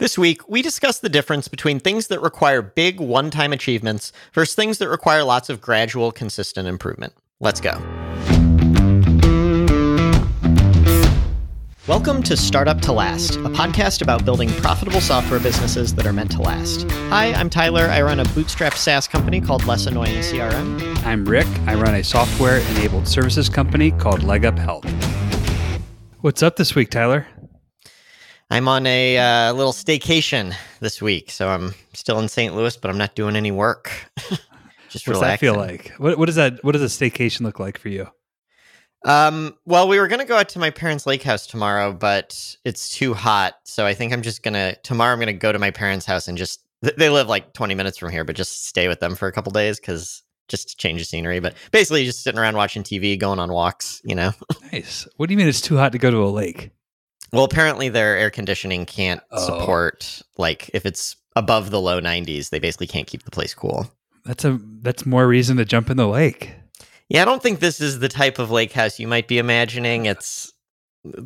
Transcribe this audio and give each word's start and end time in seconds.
This 0.00 0.16
week, 0.16 0.48
we 0.48 0.62
discuss 0.62 1.00
the 1.00 1.08
difference 1.08 1.48
between 1.48 1.80
things 1.80 2.06
that 2.06 2.22
require 2.22 2.62
big 2.62 3.00
one 3.00 3.32
time 3.32 3.52
achievements 3.52 4.12
versus 4.32 4.54
things 4.54 4.78
that 4.78 4.88
require 4.88 5.24
lots 5.24 5.50
of 5.50 5.60
gradual, 5.60 6.12
consistent 6.12 6.68
improvement. 6.68 7.14
Let's 7.40 7.60
go. 7.60 7.72
Welcome 11.88 12.22
to 12.22 12.36
Startup 12.36 12.80
to 12.82 12.92
Last, 12.92 13.34
a 13.38 13.48
podcast 13.48 14.00
about 14.00 14.24
building 14.24 14.50
profitable 14.50 15.00
software 15.00 15.40
businesses 15.40 15.92
that 15.96 16.06
are 16.06 16.12
meant 16.12 16.30
to 16.30 16.42
last. 16.42 16.88
Hi, 17.08 17.32
I'm 17.32 17.50
Tyler. 17.50 17.88
I 17.90 18.00
run 18.02 18.20
a 18.20 18.24
bootstrap 18.26 18.74
SaaS 18.74 19.08
company 19.08 19.40
called 19.40 19.64
Less 19.64 19.86
Annoying 19.86 20.18
CRM. 20.18 21.04
I'm 21.04 21.24
Rick. 21.24 21.48
I 21.66 21.74
run 21.74 21.96
a 21.96 22.04
software 22.04 22.58
enabled 22.58 23.08
services 23.08 23.48
company 23.48 23.90
called 23.90 24.22
Leg 24.22 24.44
Up 24.44 24.60
Health. 24.60 24.84
What's 26.20 26.44
up 26.44 26.54
this 26.54 26.76
week, 26.76 26.90
Tyler? 26.90 27.26
I'm 28.50 28.66
on 28.66 28.86
a 28.86 29.18
uh, 29.18 29.52
little 29.52 29.72
staycation 29.72 30.54
this 30.80 31.02
week, 31.02 31.30
so 31.30 31.48
I'm 31.48 31.74
still 31.92 32.18
in 32.18 32.28
St. 32.28 32.54
Louis, 32.54 32.76
but 32.78 32.90
I'm 32.90 32.96
not 32.96 33.14
doing 33.14 33.36
any 33.36 33.50
work. 33.50 33.90
Just 34.88 35.06
what 35.06 35.14
does 35.14 35.20
that 35.20 35.38
feel 35.38 35.54
like? 35.54 35.92
What, 35.98 36.18
what 36.18 36.26
does 36.26 36.36
that? 36.36 36.64
What 36.64 36.72
does 36.72 36.82
a 36.82 36.86
staycation 36.86 37.42
look 37.42 37.60
like 37.60 37.78
for 37.78 37.90
you? 37.90 38.08
Um, 39.04 39.54
well, 39.66 39.86
we 39.86 39.98
were 39.98 40.08
gonna 40.08 40.24
go 40.24 40.36
out 40.36 40.48
to 40.50 40.58
my 40.58 40.70
parents' 40.70 41.06
lake 41.06 41.22
house 41.22 41.46
tomorrow, 41.46 41.92
but 41.92 42.56
it's 42.64 42.88
too 42.96 43.12
hot, 43.12 43.54
so 43.64 43.84
I 43.84 43.92
think 43.92 44.14
I'm 44.14 44.22
just 44.22 44.42
gonna 44.42 44.76
tomorrow. 44.76 45.12
I'm 45.12 45.18
gonna 45.18 45.34
go 45.34 45.52
to 45.52 45.58
my 45.58 45.70
parents' 45.70 46.06
house 46.06 46.26
and 46.26 46.38
just 46.38 46.64
they 46.80 47.10
live 47.10 47.28
like 47.28 47.52
20 47.52 47.74
minutes 47.74 47.98
from 47.98 48.10
here, 48.10 48.24
but 48.24 48.34
just 48.34 48.66
stay 48.66 48.88
with 48.88 49.00
them 49.00 49.14
for 49.14 49.28
a 49.28 49.32
couple 49.32 49.52
days 49.52 49.78
because 49.78 50.22
just 50.48 50.78
change 50.78 51.00
the 51.00 51.04
scenery. 51.04 51.38
But 51.38 51.54
basically, 51.70 52.06
just 52.06 52.22
sitting 52.22 52.40
around 52.40 52.56
watching 52.56 52.82
TV, 52.82 53.18
going 53.18 53.38
on 53.38 53.52
walks. 53.52 54.00
You 54.04 54.14
know. 54.14 54.32
nice. 54.72 55.06
What 55.18 55.28
do 55.28 55.34
you 55.34 55.38
mean 55.38 55.48
it's 55.48 55.60
too 55.60 55.76
hot 55.76 55.92
to 55.92 55.98
go 55.98 56.10
to 56.10 56.24
a 56.24 56.30
lake? 56.30 56.70
Well, 57.32 57.44
apparently 57.44 57.88
their 57.88 58.16
air 58.16 58.30
conditioning 58.30 58.86
can't 58.86 59.20
oh. 59.30 59.44
support 59.44 60.22
like 60.36 60.70
if 60.72 60.86
it's 60.86 61.16
above 61.36 61.70
the 61.70 61.80
low 61.80 62.00
90s, 62.00 62.50
they 62.50 62.58
basically 62.58 62.86
can't 62.86 63.06
keep 63.06 63.22
the 63.22 63.30
place 63.30 63.54
cool. 63.54 63.90
That's 64.24 64.44
a 64.44 64.60
that's 64.82 65.06
more 65.06 65.26
reason 65.26 65.56
to 65.56 65.64
jump 65.64 65.90
in 65.90 65.96
the 65.96 66.06
lake. 66.06 66.52
Yeah, 67.08 67.22
I 67.22 67.24
don't 67.24 67.42
think 67.42 67.60
this 67.60 67.80
is 67.80 68.00
the 68.00 68.08
type 68.08 68.38
of 68.38 68.50
lake 68.50 68.72
house 68.72 68.98
you 68.98 69.08
might 69.08 69.28
be 69.28 69.38
imagining. 69.38 70.06
It's 70.06 70.52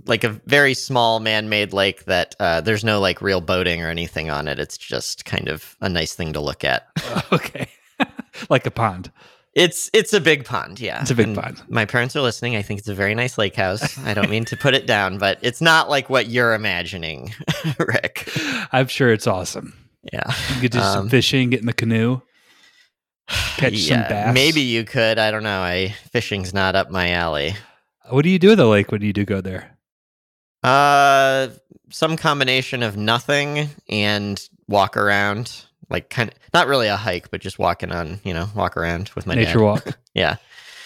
like 0.06 0.22
a 0.22 0.40
very 0.46 0.74
small 0.74 1.18
man-made 1.18 1.72
lake 1.72 2.04
that 2.04 2.36
uh, 2.38 2.60
there's 2.60 2.84
no 2.84 3.00
like 3.00 3.20
real 3.20 3.40
boating 3.40 3.82
or 3.82 3.88
anything 3.88 4.30
on 4.30 4.46
it. 4.46 4.60
It's 4.60 4.78
just 4.78 5.24
kind 5.24 5.48
of 5.48 5.76
a 5.80 5.88
nice 5.88 6.14
thing 6.14 6.32
to 6.34 6.40
look 6.40 6.62
at. 6.62 6.86
okay, 7.32 7.68
like 8.48 8.66
a 8.66 8.70
pond. 8.70 9.10
It's 9.54 9.90
it's 9.92 10.14
a 10.14 10.20
big 10.20 10.46
pond, 10.46 10.80
yeah. 10.80 11.02
It's 11.02 11.10
a 11.10 11.14
big 11.14 11.28
and 11.28 11.36
pond. 11.36 11.62
My 11.68 11.84
parents 11.84 12.16
are 12.16 12.22
listening. 12.22 12.56
I 12.56 12.62
think 12.62 12.80
it's 12.80 12.88
a 12.88 12.94
very 12.94 13.14
nice 13.14 13.36
lake 13.36 13.54
house. 13.54 13.98
I 13.98 14.14
don't 14.14 14.30
mean 14.30 14.46
to 14.46 14.56
put 14.56 14.72
it 14.74 14.86
down, 14.86 15.18
but 15.18 15.38
it's 15.42 15.60
not 15.60 15.90
like 15.90 16.08
what 16.08 16.28
you're 16.28 16.54
imagining, 16.54 17.34
Rick. 17.78 18.30
I'm 18.72 18.86
sure 18.86 19.12
it's 19.12 19.26
awesome. 19.26 19.74
Yeah. 20.10 20.32
You 20.54 20.60
could 20.62 20.72
do 20.72 20.78
um, 20.78 20.92
some 20.92 21.08
fishing, 21.10 21.50
get 21.50 21.60
in 21.60 21.66
the 21.66 21.74
canoe, 21.74 22.22
catch 23.28 23.74
yeah, 23.74 24.08
some 24.08 24.08
bass. 24.08 24.34
Maybe 24.34 24.62
you 24.62 24.84
could. 24.84 25.18
I 25.18 25.30
don't 25.30 25.42
know. 25.42 25.60
I 25.60 25.94
fishing's 26.10 26.54
not 26.54 26.74
up 26.74 26.90
my 26.90 27.10
alley. 27.10 27.54
What 28.08 28.22
do 28.22 28.30
you 28.30 28.38
do 28.38 28.52
at 28.52 28.56
the 28.56 28.66
lake 28.66 28.90
when 28.90 29.02
you 29.02 29.12
do 29.12 29.26
go 29.26 29.42
there? 29.42 29.76
Uh 30.62 31.48
some 31.90 32.16
combination 32.16 32.82
of 32.82 32.96
nothing 32.96 33.68
and 33.88 34.40
walk 34.66 34.96
around 34.96 35.66
like 35.92 36.10
kind 36.10 36.30
of 36.30 36.34
not 36.52 36.66
really 36.66 36.88
a 36.88 36.96
hike, 36.96 37.30
but 37.30 37.40
just 37.40 37.58
walking 37.58 37.92
on, 37.92 38.20
you 38.24 38.34
know, 38.34 38.48
walk 38.56 38.76
around 38.76 39.10
with 39.14 39.26
my 39.26 39.34
nature 39.34 39.58
dad. 39.58 39.64
walk. 39.64 39.98
yeah, 40.14 40.36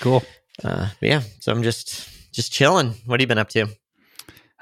cool. 0.00 0.22
Uh, 0.62 0.88
yeah, 1.00 1.22
so 1.40 1.52
I'm 1.52 1.62
just 1.62 2.08
just 2.32 2.52
chilling. 2.52 2.94
What 3.06 3.20
have 3.20 3.24
you 3.24 3.28
been 3.28 3.38
up 3.38 3.48
to? 3.50 3.68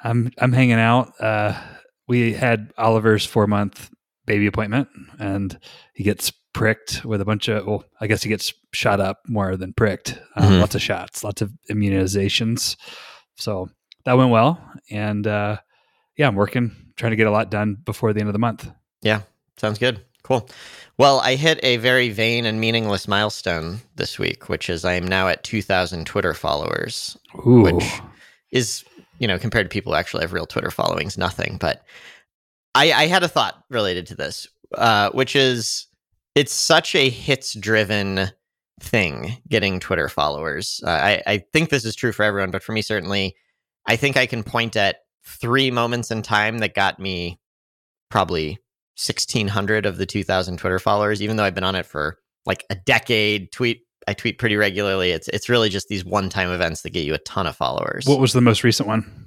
I'm 0.02 0.30
I'm 0.38 0.52
hanging 0.52 0.78
out. 0.78 1.12
Uh, 1.20 1.58
we 2.06 2.34
had 2.34 2.72
Oliver's 2.76 3.24
four 3.24 3.46
month 3.46 3.90
baby 4.26 4.46
appointment, 4.46 4.88
and 5.18 5.58
he 5.94 6.04
gets 6.04 6.30
pricked 6.52 7.04
with 7.04 7.20
a 7.20 7.24
bunch 7.24 7.48
of. 7.48 7.66
Well, 7.66 7.84
I 8.00 8.06
guess 8.06 8.22
he 8.22 8.28
gets 8.28 8.52
shot 8.72 9.00
up 9.00 9.20
more 9.26 9.56
than 9.56 9.72
pricked. 9.72 10.18
Um, 10.36 10.44
mm-hmm. 10.44 10.60
Lots 10.60 10.74
of 10.74 10.82
shots, 10.82 11.24
lots 11.24 11.42
of 11.42 11.52
immunizations. 11.70 12.76
So 13.36 13.70
that 14.04 14.16
went 14.18 14.30
well, 14.30 14.60
and 14.90 15.26
uh, 15.26 15.58
yeah, 16.16 16.28
I'm 16.28 16.36
working, 16.36 16.92
trying 16.96 17.10
to 17.10 17.16
get 17.16 17.26
a 17.26 17.32
lot 17.32 17.50
done 17.50 17.76
before 17.84 18.12
the 18.12 18.20
end 18.20 18.28
of 18.28 18.34
the 18.34 18.38
month. 18.38 18.70
Yeah, 19.02 19.22
sounds 19.56 19.78
good. 19.78 20.04
Cool. 20.24 20.48
Well, 20.96 21.20
I 21.20 21.34
hit 21.34 21.60
a 21.62 21.76
very 21.76 22.08
vain 22.08 22.46
and 22.46 22.60
meaningless 22.60 23.06
milestone 23.06 23.80
this 23.96 24.18
week, 24.18 24.48
which 24.48 24.70
is 24.70 24.84
I 24.84 24.94
am 24.94 25.06
now 25.06 25.28
at 25.28 25.44
2,000 25.44 26.06
Twitter 26.06 26.32
followers, 26.32 27.16
Ooh. 27.46 27.62
which 27.62 27.84
is, 28.50 28.84
you 29.18 29.28
know, 29.28 29.38
compared 29.38 29.66
to 29.66 29.72
people 29.72 29.92
who 29.92 29.98
actually 29.98 30.22
have 30.22 30.32
real 30.32 30.46
Twitter 30.46 30.70
followings, 30.70 31.18
nothing. 31.18 31.58
But 31.60 31.84
I, 32.74 32.92
I 32.92 33.06
had 33.06 33.22
a 33.22 33.28
thought 33.28 33.64
related 33.68 34.06
to 34.08 34.14
this, 34.14 34.48
uh, 34.74 35.10
which 35.10 35.36
is 35.36 35.86
it's 36.34 36.52
such 36.52 36.94
a 36.94 37.10
hits 37.10 37.52
driven 37.54 38.30
thing 38.80 39.36
getting 39.48 39.78
Twitter 39.78 40.08
followers. 40.08 40.80
Uh, 40.84 40.90
I, 40.90 41.22
I 41.26 41.38
think 41.52 41.68
this 41.68 41.84
is 41.84 41.94
true 41.94 42.12
for 42.12 42.24
everyone, 42.24 42.50
but 42.50 42.62
for 42.62 42.72
me, 42.72 42.82
certainly, 42.82 43.36
I 43.86 43.96
think 43.96 44.16
I 44.16 44.26
can 44.26 44.42
point 44.42 44.74
at 44.74 44.96
three 45.24 45.70
moments 45.70 46.10
in 46.10 46.22
time 46.22 46.58
that 46.58 46.74
got 46.74 46.98
me 46.98 47.40
probably 48.10 48.58
1600 48.96 49.86
of 49.86 49.96
the 49.96 50.06
2000 50.06 50.58
Twitter 50.58 50.78
followers, 50.78 51.22
even 51.22 51.36
though 51.36 51.44
I've 51.44 51.54
been 51.54 51.64
on 51.64 51.74
it 51.74 51.86
for 51.86 52.18
like 52.46 52.64
a 52.70 52.74
decade. 52.74 53.52
Tweet, 53.52 53.82
I 54.06 54.14
tweet 54.14 54.38
pretty 54.38 54.56
regularly. 54.56 55.10
It's 55.10 55.28
it's 55.28 55.48
really 55.48 55.68
just 55.68 55.88
these 55.88 56.04
one 56.04 56.28
time 56.28 56.50
events 56.50 56.82
that 56.82 56.90
get 56.90 57.04
you 57.04 57.14
a 57.14 57.18
ton 57.18 57.46
of 57.46 57.56
followers. 57.56 58.06
What 58.06 58.20
was 58.20 58.32
the 58.32 58.40
most 58.40 58.64
recent 58.64 58.88
one? 58.88 59.26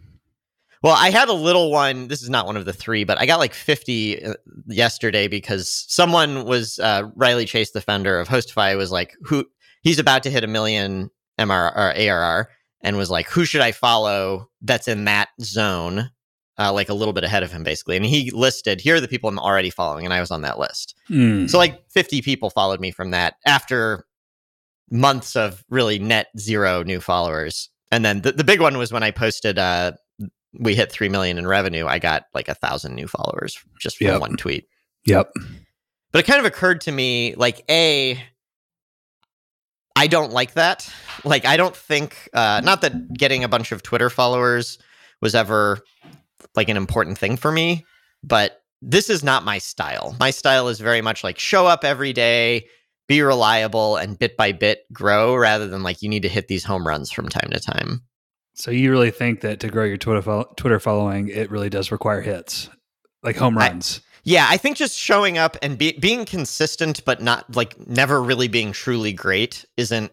Well, 0.84 0.96
I 0.96 1.10
had 1.10 1.28
a 1.28 1.34
little 1.34 1.72
one. 1.72 2.08
This 2.08 2.22
is 2.22 2.30
not 2.30 2.46
one 2.46 2.56
of 2.56 2.66
the 2.66 2.74
three, 2.74 3.04
but 3.04 3.20
I 3.20 3.26
got 3.26 3.40
like 3.40 3.56
50 3.56 4.24
uh, 4.24 4.34
yesterday 4.68 5.28
because 5.28 5.86
someone 5.88 6.46
was 6.46 6.78
uh, 6.78 7.04
Riley 7.16 7.46
Chase, 7.46 7.72
the 7.72 7.82
founder 7.82 8.20
of 8.20 8.28
Hostify, 8.28 8.78
was 8.78 8.92
like, 8.92 9.16
"Who? 9.24 9.46
He's 9.82 10.00
about 10.00 10.24
to 10.24 10.30
hit 10.30 10.44
a 10.44 10.48
million 10.48 11.10
MR 11.40 11.76
or 11.76 11.94
ARR." 11.96 12.50
And 12.82 12.96
was 12.96 13.10
like, 13.10 13.28
who 13.28 13.44
should 13.44 13.62
I 13.62 13.72
follow 13.72 14.50
that's 14.62 14.88
in 14.88 15.06
that 15.06 15.30
zone? 15.42 16.12
Uh, 16.60 16.74
like 16.74 16.90
a 16.90 16.94
little 16.94 17.14
bit 17.14 17.24
ahead 17.24 17.44
of 17.44 17.52
him, 17.52 17.64
basically. 17.64 17.96
And 17.96 18.06
he 18.06 18.32
listed, 18.32 18.82
here 18.82 18.96
are 18.96 19.02
the 19.02 19.08
people 19.08 19.30
I'm 19.30 19.40
already 19.40 19.70
following. 19.70 20.06
And 20.06 20.14
I 20.14 20.20
was 20.20 20.32
on 20.32 20.42
that 20.42 20.60
list. 20.60 20.96
Mm. 21.10 21.50
So, 21.50 21.58
like 21.58 21.90
50 21.92 22.22
people 22.22 22.50
followed 22.50 22.80
me 22.80 22.92
from 22.92 23.12
that 23.12 23.36
after 23.46 24.06
months 24.90 25.36
of 25.36 25.64
really 25.70 26.00
net 26.00 26.28
zero 26.38 26.84
new 26.84 27.00
followers. 27.00 27.70
And 27.92 28.04
then 28.04 28.22
the, 28.22 28.32
the 28.32 28.44
big 28.44 28.62
one 28.62 28.78
was 28.78 28.92
when 28.92 29.04
I 29.04 29.12
posted, 29.12 29.60
uh, 29.60 29.94
we 30.60 30.76
hit 30.76 30.92
3 30.92 31.10
million 31.10 31.38
in 31.38 31.46
revenue. 31.46 31.86
I 31.86 32.00
got 32.00 32.26
like 32.34 32.48
a 32.48 32.56
thousand 32.56 32.96
new 32.96 33.08
followers 33.08 33.58
just 33.80 33.98
from 33.98 34.08
yep. 34.08 34.22
one 34.22 34.38
tweet. 34.38 34.68
Yep. 35.06 35.32
But 36.12 36.20
it 36.20 36.24
kind 36.24 36.40
of 36.40 36.46
occurred 36.46 36.82
to 36.82 36.92
me 36.92 37.36
like, 37.36 37.64
A, 37.70 38.22
I 39.96 40.08
don't 40.08 40.32
like 40.32 40.54
that. 40.54 40.92
Like, 41.24 41.46
I 41.46 41.58
don't 41.58 41.76
think, 41.76 42.30
uh, 42.34 42.62
not 42.64 42.82
that 42.82 43.14
getting 43.14 43.44
a 43.44 43.48
bunch 43.48 43.72
of 43.72 43.84
Twitter 43.84 44.10
followers 44.10 44.80
was 45.22 45.36
ever 45.36 45.80
like 46.56 46.70
an 46.70 46.78
important 46.78 47.18
thing 47.18 47.38
for 47.38 47.52
me, 47.52 47.86
but 48.24 48.62
this 48.82 49.10
is 49.10 49.24
not 49.24 49.44
my 49.44 49.58
style. 49.58 50.16
My 50.20 50.32
style 50.32 50.68
is 50.68 50.80
very 50.80 51.02
much 51.02 51.24
like 51.24 51.40
show 51.40 51.66
up 51.66 51.84
every 51.84 52.14
day, 52.14 52.68
be 53.08 53.22
reliable, 53.22 53.96
and 53.98 54.20
bit 54.20 54.38
by 54.38 54.52
bit 54.52 54.86
grow 54.94 55.36
rather 55.36 55.68
than 55.68 55.84
like 55.84 56.02
you 56.02 56.10
need 56.10 56.24
to 56.24 56.30
hit 56.30 56.48
these 56.48 56.64
home 56.64 56.88
runs 56.88 57.12
from 57.12 57.30
time 57.30 57.50
to 57.52 57.60
time. 57.60 58.04
So 58.54 58.72
you 58.72 58.92
really 58.92 59.12
think 59.12 59.42
that 59.42 59.60
to 59.62 59.70
grow 59.70 59.84
your 59.84 59.98
Twitter 59.98 60.22
fo- 60.22 60.52
Twitter 60.58 60.80
following, 60.80 61.28
it 61.30 61.52
really 61.52 61.70
does 61.70 61.92
require 61.92 62.22
hits, 62.22 62.70
like 63.24 63.36
home 63.38 63.58
runs. 63.58 64.02
I, 64.04 64.08
yeah, 64.24 64.48
I 64.50 64.58
think 64.58 64.78
just 64.78 64.98
showing 64.98 65.38
up 65.38 65.58
and 65.62 65.78
be, 65.78 65.94
being 65.94 66.26
consistent, 66.26 67.06
but 67.06 67.22
not 67.22 67.56
like 67.56 67.88
never 67.88 68.22
really 68.22 68.48
being 68.48 68.74
truly 68.74 69.14
great, 69.14 69.64
isn't 69.78 70.12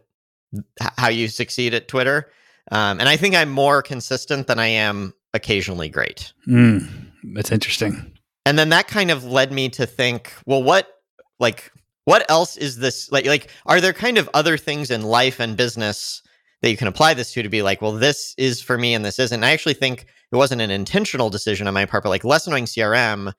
how 0.78 1.08
you 1.08 1.28
succeed 1.28 1.74
at 1.74 1.88
Twitter. 1.88 2.30
Um, 2.70 3.00
and 3.00 3.08
I 3.08 3.16
think 3.16 3.34
I'm 3.34 3.50
more 3.50 3.82
consistent 3.82 4.46
than 4.46 4.58
I 4.58 4.68
am 4.68 5.14
occasionally 5.34 5.88
great. 5.88 6.32
Mm, 6.48 6.88
that's 7.34 7.52
interesting. 7.52 8.16
And 8.46 8.58
then 8.58 8.70
that 8.70 8.88
kind 8.88 9.10
of 9.10 9.24
led 9.24 9.52
me 9.52 9.68
to 9.70 9.86
think, 9.86 10.32
well, 10.46 10.62
what 10.62 10.88
like 11.38 11.70
what 12.04 12.28
else 12.30 12.56
is 12.56 12.78
this 12.78 13.10
like 13.10 13.26
like 13.26 13.50
are 13.66 13.80
there 13.80 13.92
kind 13.92 14.18
of 14.18 14.30
other 14.34 14.56
things 14.56 14.90
in 14.90 15.02
life 15.02 15.40
and 15.40 15.56
business 15.56 16.22
that 16.62 16.70
you 16.70 16.76
can 16.78 16.88
apply 16.88 17.12
this 17.12 17.32
to 17.32 17.42
to 17.42 17.48
be 17.50 17.62
like, 17.62 17.82
well, 17.82 17.92
this 17.92 18.34
is 18.38 18.62
for 18.62 18.78
me 18.78 18.94
and 18.94 19.04
this 19.04 19.18
isn't. 19.18 19.34
And 19.36 19.44
I 19.44 19.50
actually 19.50 19.74
think 19.74 20.06
it 20.32 20.36
wasn't 20.36 20.62
an 20.62 20.70
intentional 20.70 21.28
decision 21.28 21.66
on 21.66 21.74
my 21.74 21.84
part, 21.84 22.04
but 22.04 22.08
like 22.08 22.24
less 22.24 22.46
annoying 22.46 22.64
CRM. 22.64 23.34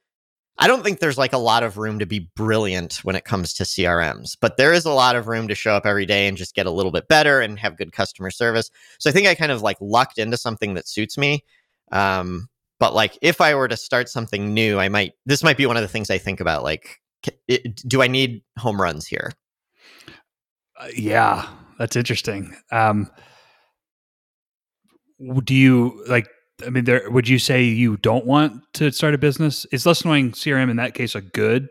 I 0.58 0.68
don't 0.68 0.84
think 0.84 1.00
there's 1.00 1.18
like 1.18 1.34
a 1.34 1.40
lot 1.40 1.64
of 1.64 1.78
room 1.78 2.00
to 2.00 2.06
be 2.06 2.30
brilliant 2.36 2.98
when 3.04 3.16
it 3.16 3.26
comes 3.26 3.54
to 3.56 3.64
CRMs, 3.64 4.38
but 4.40 4.58
there 4.58 4.72
is 4.72 4.86
a 4.86 4.92
lot 4.92 5.16
of 5.16 5.28
room 5.28 5.48
to 5.48 5.56
show 5.56 5.74
up 5.74 5.86
every 5.86 6.06
day 6.06 6.28
and 6.28 6.38
just 6.38 6.56
get 6.56 6.66
a 6.66 6.72
little 6.72 6.92
bit 6.92 7.08
better 7.08 7.42
and 7.42 7.60
have 7.60 7.78
good 7.78 7.92
customer 7.92 8.30
service. 8.30 8.70
So 9.00 9.10
I 9.10 9.14
think 9.14 9.28
I 9.28 9.36
kind 9.36 9.52
of 9.52 9.62
like 9.62 9.78
lucked 9.82 10.18
into 10.18 10.38
something 10.38 10.76
that 10.76 10.88
suits 10.88 11.18
me. 11.18 11.44
Um, 11.92 12.50
but 12.80 12.94
like 12.94 13.18
if 13.22 13.42
I 13.42 13.56
were 13.56 13.68
to 13.68 13.78
start 13.78 14.10
something 14.10 14.54
new, 14.54 14.80
I 14.80 14.90
might. 14.90 15.14
This 15.26 15.44
might 15.44 15.58
be 15.58 15.66
one 15.66 15.78
of 15.78 15.82
the 15.82 15.88
things 15.88 16.10
I 16.10 16.18
think 16.18 16.40
about. 16.40 16.64
Like, 16.64 17.00
it, 17.48 17.82
do 17.88 18.02
I 18.02 18.08
need 18.08 18.44
home 18.58 18.82
runs 18.82 19.08
here? 19.08 19.32
Uh, 20.80 20.88
yeah, 20.96 21.48
that's 21.80 21.96
interesting. 21.96 22.56
Um, 22.72 23.10
do 25.44 25.56
you 25.56 26.04
like? 26.08 26.28
I 26.66 26.70
mean, 26.70 26.86
there. 26.86 27.10
Would 27.10 27.28
you 27.28 27.40
say 27.40 27.64
you 27.64 27.98
don't 27.98 28.26
want 28.26 28.62
to 28.74 28.92
start 28.92 29.14
a 29.14 29.18
business? 29.18 29.66
Is 29.72 29.86
less 29.86 30.02
annoying 30.02 30.32
CRM 30.32 30.70
in 30.70 30.78
that 30.78 30.94
case 30.94 31.16
a 31.16 31.22
good 31.22 31.70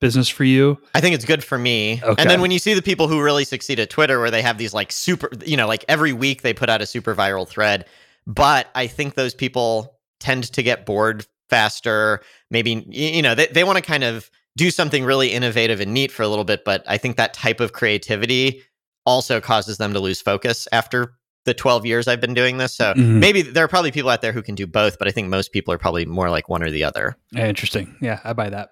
business 0.00 0.28
for 0.28 0.44
you? 0.44 0.78
I 0.94 1.00
think 1.00 1.14
it's 1.14 1.24
good 1.24 1.42
for 1.42 1.58
me. 1.58 2.00
Okay. 2.02 2.20
And 2.20 2.30
then 2.30 2.40
when 2.40 2.50
you 2.50 2.58
see 2.58 2.74
the 2.74 2.82
people 2.82 3.08
who 3.08 3.22
really 3.22 3.44
succeed 3.44 3.80
at 3.80 3.90
Twitter, 3.90 4.20
where 4.20 4.30
they 4.30 4.42
have 4.42 4.58
these 4.58 4.74
like 4.74 4.92
super, 4.92 5.30
you 5.44 5.56
know, 5.56 5.66
like 5.66 5.84
every 5.88 6.12
week 6.12 6.42
they 6.42 6.52
put 6.52 6.68
out 6.68 6.82
a 6.82 6.86
super 6.86 7.14
viral 7.14 7.48
thread, 7.48 7.86
but 8.26 8.68
I 8.74 8.86
think 8.86 9.14
those 9.14 9.34
people 9.34 9.98
tend 10.20 10.44
to 10.52 10.62
get 10.62 10.86
bored 10.86 11.26
faster. 11.50 12.20
Maybe 12.50 12.84
you 12.88 13.22
know 13.22 13.34
they 13.34 13.46
they 13.48 13.64
want 13.64 13.76
to 13.78 13.82
kind 13.82 14.04
of 14.04 14.30
do 14.56 14.70
something 14.70 15.04
really 15.04 15.32
innovative 15.32 15.80
and 15.80 15.92
neat 15.92 16.12
for 16.12 16.22
a 16.22 16.28
little 16.28 16.44
bit, 16.44 16.64
but 16.64 16.84
I 16.86 16.96
think 16.98 17.16
that 17.16 17.34
type 17.34 17.60
of 17.60 17.72
creativity 17.72 18.62
also 19.04 19.40
causes 19.40 19.78
them 19.78 19.92
to 19.92 20.00
lose 20.00 20.20
focus 20.20 20.66
after 20.72 21.14
the 21.44 21.52
12 21.52 21.84
years 21.84 22.08
I've 22.08 22.20
been 22.22 22.32
doing 22.34 22.56
this. 22.56 22.72
So 22.74 22.94
Mhm. 22.94 23.18
maybe 23.18 23.42
there 23.42 23.62
are 23.64 23.68
probably 23.68 23.90
people 23.90 24.08
out 24.10 24.22
there 24.22 24.32
who 24.32 24.40
can 24.42 24.54
do 24.54 24.66
both, 24.66 24.98
but 24.98 25.08
I 25.08 25.10
think 25.10 25.28
most 25.28 25.52
people 25.52 25.74
are 25.74 25.78
probably 25.78 26.06
more 26.06 26.30
like 26.30 26.48
one 26.48 26.62
or 26.62 26.70
the 26.70 26.84
other. 26.84 27.16
Yeah, 27.32 27.46
interesting. 27.48 27.94
Yeah, 28.00 28.20
I 28.24 28.32
buy 28.32 28.48
that. 28.48 28.70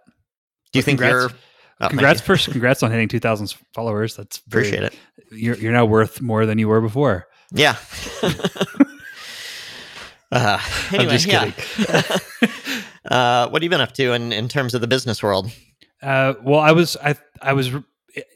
Do 0.73 0.79
you 0.79 0.81
Well, 0.81 0.85
think 0.85 1.01
congrats. 1.01 1.33
you're? 1.33 1.39
oh, 1.83 1.89
congrats 1.89 2.21
first. 2.23 2.51
Congrats 2.51 2.83
on 2.83 2.91
hitting 2.91 3.09
two 3.09 3.21
thousand 3.21 3.53
followers. 3.75 4.17
That's 4.17 4.41
very, 4.49 4.69
Appreciate 4.69 4.85
it. 4.85 4.95
You're 5.33 5.57
you're 5.57 5.73
now 5.73 5.85
worth 5.85 6.23
more 6.23 6.47
than 6.47 6.59
you 6.59 6.69
were 6.69 6.81
before. 6.81 7.27
Yeah. 7.53 7.77
uh, 10.37 10.59
anyway, 10.93 11.13
just 11.13 11.27
yeah. 11.27 11.51
kidding. 11.51 12.51
uh, 13.05 13.49
what 13.49 13.61
have 13.61 13.65
you 13.65 13.71
been 13.71 13.83
up 13.83 13.93
to 13.93 14.13
in, 14.13 14.33
in 14.33 14.49
terms 14.49 14.73
of 14.73 14.81
the 14.81 14.87
business 14.87 15.23
world? 15.23 15.53
Uh, 16.03 16.35
well, 16.43 16.61
I 16.61 16.73
was 16.73 16.97
I 16.97 17.17
I 17.43 17.53
was 17.53 17.71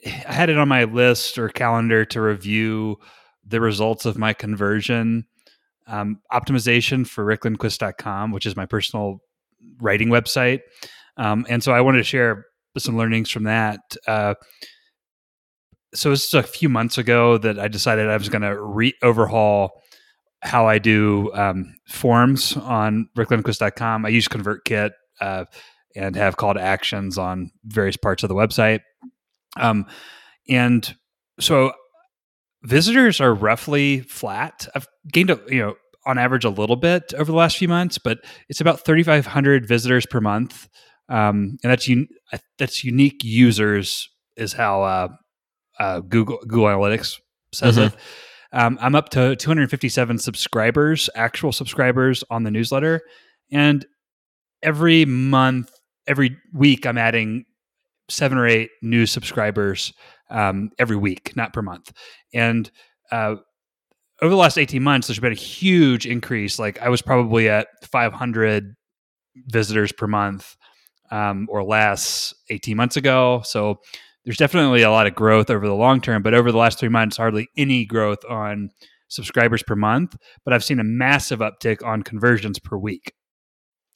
I 0.05 0.33
had 0.33 0.51
it 0.51 0.59
on 0.59 0.69
my 0.69 0.85
list 0.85 1.39
or 1.39 1.49
calendar 1.49 2.05
to 2.05 2.21
review 2.21 2.99
the 3.47 3.61
results 3.61 4.05
of 4.05 4.19
my 4.19 4.35
conversion 4.35 5.27
um, 5.87 6.21
optimization 6.33 7.07
for 7.07 7.25
ricklindquist.com, 7.25 8.33
which 8.33 8.45
is 8.45 8.57
my 8.57 8.67
personal 8.67 9.21
writing 9.81 10.09
website. 10.09 10.61
Um, 11.17 11.47
and 11.49 11.63
so 11.63 11.73
I 11.73 11.81
wanted 11.81 11.99
to 11.99 12.05
share 12.05 12.45
some 12.77 12.97
learnings 12.97 13.31
from 13.31 13.45
that. 13.45 13.81
Uh, 14.07 14.35
so 15.95 16.13
is 16.13 16.35
a 16.35 16.43
few 16.43 16.69
months 16.69 16.99
ago 16.99 17.39
that 17.39 17.59
I 17.59 17.69
decided 17.69 18.09
I 18.09 18.17
was 18.17 18.29
going 18.29 18.43
to 18.43 18.61
re 18.61 18.93
overhaul 19.03 19.83
how 20.43 20.67
I 20.69 20.79
do 20.79 21.33
um, 21.35 21.75
forms 21.89 22.57
on 22.57 23.09
ricklindquist.com. 23.17 24.05
I 24.07 24.09
use 24.11 24.29
ConvertKit 24.29 24.91
uh, 25.21 25.45
and 25.95 26.15
have 26.17 26.37
call 26.37 26.55
to 26.55 26.61
actions 26.61 27.19
on 27.19 27.51
various 27.65 27.97
parts 27.97 28.23
of 28.23 28.29
the 28.29 28.35
website. 28.35 28.81
Um, 29.59 29.87
and 30.49 30.95
so 31.41 31.73
visitors 32.63 33.21
are 33.21 33.35
roughly 33.35 34.01
flat. 34.01 34.69
I've 34.75 34.87
gained 35.13 35.31
a, 35.31 35.41
you 35.49 35.59
know 35.61 35.75
on 36.05 36.19
average 36.19 36.45
a 36.45 36.51
little 36.51 36.77
bit 36.77 37.13
over 37.15 37.33
the 37.33 37.37
last 37.37 37.57
few 37.57 37.67
months, 37.69 37.99
but 37.99 38.19
it's 38.49 38.61
about 38.61 38.85
3,500 38.85 39.67
visitors 39.67 40.07
per 40.07 40.21
month, 40.21 40.69
um, 41.09 41.57
and 41.65 41.73
that's 41.73 41.89
un- 41.89 42.07
that's 42.59 42.85
unique 42.85 43.25
users 43.25 44.09
is 44.37 44.53
how 44.53 44.83
uh, 44.83 45.09
uh, 45.81 46.01
Google 46.01 46.39
Google 46.47 46.67
Analytics 46.67 47.19
says 47.53 47.77
Mhm. 47.77 47.89
it. 47.89 47.95
Um, 48.53 48.79
I'm 48.81 48.95
up 48.95 49.09
to 49.11 49.37
257 49.37 50.19
subscribers, 50.19 51.11
actual 51.15 51.53
subscribers 51.53 52.25
on 52.31 52.45
the 52.45 52.51
newsletter, 52.51 53.03
and 53.51 53.85
every 54.63 55.05
month, 55.05 55.71
every 56.07 56.37
week, 56.53 56.87
I'm 56.87 56.99
adding 56.99 57.45
seven 58.09 58.39
or 58.39 58.47
eight 58.47 58.71
new 58.83 59.07
subscribers 59.07 59.93
um, 60.31 60.71
every 60.79 60.97
week, 60.97 61.35
not 61.37 61.53
per 61.53 61.63
month. 61.63 61.93
And 62.33 62.71
uh, 63.11 63.37
over 64.23 64.31
the 64.31 64.37
last 64.37 64.59
18 64.59 64.83
months, 64.83 65.07
there's 65.07 65.21
been 65.21 65.33
a 65.33 65.37
huge 65.37 66.07
increase. 66.07 66.59
Like 66.59 66.81
I 66.81 66.89
was 66.89 67.03
probably 67.03 67.49
at 67.49 67.69
500 67.83 68.75
visitors 69.47 69.93
per 69.93 70.07
month 70.07 70.57
um, 71.11 71.47
or 71.51 71.63
less 71.63 72.35
18 72.51 72.77
months 72.77 72.97
ago. 72.97 73.43
So 73.45 73.81
there's 74.27 74.37
definitely 74.37 74.83
a 74.83 74.91
lot 74.91 75.07
of 75.07 75.15
growth 75.15 75.49
over 75.51 75.67
the 75.67 75.75
long 75.75 76.01
term, 76.01 76.21
but 76.23 76.35
over 76.35 76.51
the 76.53 76.59
last 76.59 76.79
three 76.81 76.89
months, 76.89 77.17
hardly 77.17 77.49
any 77.57 77.87
growth 77.87 78.19
on 78.29 78.71
subscribers 79.09 79.63
per 79.63 79.77
month. 79.77 80.17
But 80.45 80.53
I've 80.53 80.65
seen 80.65 80.81
a 80.81 80.85
massive 80.85 81.39
uptick 81.39 81.83
on 81.87 82.03
conversions 82.03 82.59
per 82.59 82.77
week. 82.77 83.13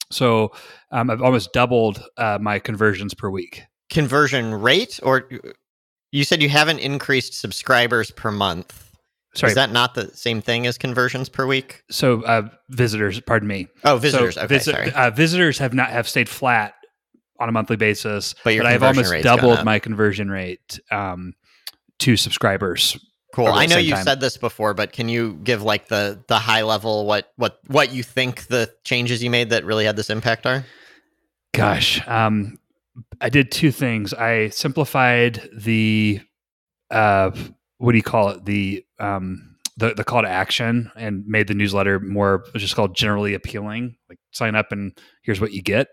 So 0.09 0.51
um, 0.91 1.09
I've 1.09 1.21
almost 1.21 1.53
doubled 1.53 2.03
uh, 2.17 2.37
my 2.41 2.59
conversions 2.59 3.13
per 3.13 3.29
week. 3.29 3.63
Conversion 3.89 4.55
rate, 4.55 4.99
or 5.03 5.29
you 6.11 6.23
said 6.23 6.41
you 6.41 6.49
haven't 6.49 6.79
increased 6.79 7.33
subscribers 7.33 8.09
per 8.11 8.31
month. 8.31 8.89
Sorry, 9.35 9.51
Is 9.51 9.55
that 9.55 9.71
not 9.71 9.95
the 9.95 10.07
same 10.15 10.41
thing 10.41 10.65
as 10.67 10.77
conversions 10.77 11.29
per 11.29 11.45
week? 11.45 11.83
so 11.89 12.21
uh, 12.23 12.49
visitors. 12.69 13.19
Pardon 13.21 13.47
me. 13.47 13.67
Oh, 13.83 13.97
visitors. 13.97 14.35
So 14.35 14.41
okay, 14.41 14.55
visi- 14.57 14.71
sorry. 14.71 14.93
Uh, 14.93 15.09
visitors 15.09 15.57
have 15.59 15.73
not 15.73 15.89
have 15.89 16.07
stayed 16.07 16.27
flat 16.29 16.73
on 17.41 17.49
a 17.49 17.51
monthly 17.51 17.75
basis, 17.75 18.35
But 18.43 18.53
your 18.53 18.65
I've 18.65 18.83
almost 18.83 19.13
doubled 19.23 19.65
my 19.65 19.79
conversion 19.79 20.29
rate 20.29 20.79
um, 20.91 21.33
to 21.99 22.15
subscribers. 22.15 22.97
Cool. 23.33 23.47
I 23.47 23.65
know 23.65 23.77
you 23.77 23.93
time. 23.93 24.03
said 24.03 24.19
this 24.19 24.37
before, 24.37 24.73
but 24.73 24.91
can 24.91 25.07
you 25.07 25.39
give 25.43 25.63
like 25.63 25.87
the 25.87 26.21
the 26.27 26.37
high 26.37 26.63
level 26.63 27.05
what 27.05 27.31
what 27.37 27.59
what 27.67 27.93
you 27.93 28.03
think 28.03 28.47
the 28.47 28.69
changes 28.83 29.23
you 29.23 29.29
made 29.29 29.51
that 29.51 29.63
really 29.63 29.85
had 29.85 29.95
this 29.95 30.09
impact 30.09 30.45
are? 30.45 30.65
Gosh, 31.53 32.05
um, 32.07 32.57
I 33.21 33.29
did 33.29 33.51
two 33.51 33.71
things. 33.71 34.13
I 34.13 34.49
simplified 34.49 35.49
the 35.53 36.19
uh, 36.89 37.31
what 37.77 37.93
do 37.93 37.97
you 37.97 38.03
call 38.03 38.29
it? 38.29 38.45
The 38.45 38.85
um, 38.99 39.55
the 39.77 39.93
the 39.93 40.03
call 40.03 40.23
to 40.23 40.29
action 40.29 40.91
and 40.97 41.25
made 41.25 41.47
the 41.47 41.53
newsletter 41.53 41.99
more 42.01 42.45
just 42.55 42.75
called 42.75 42.95
generally 42.95 43.33
appealing. 43.33 43.95
Like 44.09 44.19
sign 44.31 44.55
up 44.55 44.71
and 44.71 44.97
here's 45.23 45.41
what 45.41 45.51
you 45.51 45.61
get. 45.61 45.87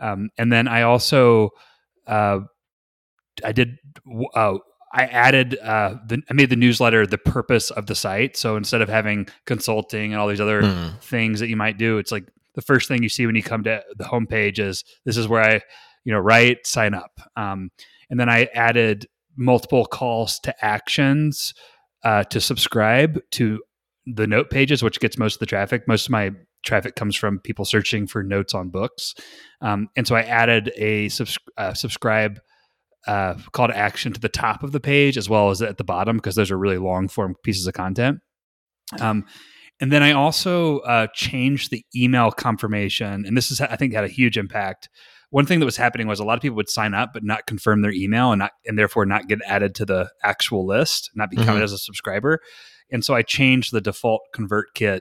Um, 0.00 0.30
and 0.38 0.52
then 0.52 0.68
I 0.68 0.82
also 0.82 1.50
uh, 2.06 2.40
I 3.44 3.52
did 3.52 3.78
uh, 4.34 4.54
I 4.92 5.04
added 5.04 5.56
uh, 5.58 5.96
the, 6.06 6.22
I 6.28 6.32
made 6.34 6.50
the 6.50 6.56
newsletter 6.56 7.06
the 7.06 7.18
purpose 7.18 7.70
of 7.70 7.86
the 7.86 7.94
site. 7.94 8.36
So 8.36 8.56
instead 8.56 8.82
of 8.82 8.88
having 8.88 9.28
consulting 9.46 10.12
and 10.12 10.20
all 10.20 10.28
these 10.28 10.40
other 10.40 10.62
Hmm. 10.62 10.88
things 11.00 11.40
that 11.40 11.48
you 11.48 11.56
might 11.56 11.78
do. 11.78 11.98
It's 11.98 12.10
like 12.12 12.24
the 12.54 12.62
first 12.62 12.88
thing 12.88 13.02
you 13.02 13.08
see 13.08 13.26
when 13.26 13.36
you 13.36 13.42
come 13.42 13.62
to 13.64 13.82
the 13.96 14.04
homepage 14.04 14.58
is 14.58 14.84
this 15.04 15.16
is 15.16 15.28
where 15.28 15.42
I, 15.42 15.60
you 16.04 16.12
know, 16.12 16.18
write, 16.18 16.66
sign 16.66 16.94
up. 16.94 17.20
Um, 17.36 17.70
and 18.10 18.18
then 18.18 18.28
I 18.28 18.48
added 18.54 19.06
multiple 19.36 19.86
calls 19.86 20.40
to 20.40 20.64
actions 20.64 21.54
uh, 22.02 22.24
to 22.24 22.40
subscribe 22.40 23.20
to 23.32 23.62
the 24.06 24.26
note 24.26 24.50
pages, 24.50 24.82
which 24.82 24.98
gets 24.98 25.16
most 25.16 25.34
of 25.34 25.40
the 25.40 25.46
traffic. 25.46 25.86
Most 25.86 26.06
of 26.06 26.10
my 26.10 26.32
traffic 26.62 26.94
comes 26.96 27.16
from 27.16 27.38
people 27.38 27.64
searching 27.64 28.06
for 28.06 28.22
notes 28.22 28.54
on 28.54 28.68
books. 28.68 29.14
Um, 29.60 29.88
and 29.96 30.06
so 30.06 30.14
I 30.16 30.22
added 30.22 30.72
a 30.76 31.08
subs- 31.08 31.38
uh, 31.56 31.74
subscribe 31.74 32.38
uh, 33.06 33.34
call 33.52 33.68
to 33.68 33.76
action 33.76 34.12
to 34.12 34.20
the 34.20 34.28
top 34.28 34.62
of 34.62 34.72
the 34.72 34.80
page 34.80 35.16
as 35.16 35.28
well 35.28 35.50
as 35.50 35.62
at 35.62 35.78
the 35.78 35.84
bottom 35.84 36.16
because 36.16 36.34
those 36.34 36.50
are 36.50 36.58
really 36.58 36.76
long 36.78 37.08
form 37.08 37.34
pieces 37.42 37.66
of 37.66 37.72
content. 37.74 38.18
Um, 39.00 39.24
and 39.80 39.90
then 39.90 40.02
I 40.02 40.12
also 40.12 40.80
uh, 40.80 41.06
changed 41.14 41.70
the 41.70 41.82
email 41.96 42.30
confirmation, 42.30 43.24
and 43.24 43.34
this 43.36 43.50
is 43.50 43.60
I 43.60 43.76
think 43.76 43.94
had 43.94 44.04
a 44.04 44.08
huge 44.08 44.36
impact. 44.36 44.90
One 45.30 45.46
thing 45.46 45.60
that 45.60 45.64
was 45.64 45.76
happening 45.78 46.06
was 46.08 46.20
a 46.20 46.24
lot 46.24 46.34
of 46.34 46.42
people 46.42 46.56
would 46.56 46.68
sign 46.68 46.92
up 46.92 47.10
but 47.14 47.22
not 47.24 47.46
confirm 47.46 47.80
their 47.82 47.92
email 47.92 48.32
and 48.32 48.40
not 48.40 48.50
and 48.66 48.78
therefore 48.78 49.06
not 49.06 49.28
get 49.28 49.38
added 49.46 49.74
to 49.76 49.86
the 49.86 50.10
actual 50.22 50.66
list, 50.66 51.10
not 51.14 51.30
be 51.30 51.36
counted 51.36 51.60
Mhm. 51.60 51.64
as 51.64 51.72
a 51.72 51.78
subscriber. 51.78 52.40
And 52.92 53.04
so 53.04 53.14
I 53.14 53.22
changed 53.22 53.72
the 53.72 53.80
default 53.80 54.22
ConvertKit 54.34 55.00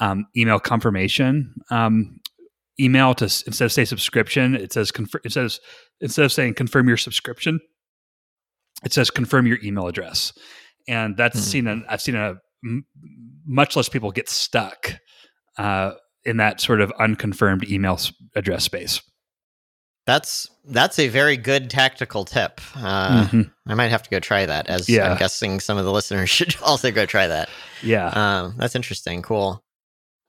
um, 0.00 0.26
email 0.36 0.58
confirmation 0.58 1.54
um, 1.70 2.18
email 2.80 3.14
to 3.14 3.24
instead 3.24 3.64
of 3.64 3.72
say 3.72 3.84
subscription, 3.84 4.54
it 4.56 4.72
says 4.72 4.90
confirm. 4.90 5.20
It 5.24 5.32
says 5.32 5.60
instead 6.00 6.24
of 6.24 6.32
saying 6.32 6.54
confirm 6.54 6.88
your 6.88 6.96
subscription, 6.96 7.60
it 8.84 8.92
says 8.92 9.10
confirm 9.10 9.46
your 9.46 9.58
email 9.62 9.86
address, 9.86 10.32
and 10.88 11.16
that's 11.16 11.36
Hmm. 11.38 11.42
seen. 11.44 11.66
An, 11.66 11.84
I've 11.88 12.00
seen 12.02 12.16
a 12.16 12.36
m- 12.64 12.84
much 13.46 13.76
less 13.76 13.88
people 13.88 14.10
get 14.10 14.28
stuck 14.28 14.94
uh, 15.58 15.92
in 16.24 16.38
that 16.38 16.60
sort 16.60 16.80
of 16.80 16.90
unconfirmed 16.98 17.68
email 17.70 17.98
address 18.34 18.64
space. 18.64 19.00
That's 20.06 20.48
that's 20.64 20.98
a 20.98 21.08
very 21.08 21.36
good 21.36 21.70
tactical 21.70 22.24
tip. 22.24 22.60
Uh, 22.74 23.26
Mhm. 23.26 23.52
I 23.68 23.74
might 23.74 23.88
have 23.90 24.02
to 24.02 24.10
go 24.10 24.18
try 24.18 24.46
that. 24.46 24.66
As 24.68 24.88
Yeah. 24.88 25.12
I'm 25.12 25.18
guessing 25.18 25.60
some 25.60 25.78
of 25.78 25.84
the 25.84 25.92
listeners 25.92 26.28
should 26.36 26.56
also 26.62 26.90
go 26.90 27.06
try 27.06 27.26
that. 27.28 27.48
Yeah. 27.82 28.06
Um, 28.08 28.54
that's 28.56 28.74
interesting. 28.74 29.22
Cool. 29.22 29.62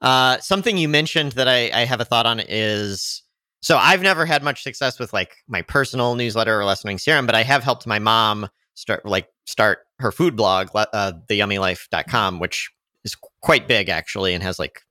Uh, 0.03 0.38
something 0.39 0.77
you 0.77 0.89
mentioned 0.89 1.31
that 1.31 1.48
I, 1.48 1.72
I 1.74 1.86
have 1.86 2.01
a 2.01 2.05
thought 2.05 2.25
on 2.25 2.41
is 2.48 3.24
so 3.62 3.77
I've 3.77 4.01
never 4.01 4.25
had 4.25 4.43
much 4.43 4.62
success 4.62 5.00
with 5.00 5.13
like 5.13 5.38
my 5.48 5.62
personal 5.62 6.15
newsletter 6.15 6.60
or 6.60 6.65
Less 6.65 6.83
Annoying 6.83 6.98
CRM, 6.98 7.25
but 7.25 7.33
I 7.33 7.43
have 7.43 7.63
helped 7.63 7.88
my 7.88 7.98
mom 7.98 8.50
start 8.75 9.05
like 9.05 9.29
start 9.45 9.79
her 10.00 10.12
food 10.12 10.36
blog, 10.36 10.67
uh, 10.75 11.13
theyummylife.com, 11.29 12.39
which 12.39 12.69
is 13.05 13.15
quite 13.41 13.67
big 13.67 13.88
actually 13.88 14.33
and 14.33 14.43
has 14.43 14.60
like 14.60 14.81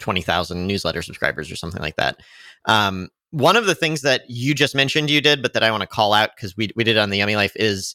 20,000 0.00 0.66
newsletter 0.66 1.00
subscribers 1.00 1.50
or 1.50 1.56
something 1.56 1.80
like 1.80 1.96
that. 1.96 2.20
Um, 2.66 3.08
one 3.30 3.56
of 3.56 3.64
the 3.64 3.74
things 3.74 4.02
that 4.02 4.28
you 4.28 4.54
just 4.54 4.74
mentioned 4.74 5.08
you 5.08 5.22
did, 5.22 5.40
but 5.40 5.54
that 5.54 5.62
I 5.62 5.70
want 5.70 5.82
to 5.82 5.86
call 5.86 6.12
out 6.12 6.30
because 6.36 6.56
we, 6.56 6.70
we 6.76 6.84
did 6.84 6.98
on 6.98 7.08
the 7.08 7.18
Yummy 7.18 7.36
Life 7.36 7.52
is 7.56 7.94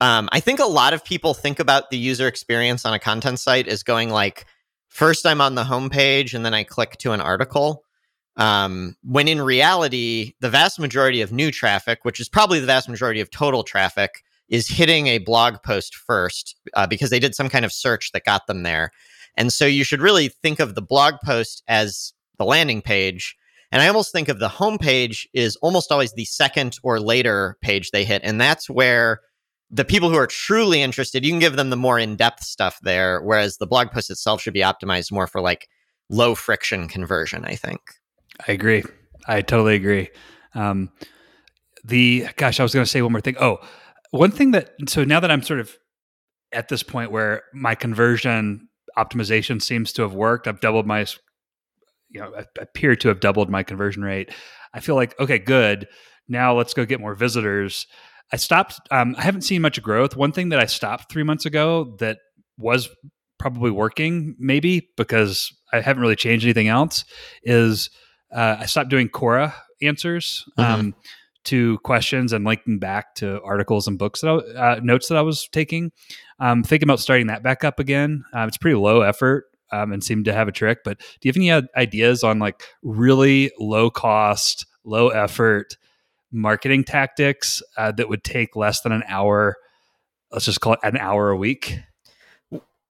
um, 0.00 0.30
I 0.32 0.40
think 0.40 0.58
a 0.58 0.64
lot 0.64 0.94
of 0.94 1.04
people 1.04 1.34
think 1.34 1.60
about 1.60 1.90
the 1.90 1.98
user 1.98 2.26
experience 2.26 2.86
on 2.86 2.94
a 2.94 2.98
content 2.98 3.38
site 3.38 3.68
as 3.68 3.82
going 3.82 4.08
like 4.08 4.46
first 4.92 5.26
I'm 5.26 5.40
on 5.40 5.54
the 5.54 5.64
homepage 5.64 6.34
and 6.34 6.44
then 6.44 6.54
I 6.54 6.64
click 6.64 6.98
to 6.98 7.12
an 7.12 7.20
article. 7.20 7.84
Um, 8.36 8.96
when 9.02 9.26
in 9.26 9.40
reality, 9.40 10.34
the 10.40 10.50
vast 10.50 10.78
majority 10.78 11.22
of 11.22 11.32
new 11.32 11.50
traffic, 11.50 12.00
which 12.02 12.20
is 12.20 12.28
probably 12.28 12.60
the 12.60 12.66
vast 12.66 12.88
majority 12.88 13.20
of 13.20 13.30
total 13.30 13.62
traffic, 13.62 14.22
is 14.48 14.68
hitting 14.68 15.06
a 15.06 15.18
blog 15.18 15.62
post 15.62 15.94
first 15.94 16.56
uh, 16.74 16.86
because 16.86 17.10
they 17.10 17.18
did 17.18 17.34
some 17.34 17.48
kind 17.48 17.64
of 17.64 17.72
search 17.72 18.12
that 18.12 18.24
got 18.24 18.46
them 18.46 18.62
there. 18.62 18.90
And 19.36 19.52
so 19.52 19.64
you 19.64 19.82
should 19.82 20.02
really 20.02 20.28
think 20.28 20.60
of 20.60 20.74
the 20.74 20.82
blog 20.82 21.14
post 21.24 21.62
as 21.68 22.12
the 22.38 22.44
landing 22.44 22.82
page. 22.82 23.34
And 23.70 23.80
I 23.80 23.88
almost 23.88 24.12
think 24.12 24.28
of 24.28 24.38
the 24.38 24.48
homepage 24.48 25.26
is 25.32 25.56
almost 25.56 25.90
always 25.90 26.12
the 26.12 26.26
second 26.26 26.78
or 26.82 27.00
later 27.00 27.56
page 27.62 27.90
they 27.90 28.04
hit. 28.04 28.20
And 28.24 28.38
that's 28.38 28.68
where 28.68 29.20
the 29.72 29.84
people 29.86 30.10
who 30.10 30.16
are 30.16 30.26
truly 30.26 30.82
interested, 30.82 31.24
you 31.24 31.32
can 31.32 31.38
give 31.38 31.56
them 31.56 31.70
the 31.70 31.76
more 31.76 31.98
in 31.98 32.14
depth 32.14 32.44
stuff 32.44 32.78
there. 32.82 33.22
Whereas 33.22 33.56
the 33.56 33.66
blog 33.66 33.90
post 33.90 34.10
itself 34.10 34.42
should 34.42 34.52
be 34.52 34.60
optimized 34.60 35.10
more 35.10 35.26
for 35.26 35.40
like 35.40 35.68
low 36.10 36.34
friction 36.34 36.88
conversion, 36.88 37.44
I 37.46 37.56
think. 37.56 37.80
I 38.46 38.52
agree. 38.52 38.84
I 39.26 39.40
totally 39.40 39.74
agree. 39.74 40.10
Um, 40.54 40.90
the 41.84 42.26
gosh, 42.36 42.60
I 42.60 42.62
was 42.62 42.74
going 42.74 42.84
to 42.84 42.90
say 42.90 43.00
one 43.00 43.12
more 43.12 43.22
thing. 43.22 43.36
Oh, 43.40 43.58
one 44.10 44.30
thing 44.30 44.50
that 44.50 44.72
so 44.88 45.04
now 45.04 45.20
that 45.20 45.30
I'm 45.30 45.42
sort 45.42 45.58
of 45.58 45.76
at 46.52 46.68
this 46.68 46.82
point 46.82 47.10
where 47.10 47.42
my 47.54 47.74
conversion 47.74 48.68
optimization 48.98 49.60
seems 49.62 49.92
to 49.94 50.02
have 50.02 50.14
worked, 50.14 50.46
I've 50.46 50.60
doubled 50.60 50.86
my 50.86 51.06
you 52.10 52.20
know 52.20 52.34
I 52.36 52.44
appear 52.60 52.94
to 52.96 53.08
have 53.08 53.20
doubled 53.20 53.48
my 53.48 53.62
conversion 53.62 54.02
rate. 54.02 54.30
I 54.74 54.80
feel 54.80 54.96
like 54.96 55.18
okay, 55.18 55.38
good. 55.38 55.88
Now 56.28 56.54
let's 56.54 56.74
go 56.74 56.84
get 56.84 57.00
more 57.00 57.14
visitors. 57.14 57.86
I 58.32 58.36
stopped. 58.36 58.80
Um, 58.90 59.14
I 59.18 59.22
haven't 59.22 59.42
seen 59.42 59.62
much 59.62 59.80
growth. 59.82 60.16
One 60.16 60.32
thing 60.32 60.48
that 60.50 60.58
I 60.58 60.66
stopped 60.66 61.12
three 61.12 61.22
months 61.22 61.44
ago 61.44 61.96
that 61.98 62.18
was 62.56 62.88
probably 63.38 63.70
working, 63.70 64.36
maybe 64.38 64.88
because 64.96 65.52
I 65.72 65.80
haven't 65.80 66.02
really 66.02 66.16
changed 66.16 66.44
anything 66.44 66.68
else, 66.68 67.04
is 67.42 67.90
uh, 68.34 68.56
I 68.60 68.66
stopped 68.66 68.88
doing 68.88 69.08
Quora 69.08 69.52
answers. 69.82 70.44
Mm-hmm. 70.58 70.80
Um, 70.80 70.94
to 71.44 71.78
questions 71.78 72.32
and 72.32 72.44
linking 72.44 72.78
back 72.78 73.16
to 73.16 73.42
articles 73.42 73.88
and 73.88 73.98
books 73.98 74.20
that 74.20 74.28
I, 74.56 74.74
uh, 74.76 74.80
notes 74.82 75.08
that 75.08 75.18
I 75.18 75.22
was 75.22 75.48
taking. 75.48 75.90
Um, 76.38 76.62
thinking 76.62 76.86
about 76.86 77.00
starting 77.00 77.26
that 77.28 77.42
back 77.42 77.64
up 77.64 77.80
again. 77.80 78.24
Um, 78.32 78.48
it's 78.48 78.58
pretty 78.58 78.76
low 78.76 79.00
effort 79.00 79.46
um, 79.72 79.92
and 79.92 80.04
seemed 80.04 80.26
to 80.26 80.32
have 80.32 80.48
a 80.48 80.52
trick. 80.52 80.78
But 80.84 80.98
do 80.98 81.28
you 81.28 81.30
have 81.30 81.36
any 81.36 81.68
ideas 81.76 82.22
on 82.22 82.38
like 82.38 82.62
really 82.82 83.50
low 83.58 83.90
cost, 83.90 84.66
low 84.84 85.08
effort 85.08 85.76
marketing 86.32 86.84
tactics 86.84 87.62
uh, 87.76 87.92
that 87.92 88.08
would 88.08 88.24
take 88.24 88.56
less 88.56 88.80
than 88.80 88.92
an 88.92 89.04
hour? 89.06 89.56
Let's 90.30 90.46
just 90.46 90.60
call 90.60 90.74
it 90.74 90.80
an 90.82 90.96
hour 90.96 91.30
a 91.30 91.36
week. 91.36 91.78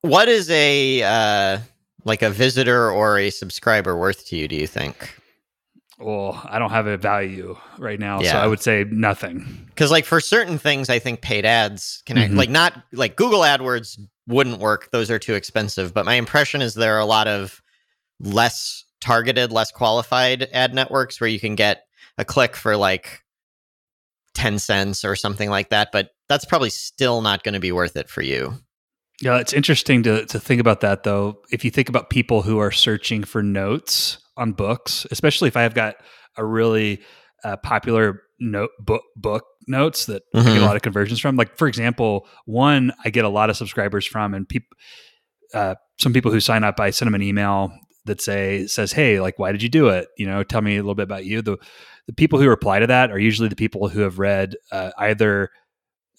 What 0.03 0.29
is 0.29 0.51
a 0.51 1.03
uh, 1.03 1.59
like 2.05 2.23
a 2.23 2.31
visitor 2.31 2.91
or 2.91 3.19
a 3.19 3.31
subscriber 3.31 3.97
worth 3.97 4.27
to 4.29 4.37
you? 4.37 4.49
Do 4.49 4.57
you 4.57 4.67
think? 4.67 5.17
well, 6.03 6.41
I 6.45 6.59
don't 6.59 6.71
have 6.71 6.87
a 6.87 6.97
value 6.97 7.57
right 7.79 7.99
now, 7.99 8.21
yeah. 8.21 8.33
so 8.33 8.39
I 8.39 8.47
would 8.47 8.61
say 8.61 8.85
nothing. 8.91 9.67
Because 9.69 9.91
like 9.91 10.05
for 10.05 10.21
certain 10.21 10.59
things, 10.59 10.91
I 10.91 10.99
think 10.99 11.21
paid 11.21 11.45
ads 11.45 12.03
can 12.07 12.17
mm-hmm. 12.17 12.37
like 12.37 12.51
not 12.51 12.83
like 12.93 13.17
Google 13.17 13.41
AdWords 13.41 13.99
wouldn't 14.27 14.59
work; 14.59 14.91
those 14.91 15.11
are 15.11 15.19
too 15.19 15.35
expensive. 15.35 15.95
But 15.95 16.05
my 16.05 16.15
impression 16.15 16.63
is 16.63 16.75
there 16.75 16.97
are 16.97 17.01
a 17.01 17.07
lot 17.07 17.29
of 17.29 17.63
less 18.21 18.85
targeted, 19.01 19.53
less 19.53 19.71
qualified 19.71 20.49
ad 20.53 20.75
networks 20.75 21.21
where 21.21 21.29
you 21.29 21.41
can 21.41 21.55
get 21.55 21.85
a 22.19 22.25
click 22.25 22.57
for 22.57 22.77
like 22.77 23.23
ten 24.35 24.59
cents 24.59 25.05
or 25.05 25.17
something 25.17 25.51
like 25.51 25.71
that. 25.71 25.91
But 25.93 26.11
that's 26.29 26.45
probably 26.45 26.71
still 26.71 27.21
not 27.21 27.43
going 27.43 27.55
to 27.55 27.61
be 27.61 27.73
worth 27.73 27.97
it 27.97 28.09
for 28.09 28.23
you. 28.23 28.55
Yeah, 29.21 29.39
it's 29.39 29.53
interesting 29.53 30.03
to 30.05 30.27
to 30.27 30.41
think 30.41 30.61
about 30.61 30.81
that 30.81 31.05
though. 31.05 31.41
If 31.51 31.65
you 31.65 31.71
think 31.71 31.89
about 31.89 32.11
people 32.11 32.43
who 32.43 32.59
are 32.59 32.73
searching 32.73 33.23
for 33.25 33.43
notes 33.43 34.19
on 34.37 34.53
books, 34.53 35.07
especially 35.11 35.49
if 35.49 35.57
I've 35.57 35.75
got 35.75 35.97
a 36.37 36.45
really 36.45 37.03
uh, 37.45 37.57
popular 37.59 38.23
note 38.41 38.71
book 38.81 39.03
book 39.17 39.45
notes 39.69 40.07
that 40.07 40.23
mm-hmm. 40.35 40.39
I 40.39 40.43
get 40.43 40.51
a 40.51 40.55
mm-hmm. 40.57 40.65
lot 40.65 40.77
of 40.77 40.83
conversions 40.83 41.21
from. 41.21 41.37
Like 41.37 41.57
for 41.57 41.69
example, 41.69 42.27
one 42.47 42.93
I 43.05 43.11
get 43.11 43.25
a 43.25 43.29
lot 43.29 43.51
of 43.51 43.57
subscribers 43.57 44.07
from, 44.07 44.35
and 44.35 44.49
people, 44.49 44.77
uh, 45.55 45.77
some 46.01 46.13
people 46.13 46.33
who 46.33 46.41
sign 46.41 46.65
up, 46.65 46.81
I 46.81 46.91
send 46.91 47.07
them 47.07 47.15
an 47.15 47.23
email 47.23 47.73
that 48.05 48.21
say 48.21 48.67
says, 48.67 48.93
"Hey, 48.93 49.21
like, 49.21 49.39
why 49.39 49.53
did 49.53 49.63
you 49.63 49.69
do 49.69 49.89
it? 49.89 50.09
You 50.17 50.27
know, 50.27 50.43
tell 50.43 50.63
me 50.63 50.77
a 50.77 50.83
little 50.83 50.95
bit 50.95 51.05
about 51.05 51.25
you." 51.25 51.43
The 51.43 51.57
the 52.07 52.13
people 52.13 52.41
who 52.41 52.49
reply 52.49 52.81
to 52.81 52.87
that 52.87 53.11
are 53.11 53.19
usually 53.19 53.49
the 53.49 53.57
people 53.57 53.89
who 53.89 54.01
have 54.01 54.19
read 54.19 54.57
uh, 54.71 54.91
either 54.99 55.51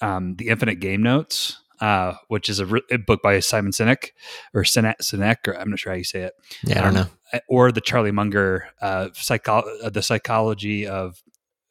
um, 0.02 0.36
the 0.36 0.48
Infinite 0.48 0.80
Game 0.80 1.04
Notes 1.04 1.58
uh, 1.84 2.16
which 2.30 2.48
is 2.48 2.60
a, 2.60 2.66
re- 2.66 2.82
a, 2.92 2.98
book 2.98 3.22
by 3.22 3.40
Simon 3.42 3.74
Sinek 3.74 4.12
or 4.54 4.64
Sinek, 4.64 4.96
Sinek, 5.02 5.48
or 5.48 5.60
I'm 5.60 5.70
not 5.70 5.80
sure 5.80 5.92
how 5.92 5.98
you 5.98 6.06
say 6.06 6.22
it. 6.22 6.34
Yeah, 6.64 6.80
I 6.80 6.84
don't 6.84 6.96
um, 6.96 7.10
know. 7.34 7.40
Or 7.50 7.74
the 7.74 7.82
Charlie 7.82 8.12
Munger, 8.12 8.70
uh, 8.82 9.10
psycho- 9.14 9.64
uh, 9.84 9.90
the 9.90 10.02
psychology 10.02 10.88
of 10.88 11.22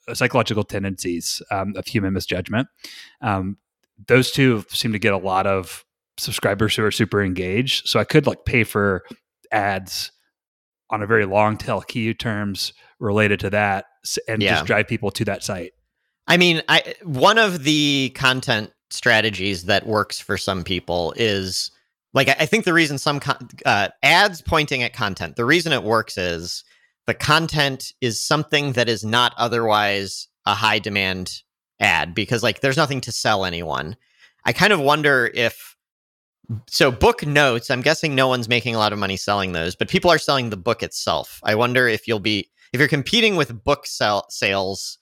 uh, 0.06 0.12
psychological 0.12 0.64
tendencies 0.64 1.40
um, 1.50 1.72
of 1.76 1.86
human 1.86 2.12
misjudgment. 2.12 2.68
Um, 3.22 3.56
those 4.06 4.30
two 4.30 4.64
seem 4.68 4.92
to 4.92 4.98
get 4.98 5.14
a 5.14 5.18
lot 5.18 5.46
of 5.46 5.84
subscribers 6.18 6.76
who 6.76 6.84
are 6.84 6.90
super 6.90 7.22
engaged. 7.22 7.88
So 7.88 7.98
I 7.98 8.04
could 8.04 8.26
like 8.26 8.44
pay 8.44 8.64
for 8.64 9.04
ads 9.52 10.10
on 10.90 11.02
a 11.02 11.06
very 11.06 11.24
long 11.24 11.56
tail 11.56 11.80
key 11.80 12.12
terms 12.14 12.72
related 12.98 13.40
to 13.40 13.50
that 13.50 13.86
and 14.28 14.42
yeah. 14.42 14.54
just 14.54 14.66
drive 14.66 14.88
people 14.88 15.10
to 15.10 15.24
that 15.24 15.42
site. 15.42 15.72
I 16.26 16.36
mean, 16.36 16.62
I 16.68 16.94
one 17.02 17.38
of 17.38 17.64
the 17.64 18.12
content 18.14 18.72
strategies 18.90 19.64
that 19.64 19.86
works 19.86 20.20
for 20.20 20.36
some 20.36 20.64
people 20.64 21.14
is 21.16 21.70
like 22.14 22.28
I 22.28 22.46
think 22.46 22.64
the 22.64 22.74
reason 22.74 22.98
some 22.98 23.20
con- 23.20 23.48
uh, 23.64 23.88
ads 24.02 24.42
pointing 24.42 24.82
at 24.82 24.92
content, 24.92 25.36
the 25.36 25.44
reason 25.44 25.72
it 25.72 25.82
works 25.82 26.16
is 26.16 26.64
the 27.06 27.14
content 27.14 27.92
is 28.00 28.20
something 28.20 28.72
that 28.72 28.88
is 28.88 29.04
not 29.04 29.34
otherwise 29.36 30.28
a 30.46 30.54
high 30.54 30.78
demand 30.78 31.42
ad 31.80 32.14
because 32.14 32.42
like 32.42 32.60
there's 32.60 32.76
nothing 32.76 33.00
to 33.02 33.12
sell 33.12 33.44
anyone. 33.44 33.96
I 34.44 34.52
kind 34.52 34.72
of 34.72 34.80
wonder 34.80 35.30
if 35.34 35.76
so 36.66 36.90
book 36.90 37.24
notes, 37.24 37.70
I'm 37.70 37.80
guessing 37.80 38.14
no 38.14 38.28
one's 38.28 38.48
making 38.48 38.74
a 38.74 38.78
lot 38.78 38.92
of 38.92 38.98
money 38.98 39.16
selling 39.16 39.52
those, 39.52 39.74
but 39.74 39.88
people 39.88 40.10
are 40.10 40.18
selling 40.18 40.50
the 40.50 40.56
book 40.56 40.82
itself. 40.82 41.40
I 41.44 41.54
wonder 41.54 41.88
if 41.88 42.06
you'll 42.08 42.20
be 42.20 42.50
if 42.72 42.78
you're 42.78 42.88
competing 42.88 43.36
with 43.36 43.64
book 43.64 43.86
sell- 43.86 44.26
sales, 44.30 44.98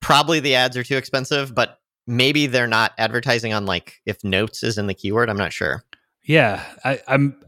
probably 0.00 0.40
the 0.40 0.54
ads 0.54 0.76
are 0.76 0.84
too 0.84 0.96
expensive, 0.96 1.54
but 1.54 1.78
maybe 2.06 2.46
they're 2.46 2.66
not 2.66 2.92
advertising 2.98 3.52
on 3.52 3.66
like 3.66 4.00
if 4.04 4.22
notes 4.24 4.62
is 4.62 4.78
in 4.78 4.86
the 4.86 4.94
keyword. 4.94 5.30
I'm 5.30 5.36
not 5.36 5.52
sure. 5.52 5.84
Yeah, 6.24 6.62
I, 6.84 7.00
am 7.08 7.40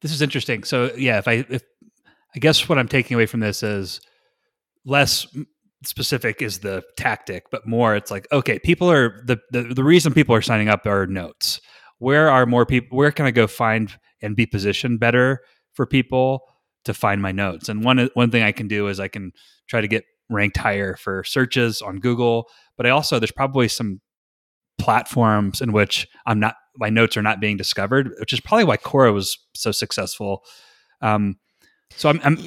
this 0.00 0.12
is 0.12 0.22
interesting. 0.22 0.64
So 0.64 0.92
yeah, 0.96 1.18
if 1.18 1.28
I 1.28 1.44
if 1.48 1.62
I 2.34 2.38
guess 2.38 2.68
what 2.68 2.78
I'm 2.78 2.88
taking 2.88 3.14
away 3.14 3.26
from 3.26 3.40
this 3.40 3.62
is 3.62 4.00
less 4.84 5.26
specific 5.84 6.42
is 6.42 6.60
the 6.60 6.82
tactic, 6.96 7.50
but 7.50 7.66
more 7.66 7.96
it's 7.96 8.10
like 8.10 8.26
okay, 8.32 8.58
people 8.58 8.90
are 8.90 9.22
the 9.24 9.38
the, 9.50 9.62
the 9.62 9.84
reason 9.84 10.12
people 10.12 10.34
are 10.34 10.42
signing 10.42 10.68
up 10.68 10.86
are 10.86 11.06
notes. 11.06 11.60
Where 12.00 12.28
are 12.28 12.46
more 12.46 12.66
people? 12.66 12.98
Where 12.98 13.12
can 13.12 13.26
I 13.26 13.30
go 13.30 13.46
find 13.46 13.96
and 14.20 14.34
be 14.34 14.46
positioned 14.46 14.98
better 14.98 15.40
for 15.74 15.86
people 15.86 16.42
to 16.84 16.94
find 16.94 17.22
my 17.22 17.30
notes? 17.30 17.68
And 17.68 17.84
one 17.84 18.10
one 18.14 18.30
thing 18.30 18.42
I 18.42 18.52
can 18.52 18.66
do 18.66 18.88
is 18.88 18.98
I 18.98 19.08
can 19.08 19.32
try 19.68 19.80
to 19.80 19.88
get 19.88 20.04
ranked 20.30 20.56
higher 20.56 20.96
for 20.96 21.22
searches 21.24 21.82
on 21.82 21.98
Google. 21.98 22.48
But 22.76 22.86
I 22.86 22.90
also 22.90 23.18
there's 23.18 23.30
probably 23.30 23.68
some 23.68 24.00
platforms 24.78 25.60
in 25.60 25.72
which 25.72 26.08
I'm 26.26 26.40
not 26.40 26.56
my 26.76 26.88
notes 26.88 27.16
are 27.16 27.22
not 27.22 27.38
being 27.38 27.58
discovered, 27.58 28.12
which 28.18 28.32
is 28.32 28.40
probably 28.40 28.64
why 28.64 28.78
Quora 28.78 29.12
was 29.12 29.38
so 29.54 29.70
successful. 29.70 30.42
Um, 31.02 31.36
so 31.96 32.08
I'm, 32.08 32.20
I'm, 32.24 32.38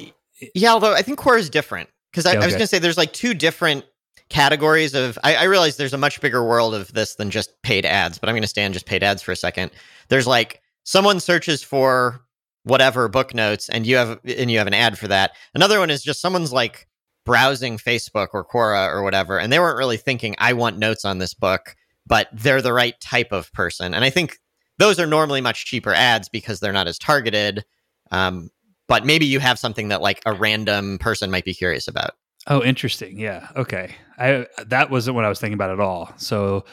yeah, 0.55 0.71
although 0.71 0.93
I 0.93 1.03
think 1.03 1.19
Quora 1.19 1.37
is 1.37 1.49
different 1.49 1.89
because 2.11 2.25
I, 2.25 2.31
okay. 2.31 2.39
I, 2.39 2.45
was 2.45 2.53
going 2.53 2.61
to 2.61 2.67
say 2.67 2.79
there's 2.79 2.97
like 2.97 3.13
two 3.13 3.35
different 3.35 3.85
categories 4.33 4.93
of. 4.93 5.17
I, 5.23 5.35
I 5.35 5.43
realize 5.43 5.77
there's 5.77 5.93
a 5.93 5.97
much 5.97 6.19
bigger 6.19 6.43
world 6.43 6.73
of 6.73 6.91
this 6.93 7.15
than 7.15 7.29
just 7.29 7.61
paid 7.61 7.85
ads, 7.85 8.17
but 8.17 8.27
I'm 8.27 8.33
going 8.33 8.41
to 8.41 8.47
stand 8.47 8.73
just 8.73 8.87
paid 8.87 9.03
ads 9.03 9.21
for 9.21 9.31
a 9.31 9.35
second. 9.35 9.71
There's 10.09 10.27
like 10.27 10.61
someone 10.83 11.19
searches 11.19 11.63
for 11.63 12.19
whatever 12.63 13.07
book 13.07 13.33
notes 13.33 13.69
and 13.69 13.85
you 13.85 13.95
have 13.97 14.19
and 14.23 14.49
you 14.49 14.57
have 14.57 14.67
an 14.67 14.73
ad 14.73 14.97
for 14.97 15.07
that. 15.07 15.31
Another 15.53 15.79
one 15.79 15.89
is 15.89 16.03
just 16.03 16.19
someone's 16.19 16.51
like 16.51 16.87
browsing 17.25 17.77
Facebook 17.77 18.29
or 18.33 18.43
Quora 18.43 18.89
or 18.89 19.03
whatever, 19.03 19.39
and 19.39 19.53
they 19.53 19.59
weren't 19.59 19.77
really 19.77 19.97
thinking, 19.97 20.35
I 20.39 20.53
want 20.53 20.77
notes 20.77 21.05
on 21.05 21.19
this 21.19 21.33
book, 21.33 21.75
but 22.05 22.27
they're 22.33 22.61
the 22.61 22.73
right 22.73 22.99
type 22.99 23.31
of 23.31 23.53
person. 23.53 23.93
And 23.93 24.03
I 24.03 24.09
think 24.09 24.39
those 24.79 24.99
are 24.99 25.05
normally 25.05 25.41
much 25.41 25.65
cheaper 25.65 25.93
ads 25.93 26.27
because 26.27 26.59
they're 26.59 26.73
not 26.73 26.87
as 26.87 26.97
targeted. 26.97 27.63
Um, 28.11 28.49
but 28.87 29.05
maybe 29.05 29.25
you 29.25 29.39
have 29.39 29.59
something 29.59 29.89
that 29.89 30.01
like 30.01 30.21
a 30.25 30.33
random 30.33 30.97
person 30.97 31.31
might 31.31 31.45
be 31.45 31.53
curious 31.53 31.87
about. 31.87 32.11
Oh, 32.47 32.61
interesting. 32.61 33.17
Yeah. 33.17 33.47
Okay. 33.55 33.95
I 34.17 34.47
that 34.65 34.89
wasn't 34.89 35.15
what 35.15 35.25
I 35.25 35.29
was 35.29 35.39
thinking 35.39 35.55
about 35.55 35.71
at 35.71 35.79
all. 35.79 36.11
So 36.17 36.65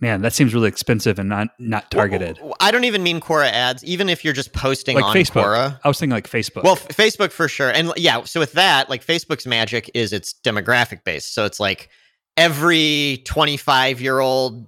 Man, 0.00 0.22
that 0.22 0.32
seems 0.32 0.52
really 0.52 0.68
expensive 0.68 1.18
and 1.20 1.28
not 1.28 1.48
not 1.58 1.90
targeted. 1.90 2.38
Well, 2.42 2.56
I 2.58 2.72
don't 2.72 2.84
even 2.84 3.02
mean 3.02 3.20
Quora 3.20 3.50
ads. 3.50 3.84
Even 3.84 4.08
if 4.08 4.24
you're 4.24 4.34
just 4.34 4.52
posting 4.52 4.96
like 4.96 5.04
on 5.04 5.14
Facebook. 5.14 5.44
Quora, 5.44 5.80
I 5.84 5.88
was 5.88 5.98
thinking 5.98 6.12
like 6.12 6.28
Facebook. 6.28 6.64
Well, 6.64 6.74
f- 6.74 6.88
Facebook 6.88 7.30
for 7.30 7.46
sure, 7.46 7.70
and 7.70 7.92
yeah. 7.96 8.22
So 8.24 8.40
with 8.40 8.52
that, 8.52 8.90
like 8.90 9.06
Facebook's 9.06 9.46
magic 9.46 9.88
is 9.94 10.12
it's 10.12 10.34
demographic 10.44 11.04
based. 11.04 11.32
So 11.32 11.44
it's 11.44 11.60
like 11.60 11.90
every 12.36 13.22
25 13.24 14.00
year 14.00 14.18
old, 14.18 14.66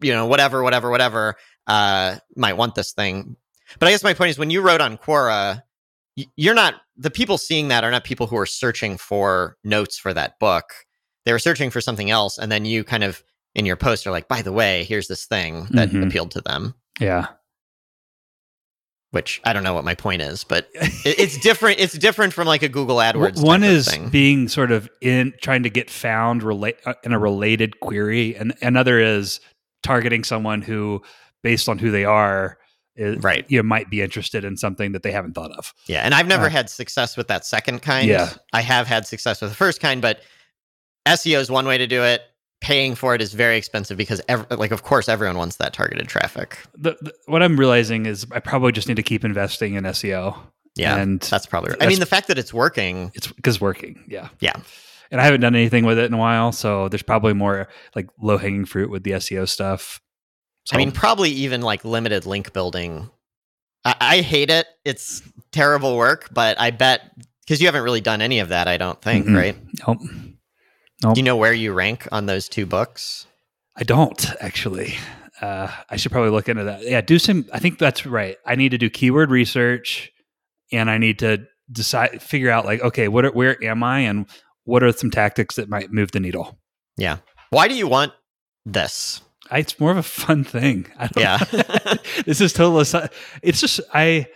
you 0.00 0.12
know, 0.12 0.26
whatever, 0.26 0.62
whatever, 0.62 0.90
whatever, 0.90 1.36
uh, 1.66 2.16
might 2.36 2.58
want 2.58 2.74
this 2.74 2.92
thing. 2.92 3.36
But 3.78 3.88
I 3.88 3.90
guess 3.90 4.04
my 4.04 4.14
point 4.14 4.30
is 4.30 4.38
when 4.38 4.50
you 4.50 4.60
wrote 4.60 4.82
on 4.82 4.98
Quora, 4.98 5.62
you're 6.36 6.54
not 6.54 6.74
the 6.96 7.10
people 7.10 7.38
seeing 7.38 7.68
that 7.68 7.84
are 7.84 7.90
not 7.90 8.04
people 8.04 8.26
who 8.26 8.36
are 8.36 8.46
searching 8.46 8.98
for 8.98 9.56
notes 9.64 9.98
for 9.98 10.12
that 10.12 10.38
book. 10.38 10.64
They 11.28 11.32
were 11.32 11.38
searching 11.38 11.68
for 11.68 11.82
something 11.82 12.10
else, 12.10 12.38
and 12.38 12.50
then 12.50 12.64
you 12.64 12.84
kind 12.84 13.04
of 13.04 13.22
in 13.54 13.66
your 13.66 13.76
post 13.76 14.06
are 14.06 14.10
like, 14.10 14.28
by 14.28 14.40
the 14.40 14.50
way, 14.50 14.84
here's 14.84 15.08
this 15.08 15.26
thing 15.26 15.66
that 15.72 15.90
Mhm. 15.90 16.06
appealed 16.06 16.30
to 16.30 16.40
them. 16.40 16.74
Yeah. 16.98 17.26
Which 19.10 19.42
I 19.44 19.52
don't 19.52 19.62
know 19.62 19.74
what 19.74 19.84
my 19.84 19.94
point 19.94 20.22
is, 20.22 20.44
but 20.44 20.70
it, 20.74 21.18
it's 21.18 21.36
different. 21.36 21.80
It's 21.80 21.92
different 21.98 22.32
from 22.32 22.46
like 22.46 22.62
a 22.62 22.68
Google 22.70 22.96
AdWords. 22.96 23.42
One 23.42 23.62
is 23.62 23.94
being 24.10 24.48
sort 24.48 24.72
of 24.72 24.88
in 25.02 25.34
trying 25.42 25.64
to 25.64 25.70
get 25.70 25.90
found 25.90 26.42
relate 26.42 26.76
uh, 26.86 26.94
in 27.04 27.12
a 27.12 27.18
related 27.18 27.78
query, 27.80 28.34
and 28.34 28.54
another 28.62 28.98
is 28.98 29.40
targeting 29.82 30.24
someone 30.24 30.62
who, 30.62 31.02
based 31.42 31.68
on 31.68 31.76
who 31.78 31.90
they 31.90 32.06
are, 32.06 32.56
is, 32.96 33.18
Right. 33.22 33.44
you 33.48 33.58
know, 33.58 33.62
might 33.64 33.90
be 33.90 34.00
interested 34.00 34.44
in 34.44 34.56
something 34.56 34.92
that 34.92 35.02
they 35.02 35.12
haven't 35.12 35.34
thought 35.34 35.52
of. 35.52 35.74
Yeah, 35.86 36.00
and 36.04 36.14
I've 36.14 36.26
never 36.26 36.46
Uh, 36.46 36.50
had 36.50 36.70
success 36.70 37.18
with 37.18 37.28
that 37.28 37.44
second 37.44 37.80
kind. 37.82 38.08
Yeah. 38.08 38.30
I 38.54 38.62
have 38.62 38.86
had 38.86 39.06
success 39.06 39.42
with 39.42 39.50
the 39.50 39.56
first 39.56 39.78
kind, 39.80 40.00
but 40.00 40.22
SEO 41.08 41.40
is 41.40 41.50
one 41.50 41.66
way 41.66 41.78
to 41.78 41.86
do 41.86 42.02
it. 42.02 42.22
Paying 42.60 42.96
for 42.96 43.14
it 43.14 43.22
is 43.22 43.34
very 43.34 43.56
expensive 43.56 43.96
because, 43.96 44.20
ev- 44.28 44.46
like, 44.50 44.72
of 44.72 44.82
course, 44.82 45.08
everyone 45.08 45.36
wants 45.36 45.56
that 45.56 45.72
targeted 45.72 46.08
traffic. 46.08 46.58
The, 46.76 46.96
the, 47.00 47.12
what 47.26 47.40
I'm 47.40 47.56
realizing 47.58 48.06
is 48.06 48.26
I 48.32 48.40
probably 48.40 48.72
just 48.72 48.88
need 48.88 48.96
to 48.96 49.02
keep 49.02 49.24
investing 49.24 49.74
in 49.74 49.84
SEO. 49.84 50.36
Yeah, 50.74 50.96
and 50.96 51.20
that's 51.20 51.46
probably 51.46 51.70
right. 51.70 51.82
I 51.82 51.86
mean, 51.86 52.00
the 52.00 52.06
fact 52.06 52.26
that 52.28 52.36
it's 52.38 52.52
working. 52.52 53.12
it's 53.14 53.28
because 53.28 53.60
working. 53.60 54.04
Yeah, 54.08 54.28
Yeah. 54.40 54.54
And 55.10 55.20
I 55.20 55.24
haven't 55.24 55.40
done 55.40 55.54
anything 55.54 55.86
with 55.86 55.98
it 55.98 56.04
in 56.04 56.12
a 56.12 56.18
while, 56.18 56.52
so 56.52 56.88
there's 56.88 57.02
probably 57.02 57.32
more 57.32 57.68
like 57.96 58.08
low 58.20 58.36
hanging 58.36 58.66
fruit 58.66 58.90
with 58.90 59.04
the 59.04 59.12
SEO 59.12 59.48
stuff. 59.48 60.00
So, 60.64 60.74
I 60.74 60.78
mean, 60.78 60.92
probably 60.92 61.30
even 61.30 61.62
like 61.62 61.82
limited 61.84 62.26
link 62.26 62.52
building. 62.52 63.08
I, 63.86 63.94
I 64.00 64.20
hate 64.20 64.50
it. 64.50 64.66
It's 64.84 65.22
terrible 65.50 65.96
work, 65.96 66.28
but 66.32 66.60
I 66.60 66.72
bet 66.72 67.10
because 67.40 67.60
you 67.60 67.66
haven't 67.68 67.84
really 67.84 68.02
done 68.02 68.20
any 68.20 68.40
of 68.40 68.50
that. 68.50 68.68
I 68.68 68.76
don't 68.76 69.00
think, 69.00 69.26
Mm-mm. 69.26 69.36
right? 69.36 69.56
nope. 69.88 69.98
Do 71.00 71.12
you 71.16 71.22
know 71.22 71.36
where 71.36 71.52
you 71.52 71.72
rank 71.72 72.08
on 72.10 72.26
those 72.26 72.48
two 72.48 72.66
books? 72.66 73.26
I 73.76 73.84
don't 73.84 74.26
actually. 74.40 74.96
Uh, 75.40 75.70
I 75.88 75.96
should 75.96 76.10
probably 76.10 76.30
look 76.30 76.48
into 76.48 76.64
that. 76.64 76.82
Yeah, 76.82 77.00
do 77.00 77.18
some. 77.18 77.46
I 77.52 77.60
think 77.60 77.78
that's 77.78 78.04
right. 78.04 78.36
I 78.44 78.56
need 78.56 78.70
to 78.70 78.78
do 78.78 78.90
keyword 78.90 79.30
research, 79.30 80.10
and 80.72 80.90
I 80.90 80.98
need 80.98 81.20
to 81.20 81.46
decide, 81.70 82.20
figure 82.20 82.50
out 82.50 82.64
like, 82.64 82.80
okay, 82.82 83.06
what, 83.06 83.24
are, 83.24 83.30
where 83.30 83.62
am 83.62 83.84
I, 83.84 84.00
and 84.00 84.26
what 84.64 84.82
are 84.82 84.90
some 84.92 85.10
tactics 85.10 85.54
that 85.56 85.68
might 85.68 85.92
move 85.92 86.10
the 86.10 86.20
needle. 86.20 86.58
Yeah. 86.96 87.18
Why 87.50 87.68
do 87.68 87.74
you 87.74 87.86
want 87.86 88.12
this? 88.66 89.22
I, 89.50 89.60
it's 89.60 89.78
more 89.78 89.92
of 89.92 89.96
a 89.96 90.02
fun 90.02 90.42
thing. 90.44 90.88
I 90.98 91.06
don't, 91.06 91.22
Yeah. 91.22 91.38
this 92.26 92.40
is 92.40 92.52
total. 92.52 92.80
It's 93.42 93.60
just 93.60 93.80
I. 93.94 94.26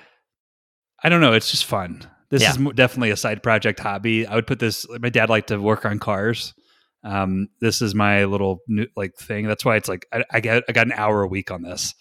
I 1.05 1.09
don't 1.09 1.21
know. 1.21 1.33
It's 1.33 1.51
just 1.51 1.65
fun. 1.65 2.07
This 2.33 2.41
Yeah. 2.41 2.53
is 2.53 2.75
definitely 2.75 3.11
a 3.11 3.17
side 3.17 3.43
project 3.43 3.79
hobby. 3.79 4.27
I 4.27 4.35
would 4.35 4.47
put 4.47 4.59
this. 4.59 4.87
My 4.89 5.11
dad 5.11 5.29
liked 5.29 5.49
to 5.49 5.59
work 5.59 5.85
on 5.85 5.99
cars. 5.99 6.55
Um, 7.05 7.49
this 7.61 7.83
is 7.83 7.95
my 7.95 8.25
little 8.25 8.61
new, 8.67 8.87
like 8.97 9.17
thing. 9.17 9.47
That's 9.47 9.67
why 9.67 9.77
it's 9.77 9.87
like 9.87 10.07
I, 10.11 10.25
I 10.31 10.41
get 10.41 10.65
I 10.67 10.73
got 10.73 10.87
an 10.87 10.95
hour 10.95 11.23
a 11.23 11.29
week 11.29 11.51
on 11.51 11.63
this. 11.63 11.95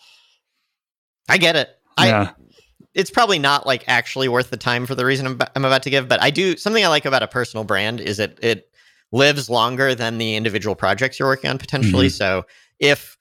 I 1.28 1.38
get 1.38 1.58
it. 1.58 1.70
I, 1.98 2.08
yeah, 2.08 2.32
it's 2.94 3.12
probably 3.12 3.40
not 3.40 3.68
like 3.68 3.84
actually 3.88 4.30
worth 4.30 4.50
the 4.52 4.58
time 4.58 4.86
for 4.86 4.96
the 4.96 5.06
reason 5.06 5.26
I'm, 5.28 5.40
I'm 5.54 5.66
about 5.66 5.84
to 5.84 5.90
give, 5.90 6.08
but 6.08 6.22
I 6.22 6.30
do 6.30 6.56
something 6.56 6.84
I 6.84 6.88
like 6.88 7.04
about 7.04 7.24
a 7.24 7.28
personal 7.28 7.66
brand 7.66 8.00
is 8.00 8.18
it 8.20 8.40
it 8.42 8.72
lives 9.12 9.50
longer 9.50 9.94
than 9.94 10.18
the 10.18 10.36
individual 10.36 10.76
projects 10.76 11.20
you're 11.20 11.28
working 11.28 11.50
on 11.50 11.58
potentially. 11.58 12.08
So 12.08 12.46
if 12.80 13.18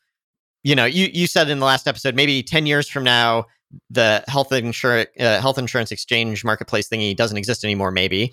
you 0.63 0.77
know, 0.77 0.85
you 0.85 1.09
you 1.13 1.27
said 1.27 1.51
in 1.51 1.59
the 1.59 1.67
last 1.67 1.89
episode, 1.89 2.15
maybe 2.15 2.45
ten 2.45 2.67
years 2.67 2.89
from 2.89 3.03
now, 3.03 3.47
the 3.91 4.25
health 4.29 4.53
insurance 4.53 5.11
uh, 5.19 5.41
health 5.41 5.59
insurance 5.59 5.93
exchange 5.93 6.45
marketplace 6.45 6.89
thingy 6.89 7.15
doesn't 7.17 7.37
exist 7.37 7.65
anymore. 7.65 7.91
Maybe 7.91 8.33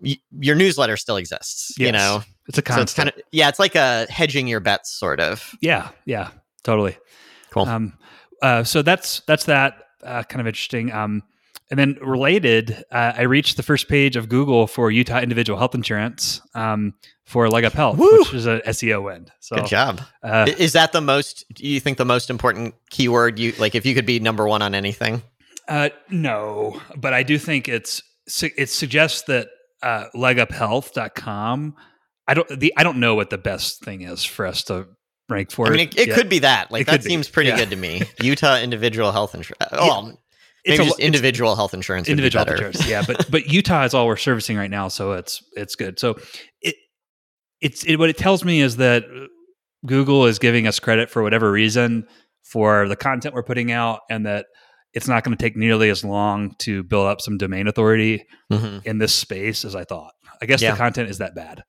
y- 0.00 0.18
your 0.38 0.54
newsletter 0.54 0.96
still 0.96 1.16
exists. 1.16 1.76
You 1.78 1.92
know, 1.92 2.22
it's 2.46 2.58
a 2.58 2.72
so 2.72 2.80
it's 2.80 2.94
kind 2.94 3.08
of 3.08 3.14
yeah, 3.32 3.48
it's 3.48 3.58
like 3.58 3.74
a 3.74 4.06
hedging 4.10 4.46
your 4.46 4.60
bets 4.60 4.90
sort 4.92 5.20
of. 5.20 5.54
yeah, 5.60 5.90
yeah, 6.04 6.30
totally. 6.62 6.96
Cool. 7.50 7.64
Um, 7.64 7.98
uh, 8.42 8.64
so 8.64 8.82
that's 8.82 9.20
that's 9.26 9.44
that 9.44 9.74
uh, 10.02 10.22
kind 10.24 10.40
of 10.40 10.46
interesting. 10.46 10.92
Um, 10.92 11.22
and 11.70 11.78
then 11.78 11.98
related, 12.00 12.84
uh, 12.90 13.12
I 13.16 13.22
reached 13.22 13.56
the 13.56 13.62
first 13.62 13.88
page 13.88 14.16
of 14.16 14.28
Google 14.28 14.66
for 14.66 14.90
Utah 14.90 15.20
individual 15.20 15.58
health 15.58 15.74
insurance 15.74 16.40
um, 16.54 16.94
for 17.24 17.48
Leg 17.50 17.64
Up 17.64 17.74
Health, 17.74 17.98
Woo! 17.98 18.20
which 18.20 18.34
is 18.34 18.46
an 18.46 18.60
SEO 18.66 19.04
win. 19.04 19.26
So 19.40 19.56
Good 19.56 19.66
job. 19.66 20.00
Uh, 20.22 20.50
Is 20.58 20.72
that 20.72 20.92
the 20.92 21.00
most? 21.00 21.44
Do 21.54 21.66
you 21.66 21.80
think 21.80 21.98
the 21.98 22.04
most 22.04 22.30
important 22.30 22.74
keyword? 22.90 23.38
You 23.38 23.52
like 23.58 23.74
if 23.74 23.84
you 23.84 23.94
could 23.94 24.06
be 24.06 24.18
number 24.18 24.46
one 24.48 24.62
on 24.62 24.74
anything? 24.74 25.22
Uh, 25.68 25.90
no, 26.08 26.80
but 26.96 27.12
I 27.12 27.22
do 27.22 27.38
think 27.38 27.68
it's 27.68 28.02
it 28.42 28.70
suggests 28.70 29.22
that 29.22 29.48
uh, 29.82 30.06
leguphealth.com. 30.14 31.76
I 32.26 32.34
don't 32.34 32.60
the 32.60 32.72
I 32.76 32.82
don't 32.82 32.98
know 32.98 33.14
what 33.14 33.30
the 33.30 33.38
best 33.38 33.84
thing 33.84 34.02
is 34.02 34.24
for 34.24 34.46
us 34.46 34.62
to 34.64 34.86
rank 35.28 35.50
for. 35.50 35.66
I 35.66 35.70
mean, 35.70 35.80
it, 35.80 35.98
it 35.98 36.14
could 36.14 36.28
be 36.28 36.40
that. 36.40 36.70
Like 36.70 36.82
It 36.82 36.86
that 36.86 36.92
could 36.92 37.04
be, 37.04 37.10
seems 37.10 37.28
pretty 37.28 37.50
yeah. 37.50 37.56
good 37.58 37.70
to 37.70 37.76
me. 37.76 38.02
Utah 38.22 38.58
individual 38.58 39.12
health 39.12 39.34
insurance. 39.34 39.68
Yeah, 39.72 40.12
Well, 40.66 40.74
It's 40.74 40.78
maybe 40.78 40.82
a- 40.82 40.86
just 40.90 40.98
it's 40.98 41.06
individual 41.06 41.54
health 41.56 41.72
insurance. 41.74 42.08
would 42.08 42.16
be 42.16 42.22
individual 42.22 42.44
better. 42.44 42.56
insurance. 42.66 42.88
Yeah, 42.88 43.02
but 43.06 43.30
but 43.30 43.46
Utah 43.46 43.84
is 43.84 43.94
all 43.94 44.06
we're 44.06 44.16
servicing 44.16 44.56
right 44.56 44.70
now, 44.70 44.88
so 44.88 45.12
it's 45.12 45.42
it's 45.52 45.74
good. 45.76 45.98
So 45.98 46.16
it 46.60 46.74
it's 47.60 47.84
it, 47.84 47.96
what 47.96 48.10
it 48.10 48.16
tells 48.18 48.44
me 48.44 48.60
is 48.60 48.76
that 48.76 49.04
Google 49.86 50.26
is 50.26 50.38
giving 50.38 50.66
us 50.66 50.78
credit 50.80 51.10
for 51.10 51.22
whatever 51.22 51.50
reason 51.52 52.06
for 52.44 52.88
the 52.88 52.96
content 52.96 53.34
we're 53.34 53.42
putting 53.44 53.70
out, 53.72 54.00
and 54.10 54.26
that 54.26 54.46
it's 54.94 55.06
not 55.06 55.22
going 55.22 55.36
to 55.36 55.42
take 55.42 55.56
nearly 55.56 55.90
as 55.90 56.02
long 56.02 56.54
to 56.58 56.82
build 56.82 57.06
up 57.06 57.20
some 57.20 57.36
domain 57.38 57.68
authority 57.68 58.24
Mhm. 58.50 58.84
in 58.86 58.98
this 58.98 59.14
space 59.14 59.64
as 59.64 59.74
I 59.76 59.84
thought. 59.84 60.12
I 60.42 60.46
guess 60.46 60.62
Yeah. 60.62 60.70
the 60.72 60.76
content 60.78 61.10
is 61.10 61.18
that 61.18 61.34
bad. 61.34 61.62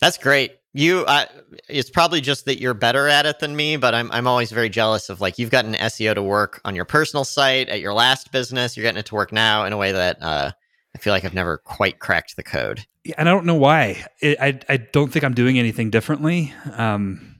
That's 0.00 0.16
great. 0.18 0.52
You, 0.74 1.04
uh, 1.06 1.26
it's 1.68 1.90
probably 1.90 2.22
just 2.22 2.46
that 2.46 2.58
you're 2.58 2.72
better 2.72 3.06
at 3.06 3.26
it 3.26 3.40
than 3.40 3.54
me, 3.54 3.76
but 3.76 3.94
I'm 3.94 4.10
I'm 4.10 4.26
always 4.26 4.50
very 4.50 4.70
jealous 4.70 5.10
of 5.10 5.20
like 5.20 5.38
you've 5.38 5.50
gotten 5.50 5.74
SEO 5.74 6.14
to 6.14 6.22
work 6.22 6.60
on 6.64 6.74
your 6.74 6.86
personal 6.86 7.24
site 7.24 7.68
at 7.68 7.80
your 7.80 7.92
last 7.92 8.32
business. 8.32 8.74
You're 8.76 8.84
getting 8.84 8.98
it 8.98 9.06
to 9.06 9.14
work 9.14 9.32
now 9.32 9.66
in 9.66 9.74
a 9.74 9.76
way 9.76 9.92
that 9.92 10.22
uh, 10.22 10.52
I 10.94 10.98
feel 10.98 11.12
like 11.12 11.26
I've 11.26 11.34
never 11.34 11.58
quite 11.58 11.98
cracked 11.98 12.36
the 12.36 12.42
code. 12.42 12.86
Yeah, 13.04 13.16
and 13.18 13.28
I 13.28 13.32
don't 13.32 13.44
know 13.44 13.54
why. 13.54 14.06
It, 14.20 14.38
I 14.40 14.58
I 14.68 14.78
don't 14.78 15.12
think 15.12 15.24
I'm 15.26 15.34
doing 15.34 15.58
anything 15.58 15.90
differently. 15.90 16.54
Um, 16.74 17.36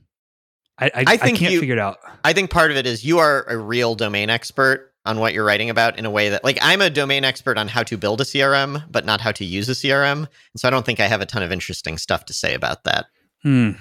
I 0.77 0.85
I, 0.85 0.91
I 0.95 1.03
I, 1.07 1.17
think 1.17 1.39
can't 1.39 1.53
you- 1.53 1.59
figure 1.59 1.75
it 1.75 1.79
out. 1.81 1.97
I 2.23 2.33
think 2.33 2.51
part 2.51 2.69
of 2.69 2.77
it 2.77 2.85
is 2.85 3.03
you 3.03 3.17
are 3.17 3.45
a 3.49 3.57
real 3.57 3.95
domain 3.95 4.29
expert 4.29 4.91
on 5.05 5.19
what 5.19 5.33
you're 5.33 5.43
writing 5.43 5.69
about 5.69 5.97
in 5.97 6.05
a 6.05 6.11
way 6.11 6.29
that 6.29 6.43
like 6.43 6.57
I'm 6.61 6.81
a 6.81 6.89
domain 6.89 7.23
expert 7.25 7.57
on 7.57 7.67
how 7.67 7.83
to 7.83 7.97
build 7.97 8.21
a 8.21 8.23
CRM, 8.23 8.83
but 8.91 9.05
not 9.05 9.21
how 9.21 9.31
to 9.33 9.43
use 9.43 9.67
a 9.69 9.73
CRM. 9.73 10.17
And 10.17 10.27
so 10.57 10.67
I 10.67 10.71
don't 10.71 10.85
think 10.85 10.99
I 10.99 11.07
have 11.07 11.19
a 11.19 11.25
ton 11.25 11.43
of 11.43 11.51
interesting 11.51 11.97
stuff 11.97 12.25
to 12.25 12.33
say 12.33 12.53
about 12.53 12.83
that. 12.85 13.07
Hmm. 13.43 13.71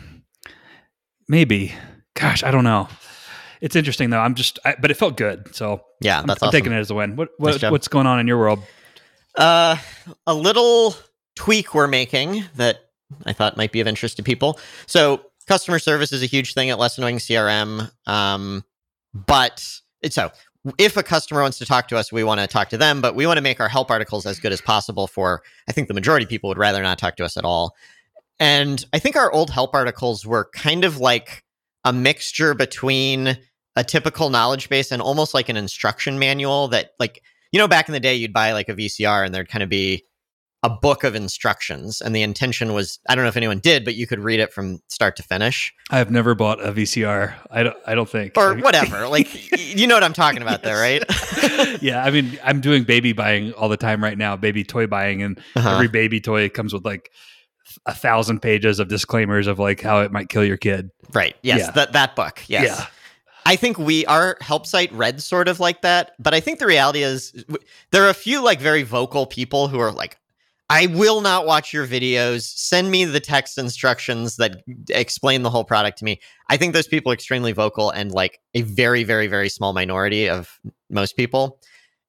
Maybe. 1.29 1.75
Gosh, 2.15 2.43
I 2.43 2.51
don't 2.51 2.65
know. 2.65 2.89
It's 3.61 3.77
interesting 3.77 4.11
though. 4.11 4.19
I'm 4.19 4.35
just, 4.35 4.59
I, 4.65 4.75
but 4.81 4.91
it 4.91 4.95
felt 4.95 5.17
good, 5.17 5.55
so 5.55 5.83
Yeah, 6.01 6.21
I'm, 6.21 6.27
that's 6.27 6.43
I'm 6.43 6.49
awesome. 6.49 6.59
taking 6.59 6.73
it 6.73 6.79
as 6.79 6.91
a 6.91 6.95
win. 6.95 7.17
What, 7.17 7.31
what 7.39 7.59
job. 7.59 7.71
what's 7.73 7.89
going 7.89 8.07
on 8.07 8.19
in 8.19 8.27
your 8.27 8.39
world? 8.39 8.59
Uh, 9.37 9.77
a 10.27 10.35
little 10.35 10.97
tweak 11.37 11.75
we're 11.75 11.87
making 11.87 12.45
that 12.57 12.81
I 13.25 13.33
thought 13.33 13.57
might 13.57 13.73
be 13.73 13.81
of 13.81 13.87
interest 13.87 14.17
to 14.17 14.23
people. 14.23 14.59
So 14.87 15.23
customer 15.47 15.79
service 15.79 16.13
is 16.13 16.23
a 16.23 16.27
huge 16.27 16.55
thing 16.55 16.71
at 16.71 16.79
Less 16.79 16.99
Annoying 16.99 17.19
CRM. 17.19 17.91
Um, 18.07 18.65
but 19.15 19.65
it's 20.03 20.17
so 20.17 20.33
if 20.79 20.97
a 20.97 21.03
customer 21.03 21.43
wants 21.43 21.59
to 21.59 21.67
talk 21.67 21.89
to 21.89 21.97
us, 21.97 22.13
we 22.13 22.25
want 22.25 22.41
to 22.41 22.47
talk 22.47 22.69
to 22.71 22.79
them, 22.79 23.01
but 23.01 23.15
we 23.15 23.27
want 23.27 23.37
to 23.39 23.43
make 23.43 23.61
our 23.61 23.69
help 23.69 23.91
articles 23.91 24.27
as 24.27 24.39
good 24.39 24.53
as 24.53 24.61
possible 24.61 25.07
for 25.07 25.43
I 25.69 25.73
think 25.73 25.89
the 25.89 25.95
majority 25.95 26.25
of 26.25 26.31
people 26.31 26.49
would 26.49 26.59
rather 26.59 26.83
not 26.83 26.99
talk 26.99 27.17
to 27.17 27.25
us 27.25 27.37
at 27.37 27.45
all. 27.45 27.75
And 28.43 28.85
I 28.93 28.99
think 28.99 29.15
our 29.17 29.31
old 29.33 29.51
help 29.51 29.73
articles 29.75 30.27
were 30.27 30.49
kind 30.53 30.85
of 30.85 30.99
like 30.99 31.45
a 31.85 31.93
mixture 31.93 32.55
between 32.55 33.39
a 33.77 33.85
typical 33.85 34.31
knowledge 34.31 34.69
base 34.69 34.91
and 34.91 35.01
almost 35.01 35.33
like 35.33 35.49
an 35.49 35.57
instruction 35.57 36.19
manual 36.19 36.67
that 36.69 36.91
like 36.99 37.23
you 37.53 37.59
know 37.59 37.69
back 37.69 37.89
in 37.89 37.93
the 37.93 38.01
day 38.01 38.15
you'd 38.17 38.33
buy 38.33 38.53
like 38.53 38.69
a 38.69 38.75
VCR 38.75 39.25
and 39.25 39.33
there'd 39.35 39.49
kind 39.49 39.63
of 39.63 39.69
be 39.69 40.05
a 40.65 40.71
book 40.71 41.03
of 41.05 41.15
instructions 41.15 42.01
and 42.01 42.15
the 42.15 42.23
intention 42.23 42.73
was 42.73 42.99
I 43.09 43.15
don't 43.15 43.25
know 43.25 43.29
if 43.29 43.37
anyone 43.37 43.59
did 43.61 43.85
but 43.85 43.95
you 43.95 44.07
could 44.07 44.19
read 44.21 44.41
it 44.41 44.53
from 44.53 44.81
start 44.89 45.17
to 45.17 45.23
finish 45.23 45.73
I 45.91 45.99
have 45.99 46.11
never 46.11 46.35
bought 46.35 46.61
a 46.65 46.73
VCR. 46.73 47.35
I 47.51 47.63
don't. 47.63 47.77
I 47.87 47.95
don't 47.95 48.09
think. 48.09 48.37
or 48.37 48.55
whatever 48.69 49.07
like 49.09 49.29
you 49.77 49.87
know 49.87 49.95
what 49.95 50.05
I'm 50.05 50.13
talking 50.13 50.43
about 50.43 50.63
there 50.63 50.77
right 50.81 51.03
yeah, 51.83 52.05
I 52.05 52.11
mean, 52.11 52.39
I'm 52.45 52.61
doing 52.61 52.83
baby 52.85 53.13
buying 53.13 53.53
all 53.55 53.69
the 53.69 53.77
time 53.77 54.03
right 54.03 54.17
now. 54.19 54.37
Baby 54.37 54.65
toy 54.65 54.87
buying, 54.87 55.23
and 55.23 55.39
Uh-huh. 55.57 55.71
every 55.75 55.89
baby 55.89 56.21
toy 56.21 56.49
comes 56.49 56.73
with 56.73 56.85
like 56.85 57.11
a 57.87 57.95
thousand 57.95 58.41
pages 58.41 58.79
of 58.79 58.89
disclaimers 58.89 59.47
of 59.47 59.59
like 59.59 59.81
how 59.81 60.01
it 60.01 60.13
might 60.13 60.29
kill 60.29 60.45
your 60.45 60.57
kid. 60.57 60.91
right 61.13 61.37
yes 61.43 61.61
Yeah. 61.61 61.71
that 61.73 61.93
that 61.93 62.17
book 62.17 62.43
yes 62.49 62.67
Yeah. 62.67 62.87
I 63.45 63.57
think 63.57 63.77
we 63.77 64.07
our 64.07 64.37
help 64.41 64.67
site 64.67 64.93
read 64.93 65.21
sort 65.21 65.49
of 65.49 65.59
like 65.59 65.83
that, 65.83 66.13
but 66.21 66.33
I 66.33 66.39
think 66.39 66.61
the 66.61 66.67
reality 66.67 67.03
is 67.03 67.45
there 67.91 68.05
are 68.05 68.09
a 68.09 68.15
few 68.15 68.41
like 68.41 68.61
very 68.61 68.85
vocal 68.85 69.27
people 69.27 69.67
who 69.67 69.81
are 69.81 69.91
like, 69.91 70.17
I 70.71 70.87
will 70.87 71.21
not 71.23 71.45
watch 71.45 71.73
your 71.73 71.85
videos. 71.85 72.43
Send 72.43 72.93
me 72.93 73.05
the 73.05 73.19
text 73.19 73.59
instructions 73.59 74.37
that 74.37 74.63
explain 74.91 75.43
the 75.43 75.51
whole 75.51 75.65
product 75.65 75.99
to 75.99 76.05
me. 76.05 76.21
I 76.51 76.57
think 76.57 76.73
those 76.73 76.87
people 76.87 77.11
are 77.11 77.15
extremely 77.15 77.51
vocal 77.51 77.91
and 77.91 78.13
like 78.13 78.39
a 78.55 78.63
very, 78.63 79.03
very, 79.03 79.27
very 79.27 79.49
small 79.49 79.73
minority 79.73 80.29
of 80.29 80.61
most 80.89 81.17
people. 81.17 81.59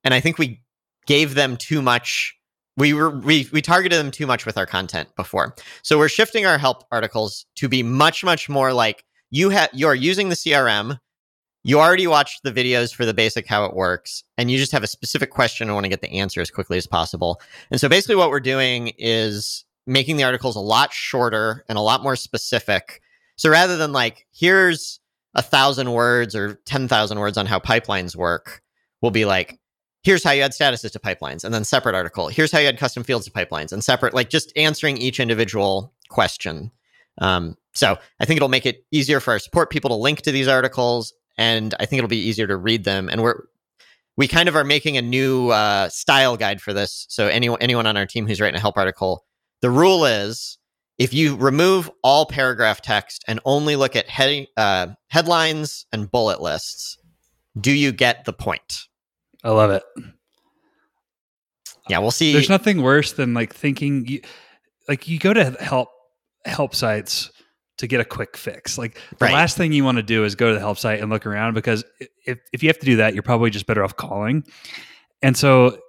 And 0.03 0.13
I 0.13 0.19
think 0.19 0.37
we 0.37 0.61
gave 1.07 1.33
them 1.33 1.57
too 1.57 1.81
much. 1.81 2.35
We 2.77 2.93
were 2.93 3.11
we 3.11 3.47
we 3.51 3.61
targeted 3.61 3.99
them 3.99 4.11
too 4.11 4.25
much 4.25 4.45
with 4.45 4.57
our 4.57 4.65
content 4.65 5.09
before. 5.15 5.55
So 5.83 5.97
we're 5.97 6.09
shifting 6.09 6.45
our 6.45 6.57
help 6.57 6.85
articles 6.91 7.45
to 7.55 7.69
be 7.69 7.83
much, 7.83 8.23
much 8.23 8.49
more 8.49 8.73
like 8.73 9.03
you 9.29 9.49
have 9.49 9.69
you're 9.73 9.95
using 9.95 10.29
the 10.29 10.35
CRM 10.35 10.97
you 11.63 11.79
already 11.79 12.07
watched 12.07 12.43
the 12.43 12.51
videos 12.51 12.93
for 12.93 13.05
the 13.05 13.13
basic 13.13 13.47
how 13.47 13.65
it 13.65 13.75
works 13.75 14.23
and 14.37 14.51
you 14.51 14.57
just 14.57 14.71
have 14.71 14.83
a 14.83 14.87
specific 14.87 15.31
question 15.31 15.67
and 15.67 15.73
want 15.73 15.85
to 15.85 15.89
get 15.89 16.01
the 16.01 16.19
answer 16.19 16.41
as 16.41 16.51
quickly 16.51 16.77
as 16.77 16.87
possible 16.87 17.41
and 17.71 17.79
so 17.79 17.89
basically 17.89 18.15
what 18.15 18.29
we're 18.29 18.39
doing 18.39 18.91
is 18.97 19.65
making 19.87 20.17
the 20.17 20.23
articles 20.23 20.55
a 20.55 20.61
lot 20.61 20.93
shorter 20.93 21.65
and 21.67 21.77
a 21.77 21.81
lot 21.81 22.03
more 22.03 22.15
specific 22.15 23.01
so 23.37 23.49
rather 23.49 23.77
than 23.77 23.91
like 23.91 24.27
here's 24.33 24.99
a 25.35 25.41
thousand 25.41 25.91
words 25.91 26.35
or 26.35 26.55
10,000 26.65 27.19
words 27.19 27.37
on 27.37 27.45
how 27.45 27.59
pipelines 27.59 28.15
work 28.15 28.61
we'll 29.01 29.11
be 29.11 29.25
like 29.25 29.59
here's 30.03 30.23
how 30.23 30.31
you 30.31 30.41
add 30.41 30.51
statuses 30.51 30.91
to 30.91 30.99
pipelines 30.99 31.43
and 31.43 31.53
then 31.53 31.63
separate 31.63 31.95
article 31.95 32.27
here's 32.27 32.51
how 32.51 32.59
you 32.59 32.67
add 32.67 32.77
custom 32.77 33.03
fields 33.03 33.25
to 33.25 33.31
pipelines 33.31 33.71
and 33.71 33.83
separate 33.83 34.13
like 34.13 34.29
just 34.29 34.51
answering 34.55 34.97
each 34.97 35.19
individual 35.19 35.93
question 36.09 36.71
um, 37.19 37.55
so 37.73 37.97
i 38.19 38.25
think 38.25 38.37
it'll 38.37 38.49
make 38.49 38.65
it 38.65 38.85
easier 38.91 39.19
for 39.19 39.31
our 39.31 39.39
support 39.39 39.69
people 39.69 39.89
to 39.89 39.95
link 39.95 40.21
to 40.21 40.31
these 40.31 40.47
articles 40.47 41.13
and 41.37 41.73
I 41.79 41.85
think 41.85 41.99
it'll 41.99 42.09
be 42.09 42.17
easier 42.17 42.47
to 42.47 42.57
read 42.57 42.83
them. 42.83 43.09
And 43.09 43.21
we're 43.21 43.43
we 44.15 44.27
kind 44.27 44.47
of 44.47 44.55
are 44.55 44.63
making 44.63 44.95
a 44.95 45.01
new 45.01 45.49
uh, 45.49 45.89
style 45.89 46.37
guide 46.37 46.61
for 46.61 46.73
this. 46.73 47.05
So 47.09 47.27
anyone 47.27 47.59
anyone 47.61 47.87
on 47.87 47.97
our 47.97 48.05
team 48.05 48.27
who's 48.27 48.39
writing 48.39 48.57
a 48.57 48.61
help 48.61 48.77
article, 48.77 49.25
the 49.61 49.69
rule 49.69 50.05
is 50.05 50.57
if 50.99 51.13
you 51.13 51.35
remove 51.35 51.89
all 52.03 52.25
paragraph 52.25 52.81
text 52.81 53.23
and 53.27 53.39
only 53.45 53.75
look 53.75 53.95
at 53.95 54.07
head, 54.07 54.47
uh, 54.55 54.87
headlines 55.07 55.87
and 55.91 56.11
bullet 56.11 56.39
lists, 56.39 56.99
do 57.59 57.71
you 57.71 57.91
get 57.91 58.25
the 58.25 58.33
point? 58.33 58.87
I 59.43 59.51
love 59.51 59.71
it. 59.71 59.83
Yeah, 61.89 61.99
we'll 61.99 62.11
see. 62.11 62.31
There's 62.31 62.49
nothing 62.49 62.81
worse 62.81 63.13
than 63.13 63.33
like 63.33 63.53
thinking 63.53 64.07
you, 64.07 64.21
like 64.87 65.07
you 65.07 65.19
go 65.19 65.33
to 65.33 65.51
help 65.59 65.89
help 66.45 66.75
sites 66.75 67.31
to 67.77 67.87
get 67.87 67.99
a 67.99 68.05
quick 68.05 68.37
fix. 68.37 68.77
Like 68.77 68.95
the 69.17 69.25
right. 69.25 69.33
last 69.33 69.57
thing 69.57 69.73
you 69.73 69.83
want 69.83 69.97
to 69.97 70.03
do 70.03 70.23
is 70.23 70.35
go 70.35 70.49
to 70.49 70.53
the 70.53 70.59
help 70.59 70.77
site 70.77 71.01
and 71.01 71.09
look 71.09 71.25
around 71.25 71.53
because 71.53 71.83
if, 72.25 72.39
if 72.53 72.63
you 72.63 72.69
have 72.69 72.79
to 72.79 72.85
do 72.85 72.97
that, 72.97 73.13
you're 73.13 73.23
probably 73.23 73.49
just 73.49 73.65
better 73.65 73.83
off 73.83 73.95
calling. 73.95 74.43
And 75.21 75.35
so, 75.35 75.79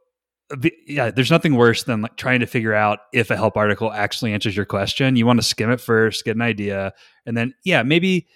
yeah, 0.87 1.11
there's 1.11 1.31
nothing 1.31 1.57
worse 1.57 1.85
than 1.85 2.03
like 2.03 2.17
trying 2.17 2.41
to 2.41 2.47
figure 2.47 2.75
out 2.75 3.01
if 3.13 3.31
a 3.31 3.37
help 3.37 3.57
article 3.57 3.93
actually 3.93 4.33
answers 4.33 4.57
your 4.57 4.67
question. 4.67 5.17
You 5.17 5.27
want 5.27 5.41
to 5.41 5.47
skim 5.47 5.71
it 5.71 5.81
first, 5.81 6.25
get 6.25 6.37
an 6.37 6.43
idea, 6.43 6.93
and 7.27 7.37
then 7.37 7.55
yeah, 7.65 7.83
maybe 7.83 8.27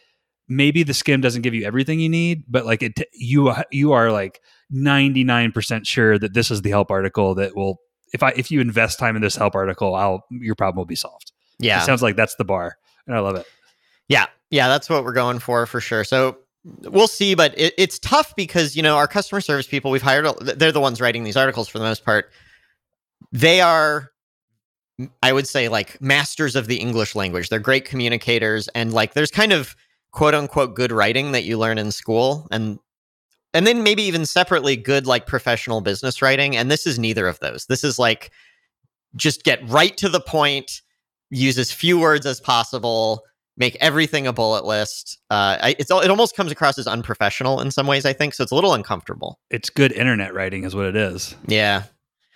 maybe 0.48 0.82
the 0.82 0.94
skim 0.94 1.20
doesn't 1.20 1.42
give 1.42 1.54
you 1.54 1.64
everything 1.64 2.00
you 2.00 2.08
need, 2.08 2.44
but 2.48 2.66
like 2.66 2.82
it, 2.82 2.98
you 3.12 3.54
you 3.70 3.92
are 3.92 4.10
like 4.10 4.40
99% 4.72 5.86
sure 5.86 6.18
that 6.18 6.34
this 6.34 6.50
is 6.50 6.62
the 6.62 6.70
help 6.70 6.90
article 6.90 7.34
that 7.36 7.56
will 7.56 7.80
if 8.12 8.22
I 8.22 8.30
if 8.30 8.50
you 8.50 8.60
invest 8.60 8.98
time 8.98 9.16
in 9.16 9.22
this 9.22 9.36
help 9.36 9.54
article, 9.54 9.94
I'll 9.94 10.24
your 10.30 10.54
problem 10.54 10.78
will 10.78 10.86
be 10.86 10.94
solved. 10.94 11.32
Yeah, 11.58 11.82
it 11.82 11.86
sounds 11.86 12.02
like 12.02 12.16
that's 12.16 12.36
the 12.36 12.44
bar 12.44 12.76
and 13.08 13.16
I 13.16 13.20
love 13.20 13.36
it. 13.36 13.46
Yeah, 14.08 14.26
yeah, 14.50 14.68
that's 14.68 14.88
what 14.88 15.04
we're 15.04 15.12
going 15.12 15.40
for 15.40 15.66
for 15.66 15.80
sure. 15.80 16.04
So 16.04 16.38
we'll 16.82 17.08
see, 17.08 17.34
but 17.34 17.58
it, 17.58 17.74
it's 17.76 17.98
tough 17.98 18.34
because 18.36 18.76
you 18.76 18.82
know 18.82 18.96
our 18.96 19.08
customer 19.08 19.40
service 19.40 19.66
people 19.66 19.90
we've 19.90 20.02
hired 20.02 20.26
they're 20.40 20.72
the 20.72 20.80
ones 20.80 21.00
writing 21.00 21.24
these 21.24 21.36
articles 21.36 21.68
for 21.68 21.78
the 21.78 21.84
most 21.84 22.04
part. 22.04 22.30
They 23.32 23.60
are, 23.60 24.10
I 25.22 25.32
would 25.32 25.48
say, 25.48 25.68
like 25.68 26.00
masters 26.00 26.54
of 26.54 26.66
the 26.66 26.76
English 26.76 27.14
language. 27.14 27.48
They're 27.48 27.58
great 27.58 27.84
communicators, 27.84 28.68
and 28.68 28.92
like 28.92 29.14
there's 29.14 29.30
kind 29.30 29.52
of 29.52 29.74
quote 30.12 30.34
unquote 30.34 30.74
good 30.74 30.92
writing 30.92 31.32
that 31.32 31.44
you 31.44 31.58
learn 31.58 31.78
in 31.78 31.90
school, 31.90 32.46
and 32.50 32.78
and 33.54 33.66
then 33.66 33.82
maybe 33.82 34.02
even 34.02 34.26
separately 34.26 34.76
good 34.76 35.06
like 35.06 35.26
professional 35.26 35.80
business 35.80 36.20
writing. 36.22 36.56
And 36.56 36.70
this 36.70 36.86
is 36.86 36.98
neither 36.98 37.26
of 37.26 37.40
those. 37.40 37.66
This 37.66 37.84
is 37.84 37.98
like 37.98 38.30
just 39.16 39.44
get 39.44 39.66
right 39.68 39.96
to 39.96 40.08
the 40.08 40.20
point 40.20 40.82
use 41.30 41.58
as 41.58 41.70
few 41.70 41.98
words 41.98 42.26
as 42.26 42.40
possible, 42.40 43.22
make 43.56 43.76
everything 43.80 44.26
a 44.26 44.32
bullet 44.32 44.64
list. 44.64 45.18
Uh, 45.30 45.58
I, 45.60 45.76
it's 45.78 45.90
it 45.90 46.10
almost 46.10 46.36
comes 46.36 46.52
across 46.52 46.78
as 46.78 46.86
unprofessional 46.86 47.60
in 47.60 47.70
some 47.70 47.86
ways. 47.86 48.06
I 48.06 48.12
think 48.12 48.34
so. 48.34 48.42
It's 48.42 48.52
a 48.52 48.54
little 48.54 48.74
uncomfortable. 48.74 49.38
It's 49.50 49.70
good 49.70 49.92
internet 49.92 50.34
writing, 50.34 50.64
is 50.64 50.74
what 50.74 50.86
it 50.86 50.96
is. 50.96 51.34
Yeah, 51.46 51.84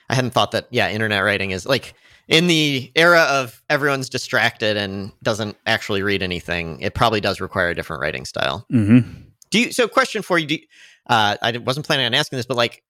I 0.08 0.14
hadn't 0.14 0.32
thought 0.32 0.50
that. 0.52 0.68
Yeah, 0.70 0.90
internet 0.90 1.24
writing 1.24 1.52
is 1.52 1.66
like 1.66 1.94
in 2.28 2.46
the 2.46 2.92
era 2.96 3.22
of 3.22 3.62
everyone's 3.70 4.08
distracted 4.08 4.76
and 4.76 5.12
doesn't 5.22 5.56
actually 5.66 6.02
read 6.02 6.22
anything. 6.22 6.80
It 6.80 6.94
probably 6.94 7.20
does 7.20 7.40
require 7.40 7.70
a 7.70 7.74
different 7.74 8.00
writing 8.00 8.24
style. 8.24 8.66
Mm-hmm. 8.72 9.22
Do 9.50 9.60
you? 9.60 9.72
So, 9.72 9.88
question 9.88 10.22
for 10.22 10.38
you. 10.38 10.46
Do 10.46 10.54
you, 10.54 10.60
uh, 11.06 11.36
I 11.40 11.56
wasn't 11.58 11.86
planning 11.86 12.06
on 12.06 12.14
asking 12.14 12.36
this, 12.38 12.46
but 12.46 12.56
like, 12.56 12.82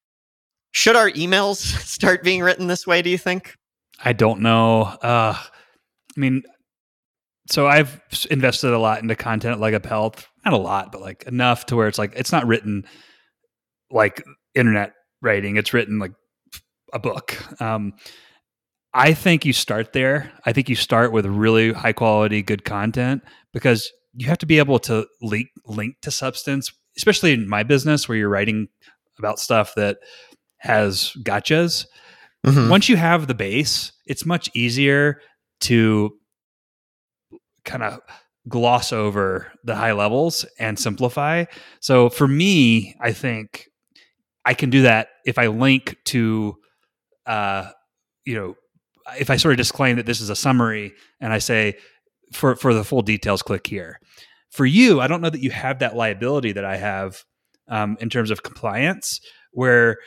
should 0.73 0.97
our 0.97 1.11
emails 1.11 1.57
start 1.87 2.23
being 2.23 2.43
written 2.43 2.67
this 2.67 2.87
way? 2.87 3.03
Do 3.03 3.11
you 3.11 3.19
think? 3.19 3.57
I 4.05 4.13
don't 4.13 4.41
know. 4.41 4.83
Uh, 4.83 5.35
I 5.37 6.21
mean, 6.21 6.43
so 7.51 7.67
I've 7.67 8.01
invested 8.31 8.73
a 8.73 8.79
lot 8.79 9.03
into 9.03 9.15
content 9.17 9.61
Leg 9.61 9.75
Up 9.75 9.87
Health, 9.87 10.27
not 10.45 10.55
a 10.55 10.59
lot, 10.59 10.93
but 10.93 11.01
like 11.01 11.25
enough 11.25 11.67
to 11.67 11.77
where 11.77 11.89
it's 11.89 11.99
like 11.99 12.13
it's 12.17 12.33
not 12.33 12.47
written 12.47 12.85
like 13.91 14.23
internet 14.55 14.93
writing. 15.21 15.57
It's 15.57 15.73
written 15.73 15.99
like 15.99 16.13
a 16.93 16.99
book. 16.99 17.61
Um, 17.61 17.95
I 18.95 19.15
think 19.15 19.45
you 19.45 19.53
start 19.53 19.93
there. 19.93 20.33
I 20.45 20.53
think 20.53 20.69
you 20.69 20.77
start 20.77 21.13
with 21.13 21.27
really 21.27 21.73
high 21.73 21.93
quality, 21.93 22.43
good 22.43 22.65
content 22.65 23.23
because 23.53 23.91
you 24.15 24.27
have 24.27 24.39
to 24.39 24.47
be 24.47 24.59
able 24.59 24.79
to 24.81 25.07
link 25.23 25.49
link 25.67 25.97
to 26.03 26.11
substance, 26.11 26.73
especially 26.97 27.33
in 27.33 27.49
my 27.49 27.63
business 27.63 28.09
where 28.09 28.19
you're 28.19 28.29
writing 28.29 28.69
about 29.19 29.39
stuff 29.39 29.75
that 29.77 29.99
has 30.59 31.13
gotchas. 31.23 31.87
Mm-hmm. 32.47 32.69
Once 32.69 32.89
you 32.89 32.97
have 32.97 33.27
the 33.27 33.35
base, 33.35 33.93
it's 34.07 34.27
much 34.27 34.51
easier 34.55 35.21
to 35.61 36.11
kind 37.65 37.83
of 37.83 38.01
gloss 38.49 38.93
over 38.93 39.53
the 39.65 39.77
high 39.77 39.93
levels 39.93 40.45
and 40.59 40.79
simplify. 40.79 41.45
So 41.81 42.09
for 42.09 42.27
me, 42.27 42.97
I 43.01 43.13
think 43.13 43.69
I 44.45 44.55
can 44.55 44.71
do 44.71 44.83
that 44.83 45.09
if 45.25 45.39
I 45.39 45.47
link 45.47 45.97
to, 46.07 46.57
uh, 47.27 47.71
you 48.25 48.35
know, 48.35 48.55
if 49.19 49.31
I 49.31 49.37
sort 49.37 49.53
of 49.53 49.59
disclaim 49.59 49.97
that 49.97 50.07
this 50.07 50.21
is 50.21 50.31
a 50.31 50.37
summary 50.37 50.93
and 51.21 51.33
I 51.33 51.39
say 51.39 51.77
for 52.33 52.57
for 52.57 52.75
the 52.75 52.85
full 52.85 53.03
details, 53.03 53.43
click 53.43 53.67
here. 53.67 54.01
For 54.53 54.65
you, 54.65 55.01
I 55.01 55.09
don't 55.09 55.21
know 55.21 55.31
that 55.31 55.43
you 55.43 55.51
have 55.51 55.81
that 55.81 55.97
liability 55.97 56.53
that 56.53 56.65
I 56.65 56.77
have 56.77 57.25
um, 57.69 57.97
in 58.01 58.09
terms 58.09 58.31
of 58.31 58.43
compliance. 58.43 59.21
Where, 59.53 59.99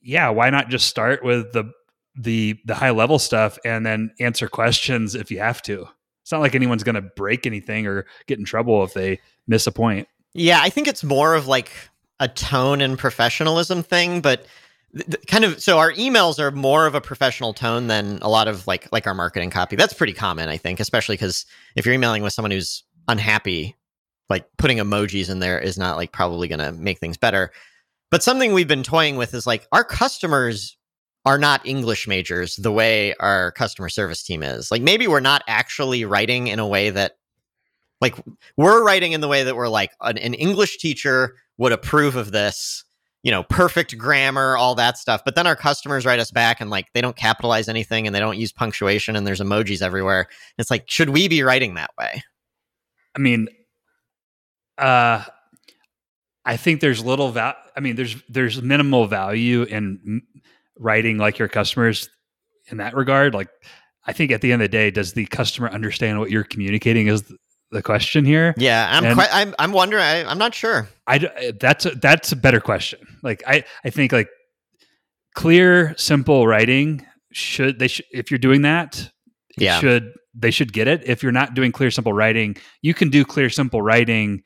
yeah, 0.00 0.30
why 0.30 0.50
not 0.50 0.68
just 0.68 0.88
start 0.88 1.24
with 1.24 1.52
the 1.52 1.70
the 2.16 2.56
the 2.64 2.74
high 2.74 2.90
level 2.90 3.18
stuff 3.18 3.58
and 3.64 3.84
then 3.84 4.10
answer 4.20 4.48
questions 4.48 5.14
if 5.14 5.30
you 5.30 5.38
have 5.38 5.60
to. 5.62 5.86
It's 6.22 6.32
not 6.32 6.40
like 6.40 6.54
anyone's 6.54 6.82
going 6.82 6.96
to 6.96 7.02
break 7.02 7.46
anything 7.46 7.86
or 7.86 8.06
get 8.26 8.38
in 8.38 8.44
trouble 8.44 8.82
if 8.82 8.94
they 8.94 9.20
miss 9.46 9.66
a 9.66 9.72
point. 9.72 10.08
Yeah, 10.32 10.60
I 10.60 10.70
think 10.70 10.88
it's 10.88 11.04
more 11.04 11.34
of 11.34 11.46
like 11.46 11.70
a 12.18 12.28
tone 12.28 12.80
and 12.80 12.98
professionalism 12.98 13.82
thing, 13.82 14.20
but 14.20 14.46
kind 15.26 15.44
of 15.44 15.60
so 15.62 15.78
our 15.78 15.92
emails 15.92 16.38
are 16.38 16.50
more 16.50 16.86
of 16.86 16.94
a 16.94 17.00
professional 17.00 17.52
tone 17.52 17.86
than 17.86 18.18
a 18.22 18.28
lot 18.28 18.48
of 18.48 18.66
like 18.66 18.90
like 18.92 19.06
our 19.06 19.14
marketing 19.14 19.50
copy. 19.50 19.76
That's 19.76 19.94
pretty 19.94 20.14
common, 20.14 20.48
I 20.48 20.56
think, 20.56 20.80
especially 20.80 21.14
because 21.14 21.44
if 21.74 21.84
you're 21.84 21.94
emailing 21.94 22.22
with 22.22 22.32
someone 22.32 22.50
who's 22.50 22.82
unhappy, 23.08 23.76
like 24.28 24.46
putting 24.58 24.78
emojis 24.78 25.30
in 25.30 25.38
there 25.38 25.58
is 25.58 25.78
not 25.78 25.96
like 25.96 26.12
probably 26.12 26.48
going 26.48 26.58
to 26.58 26.72
make 26.72 26.98
things 26.98 27.16
better. 27.16 27.52
But 28.10 28.22
something 28.22 28.52
we've 28.52 28.68
been 28.68 28.82
toying 28.82 29.16
with 29.16 29.34
is 29.34 29.46
like 29.46 29.66
our 29.72 29.84
customers 29.84 30.76
are 31.26 31.38
not 31.38 31.66
English 31.66 32.06
majors 32.06 32.54
the 32.56 32.70
way 32.70 33.12
our 33.14 33.50
customer 33.52 33.88
service 33.88 34.22
team 34.22 34.44
is. 34.44 34.70
Like 34.70 34.80
maybe 34.80 35.08
we're 35.08 35.20
not 35.20 35.42
actually 35.48 36.04
writing 36.04 36.46
in 36.46 36.60
a 36.60 36.66
way 36.66 36.90
that 36.90 37.16
like 38.00 38.14
we're 38.56 38.84
writing 38.84 39.12
in 39.12 39.20
the 39.20 39.28
way 39.28 39.42
that 39.42 39.56
we're 39.56 39.68
like 39.68 39.90
an, 40.00 40.18
an, 40.18 40.34
English 40.34 40.78
teacher 40.78 41.34
would 41.58 41.72
approve 41.72 42.14
of 42.14 42.30
this, 42.30 42.84
you 43.24 43.32
know, 43.32 43.42
perfect 43.42 43.98
grammar, 43.98 44.56
all 44.56 44.76
that 44.76 44.98
stuff. 44.98 45.22
But 45.24 45.34
then 45.34 45.48
our 45.48 45.56
customers 45.56 46.06
write 46.06 46.20
us 46.20 46.30
back 46.30 46.60
and 46.60 46.70
like 46.70 46.92
they 46.92 47.00
don't 47.00 47.16
capitalize 47.16 47.68
anything 47.68 48.06
and 48.06 48.14
they 48.14 48.20
don't 48.20 48.38
use 48.38 48.52
punctuation 48.52 49.16
and 49.16 49.26
there's 49.26 49.40
emojis 49.40 49.82
everywhere. 49.82 50.28
It's 50.58 50.70
like 50.70 50.88
should 50.88 51.10
we 51.10 51.26
be 51.26 51.42
writing 51.42 51.74
that 51.74 51.90
way? 51.98 52.22
I 53.16 53.18
mean, 53.20 53.48
uh 54.78 55.24
I 56.44 56.56
think 56.56 56.80
there's 56.80 57.04
little 57.04 57.30
value. 57.32 57.56
I 57.76 57.80
mean, 57.80 57.96
there's 57.96 58.16
there's 58.28 58.62
minimal 58.62 59.06
value 59.06 59.62
in 59.64 60.22
writing 60.78 61.18
like 61.18 61.38
your 61.38 61.48
customers 61.48 62.08
in 62.70 62.76
that 62.78 62.94
regard 62.94 63.32
like 63.32 63.48
i 64.06 64.12
think 64.12 64.30
at 64.30 64.40
the 64.42 64.52
end 64.52 64.60
of 64.60 64.66
the 64.70 64.76
day 64.76 64.90
does 64.90 65.14
the 65.14 65.24
customer 65.26 65.68
understand 65.70 66.18
what 66.18 66.30
you're 66.30 66.44
communicating 66.44 67.06
is 67.06 67.22
the 67.70 67.80
question 67.82 68.24
here 68.26 68.52
yeah 68.58 68.86
i'm 68.92 69.14
quite, 69.14 69.28
I'm, 69.32 69.54
I'm 69.58 69.72
wondering 69.72 70.02
I, 70.02 70.24
i'm 70.24 70.36
not 70.36 70.52
sure 70.54 70.86
i 71.06 71.52
that's 71.58 71.86
a, 71.86 71.90
that's 71.90 72.32
a 72.32 72.36
better 72.36 72.60
question 72.60 72.98
like 73.22 73.42
i 73.46 73.64
i 73.84 73.90
think 73.90 74.12
like 74.12 74.28
clear 75.34 75.94
simple 75.96 76.46
writing 76.46 77.06
should 77.32 77.78
they 77.78 77.88
should 77.88 78.06
if 78.10 78.30
you're 78.30 78.38
doing 78.38 78.62
that, 78.62 78.96
it 79.56 79.62
Yeah. 79.62 79.80
should 79.80 80.12
they 80.38 80.50
should 80.50 80.72
get 80.72 80.86
it. 80.86 81.02
If 81.06 81.22
you're 81.22 81.32
not 81.32 81.54
doing 81.54 81.72
clear 81.72 81.90
simple 81.90 82.12
writing, 82.12 82.56
you 82.82 82.94
can 82.94 83.08
do 83.10 83.24
clear 83.24 83.48
simple 83.50 83.82
writing 83.82 84.42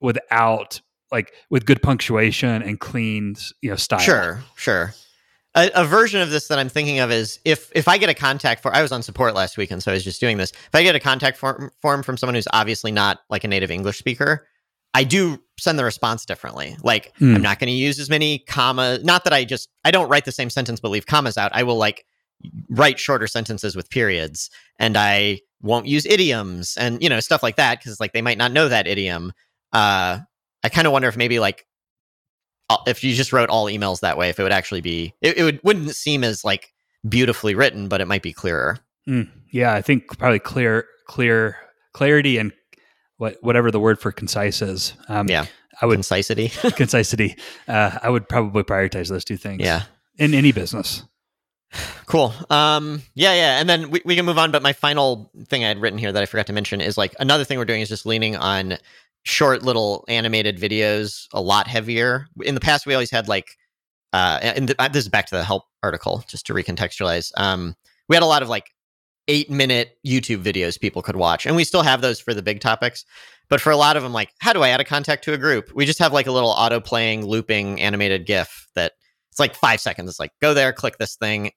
without 0.00 0.80
like 1.12 1.32
with 1.50 1.66
good 1.66 1.82
punctuation 1.82 2.62
and 2.62 2.78
clean 2.80 3.36
you 3.62 3.70
know 3.70 3.76
style. 3.76 3.98
Sure, 4.00 4.42
sure. 4.56 4.94
A, 5.56 5.68
a 5.74 5.84
version 5.84 6.20
of 6.20 6.30
this 6.30 6.46
that 6.48 6.58
I'm 6.60 6.68
thinking 6.68 7.00
of 7.00 7.10
is 7.10 7.40
if 7.44 7.70
if 7.74 7.88
I 7.88 7.98
get 7.98 8.08
a 8.08 8.14
contact 8.14 8.62
for 8.62 8.74
I 8.74 8.82
was 8.82 8.92
on 8.92 9.02
support 9.02 9.34
last 9.34 9.56
week 9.56 9.70
and 9.70 9.82
so 9.82 9.90
I 9.90 9.94
was 9.94 10.04
just 10.04 10.20
doing 10.20 10.36
this. 10.36 10.52
If 10.52 10.74
I 10.74 10.82
get 10.82 10.94
a 10.94 11.00
contact 11.00 11.36
form, 11.38 11.70
form 11.82 12.02
from 12.02 12.16
someone 12.16 12.34
who's 12.36 12.46
obviously 12.52 12.92
not 12.92 13.20
like 13.30 13.42
a 13.44 13.48
native 13.48 13.70
English 13.70 13.98
speaker, 13.98 14.46
I 14.94 15.02
do 15.04 15.42
send 15.58 15.78
the 15.78 15.84
response 15.84 16.24
differently. 16.24 16.76
Like 16.84 17.12
Hmm. 17.18 17.34
I'm 17.34 17.42
not 17.42 17.58
going 17.58 17.66
to 17.68 17.72
use 17.72 17.98
as 17.98 18.08
many 18.08 18.38
commas. 18.40 19.02
Not 19.02 19.24
that 19.24 19.32
I 19.32 19.44
just 19.44 19.68
I 19.84 19.90
don't 19.90 20.08
write 20.08 20.24
the 20.24 20.32
same 20.32 20.50
sentence 20.50 20.78
but 20.78 20.90
leave 20.90 21.06
commas 21.06 21.36
out. 21.36 21.50
I 21.52 21.64
will 21.64 21.76
like 21.76 22.04
write 22.68 22.98
shorter 22.98 23.26
sentences 23.26 23.76
with 23.76 23.90
periods, 23.90 24.50
and 24.78 24.96
I 24.96 25.40
won't 25.62 25.86
use 25.86 26.06
idioms 26.06 26.76
and 26.78 27.02
you 27.02 27.08
know 27.08 27.20
stuff 27.20 27.42
like 27.42 27.56
that 27.56 27.78
because 27.78 28.00
like 28.00 28.12
they 28.12 28.22
might 28.22 28.38
not 28.38 28.52
know 28.52 28.68
that 28.68 28.86
idiom. 28.86 29.32
Uh, 29.72 30.20
I 30.62 30.68
kind 30.68 30.86
of 30.86 30.92
wonder 30.92 31.08
if 31.08 31.16
maybe 31.16 31.38
like 31.38 31.66
if 32.86 33.02
you 33.02 33.14
just 33.14 33.32
wrote 33.32 33.48
all 33.48 33.66
emails 33.66 34.00
that 34.00 34.16
way, 34.16 34.28
if 34.28 34.38
it 34.38 34.42
would 34.42 34.52
actually 34.52 34.80
be, 34.80 35.14
it, 35.20 35.38
it 35.38 35.42
would 35.42 35.60
wouldn't 35.62 35.94
seem 35.94 36.24
as 36.24 36.44
like 36.44 36.72
beautifully 37.08 37.54
written, 37.54 37.88
but 37.88 38.00
it 38.00 38.06
might 38.06 38.22
be 38.22 38.32
clearer. 38.32 38.78
Mm, 39.08 39.28
yeah, 39.50 39.74
I 39.74 39.82
think 39.82 40.18
probably 40.18 40.38
clear, 40.38 40.86
clear, 41.06 41.56
clarity, 41.92 42.38
and 42.38 42.52
what 43.16 43.36
whatever 43.42 43.70
the 43.70 43.80
word 43.80 43.98
for 43.98 44.12
concise 44.12 44.62
is. 44.62 44.94
Um, 45.08 45.28
Yeah. 45.28 45.46
I 45.82 45.86
would 45.86 45.94
Concisity. 45.94 46.48
concisity. 46.76 47.36
Uh, 47.66 47.98
I 48.02 48.10
would 48.10 48.28
probably 48.28 48.64
prioritize 48.64 49.08
those 49.08 49.24
two 49.24 49.38
things. 49.38 49.62
yeah. 49.62 49.84
in 50.18 50.34
any 50.34 50.52
business. 50.52 51.04
Cool. 52.06 52.34
Um, 52.50 53.02
yeah, 53.14 53.34
yeah. 53.34 53.60
And 53.60 53.68
then 53.68 53.90
we, 53.90 54.02
we 54.04 54.16
can 54.16 54.24
move 54.24 54.38
on. 54.38 54.50
But 54.50 54.62
my 54.62 54.72
final 54.72 55.30
thing 55.46 55.64
I 55.64 55.68
had 55.68 55.78
written 55.78 55.98
here 55.98 56.12
that 56.12 56.22
I 56.22 56.26
forgot 56.26 56.46
to 56.48 56.52
mention 56.52 56.80
is 56.80 56.98
like 56.98 57.14
another 57.20 57.44
thing 57.44 57.58
we're 57.58 57.64
doing 57.64 57.80
is 57.80 57.88
just 57.88 58.06
leaning 58.06 58.36
on 58.36 58.78
short 59.22 59.62
little 59.62 60.04
animated 60.08 60.58
videos 60.58 61.26
a 61.32 61.40
lot 61.40 61.68
heavier. 61.68 62.26
In 62.42 62.54
the 62.54 62.60
past, 62.60 62.86
we 62.86 62.94
always 62.94 63.10
had 63.10 63.28
like, 63.28 63.56
uh, 64.12 64.40
and 64.42 64.66
th- 64.68 64.92
this 64.92 65.04
is 65.04 65.08
back 65.08 65.26
to 65.26 65.36
the 65.36 65.44
help 65.44 65.64
article 65.82 66.24
just 66.28 66.46
to 66.46 66.54
recontextualize. 66.54 67.30
Um, 67.36 67.76
we 68.08 68.16
had 68.16 68.22
a 68.22 68.26
lot 68.26 68.42
of 68.42 68.48
like 68.48 68.70
eight 69.28 69.50
minute 69.50 69.96
YouTube 70.04 70.42
videos 70.42 70.80
people 70.80 71.02
could 71.02 71.16
watch, 71.16 71.46
and 71.46 71.54
we 71.54 71.62
still 71.64 71.82
have 71.82 72.00
those 72.00 72.18
for 72.18 72.34
the 72.34 72.42
big 72.42 72.60
topics. 72.60 73.04
But 73.48 73.60
for 73.60 73.70
a 73.70 73.76
lot 73.76 73.96
of 73.96 74.02
them, 74.02 74.12
like, 74.12 74.30
how 74.40 74.52
do 74.52 74.62
I 74.62 74.70
add 74.70 74.80
a 74.80 74.84
contact 74.84 75.24
to 75.24 75.32
a 75.32 75.38
group? 75.38 75.72
We 75.74 75.84
just 75.86 75.98
have 75.98 76.12
like 76.12 76.26
a 76.26 76.32
little 76.32 76.50
auto 76.50 76.80
playing, 76.80 77.26
looping 77.26 77.80
animated 77.80 78.26
GIF 78.26 78.68
that 78.74 78.92
it's 79.30 79.40
like 79.40 79.54
five 79.54 79.80
seconds. 79.80 80.08
It's 80.08 80.20
like, 80.20 80.32
go 80.40 80.54
there, 80.54 80.72
click 80.72 80.98
this 80.98 81.16
thing, 81.16 81.50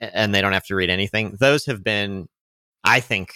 and 0.00 0.34
they 0.34 0.40
don't 0.40 0.52
have 0.52 0.66
to 0.66 0.74
read 0.74 0.90
anything. 0.90 1.36
Those 1.38 1.66
have 1.66 1.82
been, 1.84 2.28
I 2.84 3.00
think, 3.00 3.32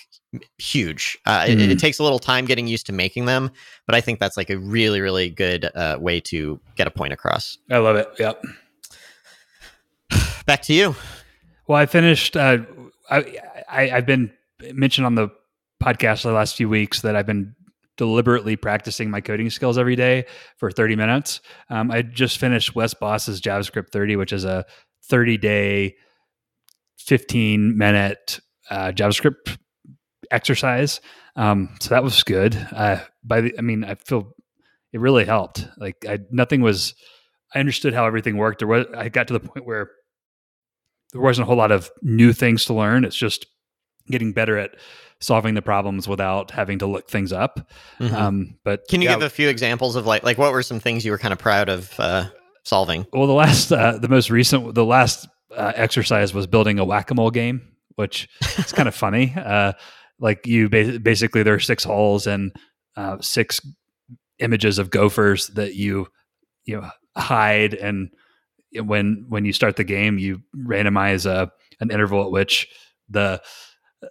huge. 0.58 1.18
Uh, 1.26 1.46
it, 1.48 1.60
it 1.60 1.70
Mm. 1.70 1.78
takes 1.80 1.98
a 1.98 2.02
little 2.02 2.18
time 2.18 2.44
getting 2.44 2.66
used 2.68 2.86
to 2.86 2.92
making 2.92 3.24
them, 3.26 3.50
but 3.86 3.94
I 3.94 4.00
think 4.00 4.20
that's 4.20 4.36
like 4.36 4.50
a 4.50 4.58
really, 4.58 5.00
really 5.00 5.28
good 5.30 5.68
uh, 5.74 5.96
way 6.00 6.20
to 6.20 6.60
get 6.76 6.86
a 6.86 6.90
point 6.90 7.12
across. 7.12 7.58
I 7.70 7.78
love 7.78 7.96
it. 7.96 8.08
Yep. 8.18 8.42
Back 10.46 10.62
to 10.62 10.72
you. 10.74 10.94
Well, 11.66 11.78
I 11.78 11.86
finished. 11.86 12.36
Uh, 12.36 12.58
I, 13.10 13.38
I 13.68 13.90
I've 13.90 14.06
been 14.06 14.32
mentioned 14.72 15.06
on 15.06 15.14
the 15.14 15.28
podcast 15.82 16.22
the 16.22 16.32
last 16.32 16.56
few 16.56 16.68
weeks 16.68 17.02
that 17.02 17.16
I've 17.16 17.26
been 17.26 17.54
deliberately 17.96 18.56
practicing 18.56 19.10
my 19.10 19.20
coding 19.20 19.50
skills 19.50 19.76
every 19.78 19.96
day 19.96 20.24
for 20.56 20.70
30 20.70 20.96
minutes. 20.96 21.40
Um, 21.68 21.90
I 21.90 22.02
just 22.02 22.38
finished 22.38 22.74
Wes 22.74 22.94
Bos's 22.94 23.40
JavaScript 23.40 23.90
30, 23.90 24.16
which 24.16 24.32
is 24.32 24.44
a 24.44 24.64
30 25.04 25.36
day, 25.38 25.96
15 27.04 27.76
minute 27.76 28.40
uh, 28.70 28.92
JavaScript 28.92 29.58
exercise. 30.30 31.00
Um, 31.36 31.74
so 31.80 31.90
that 31.90 32.02
was 32.02 32.22
good. 32.22 32.54
Uh, 32.72 33.00
by 33.24 33.40
the, 33.40 33.58
I 33.58 33.62
mean, 33.62 33.84
I 33.84 33.94
feel 33.94 34.32
it 34.92 35.00
really 35.00 35.24
helped. 35.24 35.66
Like 35.78 35.96
I, 36.08 36.20
nothing 36.30 36.60
was. 36.60 36.94
I 37.54 37.58
understood 37.58 37.94
how 37.94 38.06
everything 38.06 38.36
worked. 38.36 38.60
There 38.60 38.68
was. 38.68 38.86
I 38.96 39.08
got 39.08 39.26
to 39.28 39.32
the 39.32 39.40
point 39.40 39.66
where 39.66 39.90
there 41.12 41.20
wasn't 41.20 41.44
a 41.44 41.46
whole 41.46 41.56
lot 41.56 41.72
of 41.72 41.90
new 42.02 42.32
things 42.32 42.64
to 42.66 42.74
learn. 42.74 43.04
It's 43.04 43.16
just 43.16 43.46
getting 44.08 44.32
better 44.32 44.56
at 44.58 44.76
solving 45.20 45.54
the 45.54 45.62
problems 45.62 46.08
without 46.08 46.50
having 46.50 46.78
to 46.78 46.86
look 46.86 47.08
things 47.10 47.32
up. 47.32 47.68
Mhm. 48.00 48.12
Um, 48.12 48.58
but 48.64 48.86
Can 48.88 49.02
you 49.02 49.08
yeah, 49.08 49.16
give 49.16 49.22
a 49.22 49.30
few 49.30 49.48
examples 49.48 49.96
of 49.96 50.06
like 50.06 50.22
like 50.22 50.38
what 50.38 50.52
were 50.52 50.62
some 50.62 50.80
things 50.80 51.04
you 51.04 51.10
were 51.10 51.18
kind 51.18 51.32
of 51.32 51.38
proud 51.38 51.68
of 51.68 51.92
uh, 51.98 52.26
solving? 52.64 53.06
well, 53.12 53.26
the 53.26 53.32
last, 53.32 53.72
uh, 53.72 53.98
the 53.98 54.08
most 54.08 54.30
recent, 54.30 54.74
the 54.74 54.84
last 54.84 55.28
uh, 55.56 55.72
exercise 55.74 56.32
was 56.34 56.46
building 56.46 56.78
a 56.78 56.84
whack 56.84 57.10
a 57.10 57.14
mole 57.14 57.30
game, 57.30 57.60
which 57.96 58.28
is 58.58 58.72
kind 58.72 58.88
of 58.88 58.94
funny. 59.04 59.34
Uh, 59.36 59.72
like 60.18 60.46
you 60.46 60.68
ba- 60.68 60.98
basically 61.00 61.42
there 61.42 61.54
are 61.54 61.60
six 61.60 61.84
holes 61.84 62.26
and 62.26 62.52
uh, 62.96 63.16
six 63.20 63.60
images 64.38 64.78
of 64.78 64.90
gophers 64.90 65.48
that 65.48 65.74
you 65.74 66.06
you 66.64 66.80
know 66.80 66.88
hide 67.16 67.74
and 67.74 68.10
when 68.84 69.24
when 69.28 69.44
you 69.44 69.52
start 69.52 69.76
the 69.76 69.84
game 69.84 70.18
you 70.18 70.40
randomize 70.56 71.26
a 71.26 71.50
an 71.80 71.90
interval 71.90 72.24
at 72.24 72.30
which 72.30 72.68
the 73.08 73.40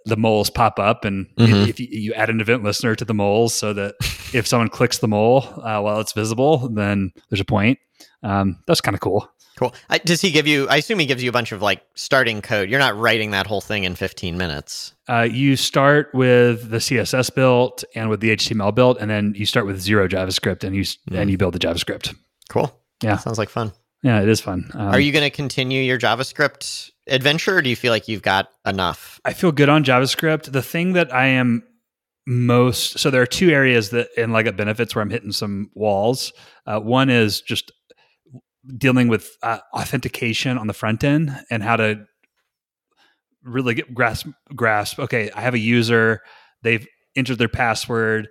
the 0.04 0.16
moles 0.16 0.50
pop 0.50 0.78
up 0.78 1.04
and 1.04 1.26
Mhm. 1.38 1.68
if 1.68 1.80
you, 1.80 1.88
you 1.90 2.12
add 2.14 2.30
an 2.30 2.40
event 2.40 2.62
listener 2.62 2.94
to 2.94 3.04
the 3.04 3.14
moles 3.14 3.54
so 3.54 3.72
that 3.72 3.94
if 4.32 4.46
someone 4.46 4.68
clicks 4.68 4.98
the 4.98 5.08
mole 5.08 5.42
uh, 5.64 5.80
while 5.80 5.98
it's 6.00 6.12
visible 6.12 6.68
then 6.68 7.10
there's 7.28 7.40
a 7.40 7.44
point 7.44 7.78
um, 8.22 8.58
that's 8.66 8.80
kind 8.80 8.94
of 8.94 9.00
cool 9.00 9.30
Cool. 9.58 9.74
I, 9.90 9.98
does 9.98 10.22
he 10.22 10.30
give 10.30 10.46
you? 10.46 10.66
I 10.70 10.76
assume 10.76 10.98
he 11.00 11.04
gives 11.04 11.22
you 11.22 11.28
a 11.28 11.32
bunch 11.32 11.52
of 11.52 11.60
like 11.60 11.82
starting 11.94 12.40
code. 12.40 12.70
You're 12.70 12.78
not 12.78 12.96
writing 12.96 13.32
that 13.32 13.46
whole 13.46 13.60
thing 13.60 13.84
in 13.84 13.94
15 13.94 14.38
minutes. 14.38 14.94
uh, 15.06 15.28
you 15.30 15.54
start 15.56 16.08
with 16.14 16.70
the 16.70 16.78
css 16.78 17.34
built 17.34 17.84
and 17.94 18.08
with 18.08 18.20
the 18.20 18.30
html 18.36 18.74
built 18.74 18.96
and 19.00 19.10
then 19.10 19.34
you 19.36 19.44
start 19.44 19.66
with 19.66 19.78
zero 19.78 20.08
javascript 20.08 20.64
and 20.64 20.74
you 20.74 20.82
Mm. 20.82 20.96
and 21.20 21.30
you 21.30 21.36
build 21.36 21.52
the 21.54 21.58
javascript 21.58 22.14
Cool. 22.48 22.72
Yeah. 23.02 23.18
Sounds 23.18 23.36
like 23.38 23.50
fun. 23.50 23.72
yeah 24.02 24.22
it 24.22 24.28
is 24.30 24.40
fun 24.40 24.70
um, 24.72 24.88
Are 24.94 25.00
you 25.00 25.12
going 25.12 25.24
to 25.30 25.36
continue 25.36 25.82
your 25.82 25.98
JavaScript 25.98 26.90
adventure, 27.06 27.56
or 27.58 27.62
do 27.62 27.68
you 27.68 27.76
feel 27.76 27.92
like 27.92 28.08
you've 28.08 28.22
got 28.22 28.48
enough? 28.64 29.20
I 29.26 29.32
feel 29.34 29.52
good 29.52 29.68
on 29.68 29.84
JavaScript. 29.84 30.52
The 30.52 30.62
thing 30.62 30.94
that 30.94 31.12
I 31.12 31.26
am 31.26 31.64
most 32.26 32.98
so 32.98 33.10
there 33.10 33.20
are 33.22 33.26
two 33.26 33.50
areas 33.50 33.90
that 33.90 34.08
in 34.16 34.32
Leg 34.32 34.46
Up 34.48 34.56
Benefits 34.56 34.94
where 34.94 35.02
I'm 35.02 35.10
hitting 35.10 35.32
some 35.32 35.70
walls. 35.74 36.32
Uh, 36.66 36.78
one 36.80 37.10
is 37.10 37.40
just 37.40 37.72
dealing 38.76 39.08
with 39.08 39.30
uh, 39.42 39.58
authentication 39.74 40.58
on 40.58 40.66
the 40.66 40.74
front 40.74 41.02
end 41.04 41.34
and 41.50 41.62
how 41.62 41.76
to 41.76 42.04
really 43.42 43.74
get 43.74 43.94
grasp 43.94 44.26
grasp. 44.54 44.98
Okay, 44.98 45.30
I 45.30 45.40
have 45.40 45.54
a 45.54 45.58
user. 45.58 46.20
They've 46.62 46.86
entered 47.16 47.38
their 47.38 47.48
password. 47.48 48.28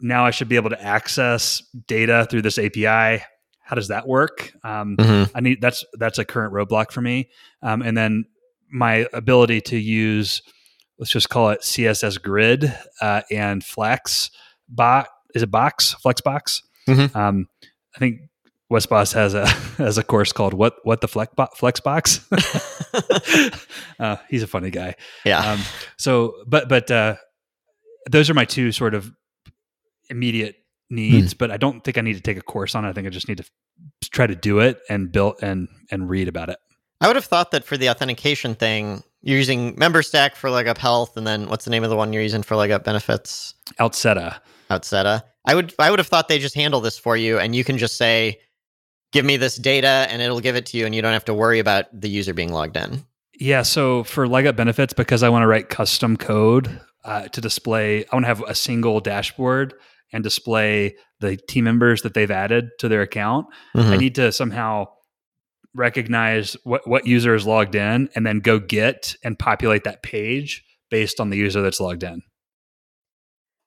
Now 0.00 0.24
I 0.24 0.30
should 0.30 0.48
be 0.48 0.56
able 0.56 0.70
to 0.70 0.82
access 0.82 1.62
data 1.86 2.26
through 2.30 2.42
this 2.42 2.58
API. 2.58 3.24
How 3.64 3.76
does 3.76 3.88
that 3.88 4.06
work? 4.06 4.52
Um, 4.64 4.96
I 5.34 5.40
need 5.40 5.60
that's 5.60 5.84
that's 5.98 6.18
a 6.18 6.24
current 6.24 6.52
roadblock 6.52 6.90
for 6.92 7.00
me. 7.00 7.30
Um, 7.62 7.82
and 7.82 7.96
then 7.96 8.24
my 8.70 9.06
ability 9.12 9.60
to 9.62 9.76
use 9.76 10.42
let's 10.98 11.10
just 11.10 11.28
call 11.28 11.50
it 11.50 11.60
CSS 11.62 12.20
Grid 12.22 12.72
uh, 13.00 13.22
and 13.30 13.64
Flex 13.64 14.30
bot 14.68 15.08
is 15.34 15.42
it 15.42 15.50
Box 15.50 15.94
Flexbox. 16.04 16.60
Mhm. 16.88 17.14
Um, 17.16 17.46
I 17.94 17.98
think 17.98 18.20
Wes 18.72 18.86
Bos 18.86 19.12
has 19.12 19.34
a 19.34 19.46
has 19.76 19.98
a 19.98 20.02
course 20.02 20.32
called 20.32 20.54
what 20.54 20.76
what 20.82 21.02
the 21.02 21.08
Flex 21.08 21.32
Flexbox. 21.36 22.24
uh, 24.00 24.16
he's 24.30 24.42
a 24.42 24.46
funny 24.46 24.70
guy. 24.70 24.96
yeah. 25.24 25.52
Um, 25.52 25.60
so, 25.98 26.34
but 26.46 26.68
but 26.70 26.90
uh, 26.90 27.16
those 28.10 28.30
are 28.30 28.34
my 28.34 28.46
two 28.46 28.72
sort 28.72 28.94
of 28.94 29.12
immediate 30.08 30.56
needs. 30.88 31.34
But 31.34 31.50
I 31.50 31.58
don't 31.58 31.84
think 31.84 31.98
I 31.98 32.00
need 32.00 32.14
to 32.14 32.22
take 32.22 32.38
a 32.38 32.42
course 32.42 32.74
on 32.74 32.84
it. 32.86 32.88
I 32.88 32.92
think 32.94 33.06
I 33.06 33.10
just 33.10 33.28
need 33.28 33.38
to 33.38 33.44
f- 33.44 34.10
try 34.10 34.26
to 34.26 34.34
do 34.34 34.60
it 34.60 34.80
and 34.88 35.12
build 35.12 35.36
and 35.42 35.68
and 35.90 36.08
read 36.08 36.28
about 36.28 36.48
it. 36.48 36.58
I 37.02 37.08
would 37.08 37.16
have 37.16 37.26
thought 37.26 37.50
that 37.50 37.64
for 37.64 37.76
the 37.76 37.90
authentication 37.90 38.54
thing, 38.54 39.02
you're 39.20 39.36
using 39.36 39.76
MemberStack 39.76 40.34
for 40.34 40.50
leg 40.50 40.66
up 40.66 40.78
health, 40.78 41.16
and 41.16 41.26
then 41.26 41.48
what's 41.48 41.64
the 41.64 41.70
name 41.70 41.84
of 41.84 41.90
the 41.90 41.96
one 41.96 42.12
you're 42.12 42.22
using 42.22 42.42
for 42.42 42.56
leg 42.56 42.70
up 42.70 42.84
benefits? 42.84 43.54
Outseta. 43.80 44.38
Outseta. 44.70 45.24
I 45.44 45.54
would 45.54 45.74
I 45.78 45.90
would 45.90 45.98
have 45.98 46.06
thought 46.06 46.28
they 46.28 46.38
just 46.38 46.54
handle 46.54 46.80
this 46.80 46.98
for 46.98 47.18
you, 47.18 47.38
and 47.38 47.54
you 47.54 47.64
can 47.64 47.76
just 47.76 47.96
say, 47.96 48.38
"Give 49.12 49.24
me 49.24 49.36
this 49.36 49.56
data," 49.56 50.06
and 50.10 50.20
it'll 50.22 50.40
give 50.40 50.56
it 50.56 50.66
to 50.66 50.78
you, 50.78 50.86
and 50.86 50.94
you 50.94 51.02
don't 51.02 51.12
have 51.12 51.24
to 51.26 51.34
worry 51.34 51.58
about 51.58 51.86
the 51.98 52.08
user 52.08 52.34
being 52.34 52.52
logged 52.52 52.76
in. 52.76 53.04
Yeah. 53.38 53.62
So 53.62 54.04
for 54.04 54.26
leg 54.28 54.46
up 54.46 54.56
benefits, 54.56 54.92
because 54.92 55.22
I 55.22 55.28
want 55.28 55.42
to 55.42 55.46
write 55.46 55.68
custom 55.68 56.16
code 56.16 56.80
uh, 57.04 57.28
to 57.28 57.40
display, 57.40 58.04
I 58.04 58.16
want 58.16 58.24
to 58.24 58.28
have 58.28 58.42
a 58.46 58.54
single 58.54 59.00
dashboard 59.00 59.74
and 60.12 60.22
display 60.22 60.94
the 61.20 61.36
team 61.36 61.64
members 61.64 62.02
that 62.02 62.14
they've 62.14 62.30
added 62.30 62.68
to 62.78 62.88
their 62.88 63.02
account. 63.02 63.46
I 63.74 63.78
Mhm. 63.78 63.98
need 63.98 64.14
to 64.16 64.30
somehow 64.32 64.86
recognize 65.74 66.54
what, 66.64 66.86
what 66.86 67.06
user 67.06 67.34
is 67.34 67.46
logged 67.46 67.74
in 67.74 68.10
and 68.14 68.26
then 68.26 68.40
go 68.40 68.58
get 68.58 69.16
and 69.24 69.38
populate 69.38 69.84
that 69.84 70.02
page 70.02 70.62
based 70.90 71.18
on 71.18 71.30
the 71.30 71.36
user 71.38 71.62
that's 71.62 71.80
logged 71.80 72.02
in. 72.02 72.20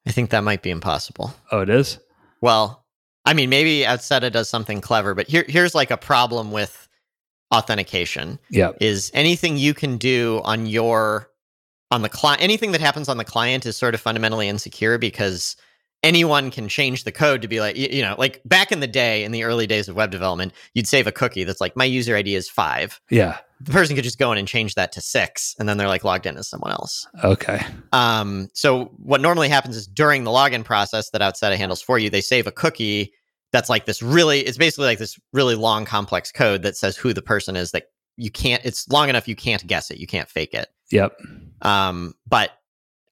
I 0.06 0.12
think 0.12 0.30
that 0.30 0.44
might 0.44 0.62
be 0.62 0.70
impossible. 0.70 1.34
Oh, 1.52 1.62
it 1.62 1.70
is? 1.70 1.98
Well, 2.42 2.85
I 3.26 3.34
mean, 3.34 3.50
maybe 3.50 3.80
Outseta 3.82 4.32
does 4.32 4.48
something 4.50 4.82
clever, 4.82 5.14
but 5.16 5.28
here 5.28 5.46
here's 5.48 5.74
like 5.76 5.92
a 5.92 5.98
problem 5.98 6.52
with 6.52 6.88
authentication 7.54 8.40
Yeah. 8.50 8.72
is 8.82 9.12
anything 9.14 9.58
you 9.58 9.74
can 9.74 9.98
do 9.98 10.42
on 10.44 10.66
your 10.66 11.30
on 11.92 12.02
the 12.02 12.10
client 12.10 12.42
anything 12.42 12.72
that 12.72 12.82
happens 12.82 13.08
on 13.08 13.18
the 13.18 13.24
client 13.24 13.66
is 13.66 13.78
sort 13.78 13.94
of 13.94 14.02
fundamentally 14.02 14.50
insecure 14.50 14.98
because 14.98 15.56
anyone 16.06 16.52
can 16.52 16.68
change 16.70 17.04
the 17.04 17.12
code 17.12 17.42
to 17.42 17.48
be 17.48 17.60
like 17.60 17.76
y- 17.76 17.90
you 17.92 18.02
know 18.02 18.16
like 18.18 18.40
back 18.46 18.72
in 18.72 18.80
the 18.80 18.88
day 18.88 19.24
in 19.24 19.32
the 19.32 19.44
early 19.44 19.66
days 19.68 19.88
of 19.90 19.96
web 19.96 20.12
development 20.12 20.54
you'd 20.74 20.88
save 20.88 21.08
a 21.08 21.12
cookie 21.12 21.44
that's 21.44 21.60
like 21.60 21.76
my 21.76 21.84
user 21.86 22.16
id 22.16 22.34
is 22.34 22.48
5 22.50 23.02
Yeah. 23.10 23.38
the 23.60 23.72
person 23.72 23.96
could 23.96 24.04
just 24.04 24.20
go 24.20 24.32
in 24.32 24.38
and 24.38 24.48
change 24.48 24.76
that 24.76 24.92
to 24.94 25.02
6 25.02 25.56
and 25.60 25.68
then 25.68 25.78
they're 25.78 25.88
like 25.88 26.04
logged 26.04 26.26
in 26.28 26.38
as 26.38 26.48
someone 26.48 26.72
else 26.72 27.08
Okay. 27.24 27.60
um, 27.92 28.48
so 28.54 28.86
what 28.98 29.20
normally 29.22 29.50
happens 29.50 29.76
is 29.76 29.88
during 29.88 30.24
the 30.24 30.32
login 30.32 30.64
process 30.64 31.10
that 31.10 31.22
Outseta 31.22 31.56
handles 31.58 31.82
for 31.82 31.98
you, 31.98 32.10
they 32.10 32.22
save 32.22 32.46
a 32.48 32.52
cookie 32.52 33.12
that's 33.52 33.70
like 33.70 33.86
this 33.86 34.02
really 34.04 34.42
it's 34.42 34.58
basically 34.58 34.86
like 34.86 35.00
this 35.00 35.18
really 35.34 35.56
long 35.56 35.86
complex 35.86 36.32
code 36.32 36.62
that 36.62 36.78
says 36.78 36.96
who 36.98 37.14
the 37.14 37.22
person 37.22 37.56
is 37.56 37.72
that 37.72 37.86
you 38.18 38.30
can't 38.30 38.64
it's 38.66 38.88
long 38.90 39.10
enough 39.10 39.28
you 39.28 39.36
can't 39.36 39.66
guess 39.66 39.90
it, 39.92 39.98
you 39.98 40.08
can't 40.08 40.30
fake 40.30 40.54
it. 40.54 40.68
Yep. 40.92 41.18
Um, 41.62 42.14
but 42.28 42.52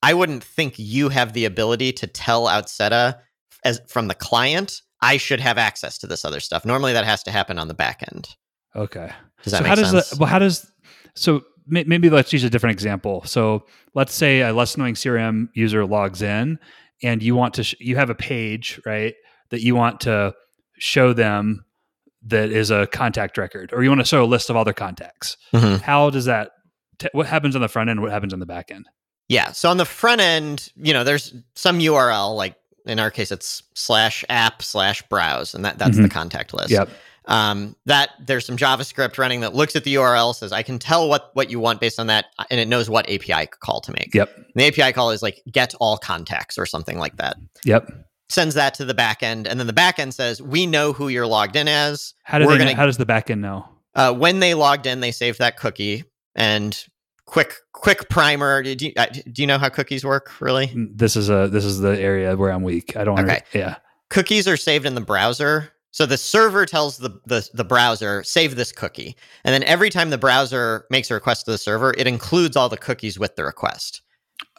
I 0.04 0.14
wouldn't 0.14 0.44
think 0.44 0.76
you 0.78 1.10
have 1.10 1.34
the 1.34 1.46
ability 1.46 1.94
to 1.94 2.08
tell 2.08 2.46
Outseta 2.48 3.20
as 3.64 3.82
from 3.88 4.08
the 4.10 4.16
client, 4.16 4.82
I 5.02 5.18
should 5.18 5.40
have 5.40 5.58
access 5.58 5.98
to 6.00 6.08
this 6.08 6.24
other 6.26 6.40
stuff. 6.40 6.66
Normally 6.66 6.94
that 6.94 7.06
has 7.06 7.24
to 7.24 7.32
happen 7.32 7.58
on 7.58 7.68
the 7.70 7.74
back 7.74 8.04
end. 8.14 8.28
Okay. 8.76 9.10
Does 9.44 9.52
that 9.54 9.58
so 9.60 9.64
make 9.64 9.70
how 9.70 9.76
does 9.76 9.90
sense? 9.92 10.10
that? 10.12 10.20
Well, 10.20 10.30
how 10.30 10.40
does? 10.40 10.70
So 11.16 11.44
may- 11.68 11.84
maybe 11.86 12.10
let's 12.10 12.34
use 12.34 12.44
a 12.44 12.50
different 12.50 12.74
example. 12.74 13.24
So 13.26 13.66
let's 13.96 14.14
say 14.14 14.42
a 14.42 14.54
Less 14.54 14.76
Annoying 14.76 14.96
CRM 14.96 15.48
user 15.54 15.86
logs 15.86 16.22
in, 16.22 16.60
and 17.02 17.22
you 17.24 17.36
want 17.36 17.54
to 17.56 17.64
sh- 17.64 17.76
you 17.80 17.96
have 17.96 18.10
a 18.10 18.16
page 18.16 18.82
right 18.86 19.14
that 19.52 19.62
you 19.62 19.76
want 19.76 20.02
to 20.02 20.34
show 20.80 21.14
them 21.14 21.64
that 22.26 22.50
is 22.50 22.72
a 22.72 22.88
contact 22.88 23.38
record, 23.38 23.72
or 23.74 23.84
you 23.84 23.90
want 23.90 24.02
to 24.02 24.06
show 24.08 24.24
a 24.24 24.26
list 24.26 24.50
of 24.50 24.56
all 24.56 24.64
their 24.66 24.74
contacts. 24.74 25.38
Mhm. 25.54 25.82
How 25.82 26.10
does 26.10 26.26
that? 26.26 26.52
T- 27.00 27.10
what 27.12 27.28
happens 27.28 27.56
on 27.56 27.62
the 27.62 27.68
front 27.68 27.90
end? 27.90 28.02
What 28.02 28.12
happens 28.12 28.34
on 28.34 28.40
the 28.40 28.46
back 28.46 28.72
end? 28.72 28.86
Yeah. 29.30 29.52
So 29.52 29.70
on 29.70 29.78
the 29.78 29.86
front 29.86 30.22
end, 30.22 30.70
you 30.76 30.94
know, 30.94 31.04
there's 31.04 31.34
some 31.56 31.80
URL, 31.80 32.36
like 32.36 32.56
in 32.86 33.00
our 33.00 33.10
case, 33.12 33.32
it's 33.32 33.64
slash 33.74 34.26
app 34.30 34.62
slash 34.62 35.02
browse, 35.04 35.56
and 35.56 35.64
that, 35.66 35.78
that's 35.80 35.98
the 35.98 36.10
contact 36.10 36.54
list. 36.54 36.70
Yep. 36.72 36.90
Um, 37.26 37.78
that 37.86 38.10
there's 38.20 38.46
some 38.46 38.58
JavaScript 38.58 39.18
running 39.18 39.40
that 39.40 39.56
looks 39.56 39.78
at 39.78 39.86
the 39.86 39.96
URL, 39.96 40.36
says 40.36 40.52
I 40.52 40.62
can 40.62 40.78
tell 40.78 41.08
what 41.08 41.30
what 41.34 41.50
you 41.50 41.60
want 41.60 41.80
based 41.80 41.98
on 42.00 42.08
that, 42.08 42.26
and 42.50 42.60
it 42.60 42.68
knows 42.68 42.90
what 42.90 43.10
API 43.10 43.48
call 43.62 43.80
to 43.82 43.92
make. 43.94 44.14
Yep. 44.14 44.36
And 44.36 44.46
the 44.56 44.66
API 44.66 44.92
call 44.92 45.10
is 45.12 45.24
like 45.24 45.42
get 45.50 45.74
all 45.80 45.98
contacts 45.98 46.58
or 46.58 46.66
something 46.66 46.98
like 46.98 47.16
that. 47.18 47.38
Yep. 47.64 47.90
Sends 48.28 48.56
that 48.56 48.74
to 48.76 48.84
the 48.86 48.94
back 48.94 49.24
end, 49.24 49.48
and 49.48 49.58
then 49.58 49.68
the 49.68 49.74
back 49.74 50.00
end 50.00 50.14
says 50.14 50.42
we 50.42 50.66
know 50.66 50.92
who 50.92 51.08
you're 51.08 51.28
logged 51.28 51.56
in 51.56 51.70
as. 51.70 52.14
How 52.24 52.40
do 52.40 52.46
We're 52.46 52.54
they? 52.58 52.66
gonna- 52.66 52.76
how 52.76 52.86
does 52.86 52.98
the 52.98 53.06
back 53.06 53.30
end 53.30 53.42
know? 53.42 53.66
Uh, 53.96 54.12
when 54.14 54.42
they 54.42 54.54
logged 54.54 54.86
in, 54.86 55.00
they 55.00 55.12
saved 55.12 55.40
that 55.40 55.56
cookie 55.56 56.04
and 56.36 56.86
quick 57.26 57.56
quick 57.72 58.10
primer. 58.10 58.64
Do 58.64 58.76
you, 58.88 58.94
uh, 58.98 59.08
do 59.32 59.42
you 59.42 59.48
know 59.48 59.58
how 59.58 59.70
cookies 59.70 60.04
work? 60.06 60.40
Really? 60.42 60.68
Mm, 60.68 60.98
This 60.98 61.16
is 61.16 61.30
a 61.30 61.48
this 61.48 61.66
is 61.66 61.80
the 61.80 62.00
area 62.00 62.36
where 62.36 62.52
I'm 62.52 62.64
weak. 62.64 62.96
I 62.98 63.04
don't. 63.04 63.20
Okay. 63.20 63.36
Under, 63.36 63.44
yeah. 63.54 63.76
cookies 64.10 64.48
are 64.48 64.58
saved 64.58 64.86
in 64.86 64.96
the 64.96 65.02
browser. 65.02 65.70
So 65.92 66.08
the 66.08 66.18
server 66.18 66.66
tells 66.66 66.98
the, 66.98 67.20
the 67.26 67.48
the 67.54 67.64
browser 67.64 68.24
save 68.24 68.56
this 68.56 68.72
cookie, 68.72 69.16
and 69.44 69.54
then 69.54 69.64
every 69.64 69.90
time 69.92 70.10
the 70.10 70.18
browser 70.18 70.86
makes 70.90 71.12
a 71.12 71.14
request 71.14 71.46
to 71.46 71.52
the 71.52 71.58
server, 71.60 71.94
it 71.98 72.08
includes 72.08 72.56
all 72.58 72.68
the 72.68 72.78
cookies 72.78 73.20
with 73.20 73.36
the 73.36 73.44
request. 73.44 74.02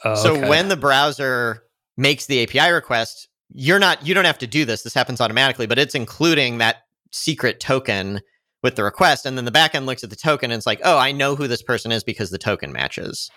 Oh, 0.04 0.14
So 0.14 0.36
okay. 0.36 0.48
when 0.48 0.68
the 0.68 0.76
browser 0.76 1.64
makes 1.96 2.26
the 2.26 2.42
API 2.44 2.70
request, 2.72 3.28
you're 3.52 3.80
not 3.80 4.06
you 4.06 4.14
don't 4.14 4.26
have 4.26 4.38
to 4.38 4.46
do 4.46 4.64
this. 4.64 4.82
This 4.82 4.94
happens 4.94 5.20
automatically, 5.20 5.66
but 5.66 5.76
it's 5.78 5.96
including 5.96 6.58
that 6.58 6.84
secret 7.10 7.58
token 7.58 8.20
with 8.64 8.74
the 8.74 8.82
request, 8.82 9.26
and 9.26 9.36
then 9.36 9.44
the 9.44 9.52
backend 9.52 9.84
looks 9.84 10.02
at 10.02 10.10
the 10.10 10.16
token 10.16 10.50
and 10.50 10.56
it's 10.58 10.66
like, 10.66 10.80
oh, 10.82 10.98
I 10.98 11.12
know 11.12 11.36
who 11.36 11.46
this 11.46 11.62
person 11.62 11.92
is 11.92 12.02
because 12.02 12.30
the 12.30 12.38
token 12.38 12.72
matches. 12.72 13.30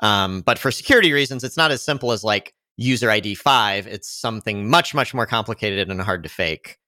Um, 0.00 0.40
but 0.40 0.58
for 0.58 0.70
security 0.70 1.12
reasons, 1.12 1.44
it's 1.44 1.58
not 1.58 1.70
as 1.70 1.84
simple 1.84 2.10
as 2.10 2.24
like 2.24 2.54
user 2.76 3.10
ID 3.10 3.34
five. 3.34 3.86
It's 3.86 4.10
something 4.10 4.68
much 4.68 4.94
much 4.94 5.14
more 5.14 5.26
complicated 5.26 5.90
and 5.90 6.00
hard 6.00 6.22
to 6.22 6.28
fake. 6.28 6.78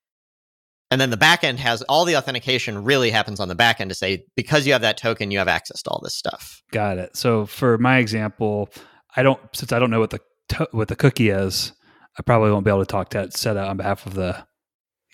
And 0.90 0.98
then 0.98 1.10
the 1.10 1.18
backend 1.18 1.58
has 1.58 1.82
all 1.82 2.06
the 2.06 2.16
authentication 2.16 2.82
really 2.82 3.10
happens 3.10 3.38
on 3.38 3.48
the 3.48 3.54
backend 3.54 3.90
to 3.90 3.94
say 3.94 4.24
because 4.34 4.66
you 4.66 4.72
have 4.72 4.82
that 4.82 4.96
token, 4.96 5.30
you 5.30 5.38
have 5.38 5.48
access 5.48 5.82
to 5.82 5.90
all 5.90 6.00
this 6.02 6.14
stuff. 6.14 6.62
Got 6.72 6.96
it. 6.96 7.16
So 7.16 7.44
for 7.44 7.76
my 7.76 7.98
example, 7.98 8.70
I 9.14 9.22
don't 9.22 9.40
since 9.54 9.72
I 9.72 9.78
don't 9.78 9.90
know 9.90 10.00
what 10.00 10.10
the 10.10 10.20
to- 10.50 10.68
what 10.72 10.88
the 10.88 10.96
cookie 10.96 11.28
is, 11.28 11.72
I 12.18 12.22
probably 12.22 12.50
won't 12.50 12.64
be 12.64 12.70
able 12.70 12.80
to 12.80 12.86
talk 12.86 13.10
to 13.10 13.30
Seta 13.30 13.62
on 13.62 13.76
behalf 13.76 14.06
of 14.06 14.14
the 14.14 14.46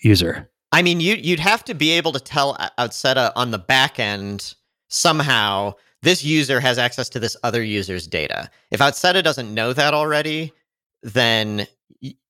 user. 0.05 0.51
I 0.75 0.83
mean, 0.83 0.99
you 0.99 1.15
you'd 1.15 1.39
have 1.39 1.65
to 1.67 1.75
be 1.75 1.93
able 1.93 2.11
to 2.13 2.21
tell 2.21 2.57
uh, 2.59 2.69
O- 2.79 2.89
Outseta 2.89 3.31
on 3.37 3.53
the 3.53 3.59
back 3.59 4.01
end 4.01 4.55
somehow 4.89 5.75
this 6.03 6.25
user 6.25 6.59
has 6.59 6.79
access 6.79 7.09
to 7.11 7.21
this 7.21 7.37
other 7.45 7.63
user's 7.63 8.09
data. 8.09 8.51
If 8.73 8.81
Outseta 8.81 9.23
doesn't 9.23 9.55
know 9.55 9.73
that 9.73 9.95
already, 9.95 10.53
then 11.05 11.69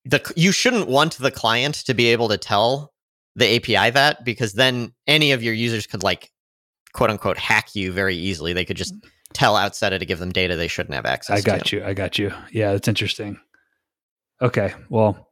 the 0.05 0.33
you 0.37 0.53
shouldn't 0.53 0.89
want 0.89 1.17
the 1.17 1.31
client 1.31 1.77
to 1.87 1.95
be 1.95 2.07
able 2.09 2.29
to 2.29 2.37
tell 2.37 2.93
the 3.35 3.57
API 3.57 3.91
that 3.93 4.27
because 4.27 4.53
then 4.53 4.93
any 5.07 5.33
of 5.33 5.43
your 5.43 5.55
users 5.55 5.87
could 5.87 6.03
like 6.03 6.31
quote 6.93 7.09
unquote 7.09 7.39
hack 7.39 7.75
you 7.75 7.93
very 7.93 8.15
easily. 8.15 8.53
They 8.53 8.67
could 8.67 8.77
just 8.77 8.95
mm. 8.95 9.09
tell 9.33 9.55
Outseta 9.55 9.99
to 9.99 10.05
give 10.05 10.19
them 10.19 10.31
data 10.31 10.55
they 10.55 10.69
shouldn't 10.69 10.95
have 10.95 11.07
access 11.07 11.43
to. 11.43 11.51
I 11.51 11.55
to. 11.55 11.59
got 11.61 11.73
you. 11.73 11.83
I 11.83 11.95
got 11.95 12.19
you. 12.19 12.31
Yeah, 12.53 12.73
that's 12.73 12.89
interesting. 12.89 13.41
Okay. 14.43 14.75
Well, 14.91 15.31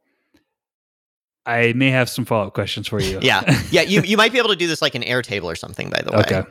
I 1.45 1.73
may 1.73 1.89
have 1.89 2.09
some 2.09 2.25
follow 2.25 2.47
up 2.47 2.53
questions 2.53 2.87
for 2.87 3.01
you. 3.01 3.19
Yeah. 3.21 3.41
Yeah, 3.71 3.81
you, 3.81 4.01
you 4.01 4.17
might 4.17 4.31
be 4.31 4.37
able 4.37 4.49
to 4.49 4.55
do 4.55 4.67
this 4.67 4.81
like 4.81 4.95
an 4.95 5.01
Airtable 5.03 5.45
or 5.45 5.55
something, 5.55 5.89
by 5.89 6.01
the 6.01 6.11
way. 6.11 6.19
okay. 6.19 6.43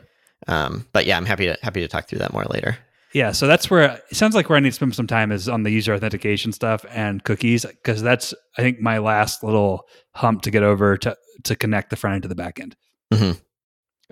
Um, 0.47 0.85
but 0.93 1.05
yeah, 1.05 1.15
I'm 1.17 1.25
happy 1.25 1.45
to 1.45 1.57
happy 1.63 1.79
to 1.81 1.87
talk 1.87 2.07
through 2.07 2.19
that 2.19 2.33
more 2.33 2.43
later. 2.45 2.77
Yeah, 3.13 3.31
so 3.31 3.47
that's 3.47 3.69
where 3.69 4.01
it 4.09 4.15
sounds 4.15 4.35
like 4.35 4.49
where 4.49 4.57
I 4.57 4.59
need 4.59 4.69
to 4.69 4.75
spend 4.75 4.93
some 4.95 5.07
time 5.07 5.31
is 5.31 5.47
on 5.47 5.63
the 5.63 5.69
user 5.69 5.93
authentication 5.93 6.51
stuff 6.51 6.83
and 6.89 7.23
cookies 7.23 7.65
because 7.65 8.01
that's 8.01 8.33
I 8.57 8.61
think 8.61 8.81
my 8.81 8.97
last 8.97 9.43
little 9.43 9.87
hump 10.15 10.41
to 10.43 10.51
get 10.51 10.63
over 10.63 10.97
to 10.97 11.15
to 11.45 11.55
connect 11.55 11.91
the 11.91 11.95
front 11.95 12.15
end 12.15 12.23
to 12.23 12.27
the 12.27 12.35
back 12.35 12.59
end. 12.59 12.75
Mhm. 13.13 13.39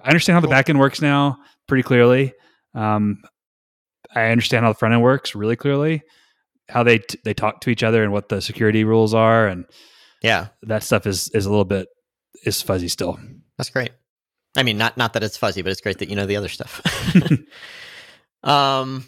I 0.04 0.08
understand 0.10 0.36
how 0.36 0.40
the 0.42 0.48
Cool. 0.48 0.52
back 0.52 0.70
end 0.70 0.80
works 0.80 1.02
now 1.02 1.38
pretty 1.68 1.84
clearly. 1.84 2.34
Um, 2.74 3.22
I 4.16 4.28
understand 4.32 4.64
how 4.66 4.72
the 4.72 4.78
front 4.80 4.94
end 4.94 5.04
works 5.04 5.36
really 5.36 5.56
clearly, 5.56 6.04
how 6.70 6.84
they 6.84 7.00
t- 7.00 7.20
they 7.26 7.34
talk 7.34 7.60
to 7.62 7.70
each 7.70 7.84
other 7.84 8.04
and 8.04 8.14
what 8.14 8.30
the 8.30 8.40
security 8.42 8.84
rules 8.84 9.14
are, 9.14 9.48
and 9.48 9.66
Yeah, 10.22 10.48
that 10.64 10.84
stuff 10.84 11.08
is 11.08 11.30
is 11.30 11.46
a 11.46 11.50
little 11.50 11.66
bit 11.66 11.88
is 12.46 12.62
fuzzy 12.62 12.88
still. 12.88 13.20
that's 13.58 13.70
great. 13.70 13.92
I 14.56 14.64
mean, 14.64 14.78
not 14.78 14.98
not 14.98 15.14
that 15.14 15.24
it's 15.24 15.38
fuzzy, 15.38 15.62
but 15.62 15.72
it's 15.72 15.82
great 15.82 16.00
that 16.00 16.10
you 16.10 16.16
know 16.16 16.26
the 16.26 16.36
other 16.36 16.50
stuff. 16.50 16.82
um, 18.44 19.06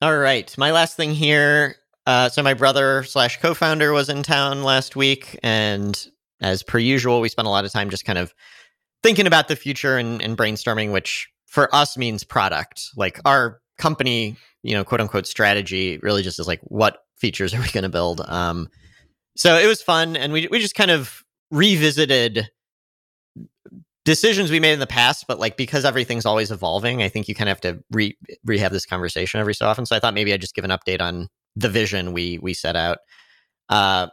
all 0.00 0.16
right. 0.16 0.56
My 0.58 0.72
last 0.72 0.96
thing 0.96 1.14
here. 1.14 1.76
Uh, 2.06 2.28
so 2.28 2.40
my 2.40 2.54
brother 2.54 3.02
slash 3.02 3.40
co-founder 3.40 3.92
was 3.92 4.08
in 4.08 4.22
town 4.22 4.62
last 4.62 4.94
week, 4.94 5.38
and 5.42 6.06
as 6.40 6.62
per 6.62 6.78
usual, 6.78 7.20
we 7.20 7.28
spent 7.28 7.48
a 7.48 7.50
lot 7.50 7.64
of 7.64 7.72
time 7.72 7.90
just 7.90 8.04
kind 8.04 8.18
of 8.18 8.32
thinking 9.02 9.26
about 9.26 9.48
the 9.48 9.56
future 9.56 9.96
and, 9.96 10.22
and 10.22 10.36
brainstorming, 10.36 10.92
which 10.92 11.28
for 11.46 11.74
us 11.74 11.96
means 11.96 12.22
product. 12.22 12.90
Like 12.96 13.18
our 13.24 13.60
company, 13.78 14.36
you 14.62 14.74
know, 14.74 14.84
quote 14.84 15.00
unquote 15.00 15.26
strategy 15.26 15.98
really 15.98 16.22
just 16.22 16.38
is 16.38 16.46
like, 16.46 16.60
what 16.62 16.98
features 17.18 17.54
are 17.54 17.60
we 17.60 17.68
going 17.70 17.82
to 17.82 17.88
build? 17.88 18.20
Um, 18.20 18.68
so 19.36 19.56
it 19.56 19.66
was 19.66 19.82
fun, 19.82 20.16
and 20.16 20.32
we 20.32 20.48
we 20.50 20.58
just 20.58 20.74
kind 20.74 20.90
of 20.90 21.24
revisited 21.50 22.48
decisions 24.06 24.50
we 24.50 24.60
made 24.60 24.72
in 24.72 24.78
the 24.78 24.86
past, 24.86 25.26
but 25.26 25.38
like 25.38 25.56
because 25.56 25.84
everything's 25.84 26.24
always 26.24 26.50
evolving, 26.50 27.02
I 27.02 27.08
think 27.08 27.28
you 27.28 27.34
kind 27.34 27.50
of 27.50 27.56
have 27.56 27.74
to 27.74 27.84
re 27.90 28.16
rehab 28.44 28.72
this 28.72 28.86
conversation 28.86 29.40
every 29.40 29.54
so 29.54 29.66
often. 29.66 29.84
So 29.84 29.94
I 29.96 30.00
thought 30.00 30.14
maybe 30.14 30.32
I'd 30.32 30.40
just 30.40 30.54
give 30.54 30.64
an 30.64 30.70
update 30.70 31.00
on 31.00 31.28
the 31.56 31.68
vision 31.68 32.12
we 32.12 32.38
we 32.38 32.54
set 32.54 32.76
out. 32.76 32.98
Uh, 33.68 34.06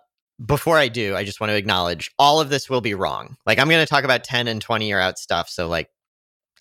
before 0.44 0.78
I 0.78 0.88
do, 0.88 1.16
I 1.16 1.24
just 1.24 1.40
want 1.40 1.52
to 1.52 1.56
acknowledge 1.56 2.10
all 2.18 2.42
of 2.42 2.50
this 2.50 2.70
will 2.70 2.82
be 2.82 2.96
wrong. 2.96 3.38
Like 3.46 3.60
I'm 3.60 3.70
going 3.70 3.86
to 3.86 3.90
talk 3.90 4.04
about 4.04 4.24
10 4.24 4.48
and 4.48 4.60
20 4.62 4.88
year 4.88 5.00
out 5.00 5.20
stuff. 5.20 5.48
So 5.48 5.68
like 5.68 5.90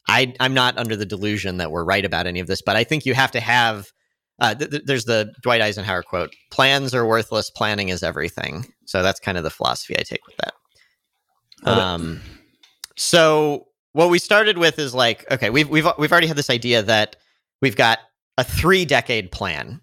I 0.09 0.35
I'm 0.39 0.55
not 0.55 0.79
under 0.79 0.95
the 0.95 1.07
delusion 1.07 1.57
that 1.57 1.71
we're 1.71 1.85
right 1.85 2.05
about 2.05 2.27
any 2.27 2.41
of 2.41 2.47
this, 2.47 2.63
but 2.63 2.77
I 2.77 2.85
think 2.85 3.07
you 3.07 3.15
have 3.15 3.33
to 3.33 3.41
have 3.41 3.91
uh, 4.43 4.55
th- 4.57 4.71
th- 4.71 4.83
there's 4.85 5.05
the 5.05 5.33
Dwight 5.41 5.61
Eisenhower 5.61 6.03
quote: 6.03 6.35
"Plans 6.51 6.95
are 6.95 7.07
worthless. 7.07 7.49
Planning 7.49 7.91
is 7.91 8.03
everything." 8.03 8.67
So 8.87 9.01
that's 9.03 9.21
kind 9.21 9.39
of 9.39 9.45
the 9.45 9.51
philosophy 9.51 9.97
I 9.97 10.03
take 10.03 10.27
with 10.27 10.37
that. 10.39 10.55
Um, 11.65 12.21
so 12.97 13.69
what 13.93 14.11
we 14.11 14.19
started 14.19 14.59
with 14.59 14.81
is 14.81 14.95
like, 14.95 15.31
okay, 15.31 15.49
we've 15.49 15.69
we've 15.69 15.87
we've 15.97 16.11
already 16.11 16.27
had 16.27 16.37
this 16.37 16.51
idea 16.51 16.83
that 16.83 17.15
we've 17.61 17.77
got 17.77 18.01
a 18.37 18.43
three 18.43 18.85
decade 18.85 19.31
plan, 19.31 19.81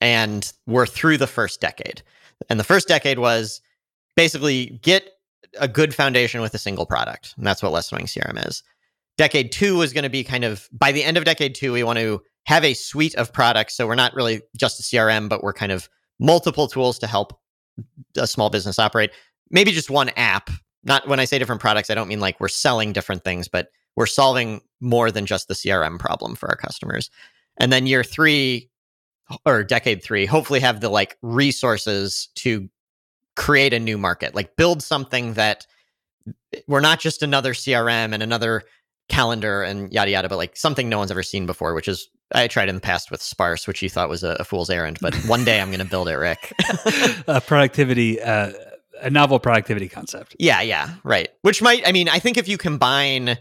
and 0.00 0.50
we're 0.66 0.86
through 0.86 1.18
the 1.18 1.26
first 1.26 1.60
decade. 1.60 2.02
And 2.48 2.58
the 2.58 2.64
first 2.64 2.88
decade 2.88 3.18
was 3.18 3.60
basically 4.16 4.80
get 4.82 5.04
a 5.60 5.68
good 5.68 5.94
foundation 5.94 6.40
with 6.40 6.54
a 6.54 6.58
single 6.58 6.86
product, 6.86 7.34
and 7.36 7.46
that's 7.46 7.62
what 7.62 7.72
Less 7.72 7.92
Annoying 7.92 8.06
CRM 8.06 8.48
is. 8.48 8.62
Decade 9.18 9.52
two 9.52 9.76
was 9.76 9.92
going 9.92 10.04
to 10.04 10.10
be 10.10 10.24
kind 10.24 10.44
of 10.44 10.66
by 10.72 10.92
the 10.92 11.04
end 11.04 11.18
of 11.18 11.26
decade 11.26 11.54
two, 11.54 11.74
we 11.74 11.82
want 11.82 11.98
to 11.98 12.22
have 12.46 12.64
a 12.64 12.74
suite 12.74 13.14
of 13.14 13.32
products. 13.32 13.76
So 13.76 13.86
we're 13.86 13.94
not 13.94 14.14
really 14.14 14.42
just 14.56 14.80
a 14.80 14.82
CRM, 14.82 15.28
but 15.28 15.42
we're 15.42 15.52
kind 15.52 15.72
of 15.72 15.88
multiple 16.18 16.68
tools 16.68 16.98
to 17.00 17.06
help 17.06 17.38
a 18.16 18.26
small 18.26 18.50
business 18.50 18.78
operate. 18.78 19.10
Maybe 19.50 19.72
just 19.72 19.90
one 19.90 20.10
app. 20.10 20.50
Not 20.84 21.06
when 21.06 21.20
I 21.20 21.24
say 21.24 21.38
different 21.38 21.60
products, 21.60 21.90
I 21.90 21.94
don't 21.94 22.08
mean 22.08 22.20
like 22.20 22.40
we're 22.40 22.48
selling 22.48 22.92
different 22.92 23.22
things, 23.22 23.46
but 23.48 23.68
we're 23.94 24.06
solving 24.06 24.60
more 24.80 25.10
than 25.10 25.26
just 25.26 25.48
the 25.48 25.54
CRM 25.54 25.98
problem 25.98 26.34
for 26.34 26.48
our 26.48 26.56
customers. 26.56 27.10
And 27.58 27.72
then 27.72 27.86
year 27.86 28.02
three 28.02 28.70
or 29.46 29.62
decade 29.62 30.02
three, 30.02 30.26
hopefully 30.26 30.60
have 30.60 30.80
the 30.80 30.88
like 30.88 31.16
resources 31.22 32.28
to 32.36 32.68
create 33.36 33.72
a 33.72 33.78
new 33.78 33.96
market, 33.96 34.34
like 34.34 34.56
build 34.56 34.82
something 34.82 35.34
that 35.34 35.66
we're 36.66 36.80
not 36.80 37.00
just 37.00 37.22
another 37.22 37.54
CRM 37.54 38.12
and 38.12 38.22
another 38.22 38.62
calendar 39.08 39.62
and 39.62 39.92
yada 39.92 40.10
yada, 40.10 40.28
but 40.28 40.36
like 40.36 40.56
something 40.56 40.88
no 40.88 40.98
one's 40.98 41.10
ever 41.10 41.22
seen 41.22 41.46
before, 41.46 41.74
which 41.74 41.88
is 41.88 42.08
I 42.34 42.48
tried 42.48 42.68
in 42.68 42.74
the 42.74 42.80
past 42.80 43.10
with 43.10 43.22
Sparse, 43.22 43.66
which 43.66 43.82
you 43.82 43.88
thought 43.88 44.08
was 44.08 44.24
a, 44.24 44.36
a 44.40 44.44
fool's 44.44 44.70
errand, 44.70 44.98
but 45.00 45.14
one 45.26 45.44
day 45.44 45.60
I'm 45.60 45.68
going 45.68 45.80
to 45.80 45.84
build 45.84 46.08
it, 46.08 46.16
Rick. 46.16 46.52
a 47.26 47.40
productivity, 47.40 48.20
uh, 48.20 48.52
a 49.00 49.10
novel 49.10 49.38
productivity 49.38 49.88
concept. 49.88 50.36
Yeah, 50.38 50.60
yeah, 50.62 50.94
right. 51.04 51.28
Which 51.42 51.62
might, 51.62 51.86
I 51.86 51.92
mean, 51.92 52.08
I 52.08 52.18
think 52.18 52.36
if 52.36 52.48
you 52.48 52.58
combine 52.58 53.38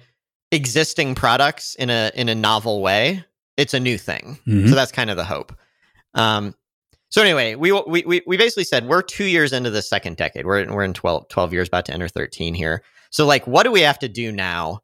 existing 0.51 1.15
products 1.15 1.75
in 1.75 1.89
a 1.89 2.11
in 2.13 2.29
a 2.29 2.35
novel 2.35 2.81
way, 2.81 3.23
it's 3.57 3.73
a 3.73 3.79
new 3.79 3.97
thing. 3.97 4.39
Mm-hmm. 4.47 4.67
So 4.67 4.75
that's 4.75 4.91
kind 4.91 5.09
of 5.09 5.17
the 5.17 5.23
hope. 5.23 5.53
Um, 6.13 6.55
so 7.09 7.21
anyway, 7.21 7.55
we, 7.55 7.71
we 7.71 8.21
we 8.25 8.37
basically 8.37 8.63
said 8.63 8.87
we're 8.87 9.01
two 9.01 9.25
years 9.25 9.51
into 9.51 9.69
the 9.69 9.81
second 9.81 10.17
decade. 10.17 10.45
We're 10.45 10.73
we're 10.73 10.83
in 10.83 10.93
12, 10.93 11.27
12 11.27 11.53
years, 11.53 11.67
about 11.67 11.85
to 11.85 11.93
enter 11.93 12.07
thirteen 12.07 12.53
here. 12.53 12.83
So 13.09 13.25
like, 13.25 13.45
what 13.45 13.63
do 13.63 13.71
we 13.71 13.81
have 13.81 13.99
to 13.99 14.07
do 14.07 14.31
now 14.31 14.81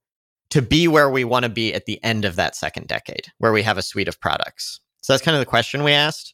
to 0.50 0.62
be 0.62 0.88
where 0.88 1.10
we 1.10 1.24
want 1.24 1.44
to 1.44 1.50
be 1.50 1.74
at 1.74 1.86
the 1.86 2.04
end 2.04 2.26
of 2.26 2.36
that 2.36 2.56
second 2.56 2.88
decade, 2.88 3.28
where 3.38 3.52
we 3.52 3.64
have 3.64 3.78
a 3.78 3.82
suite 3.82 4.08
of 4.08 4.20
products? 4.20 4.80
So 5.02 5.14
that's 5.14 5.24
kind 5.24 5.36
of 5.36 5.42
the 5.42 5.46
question 5.46 5.84
we 5.84 5.92
asked. 5.92 6.34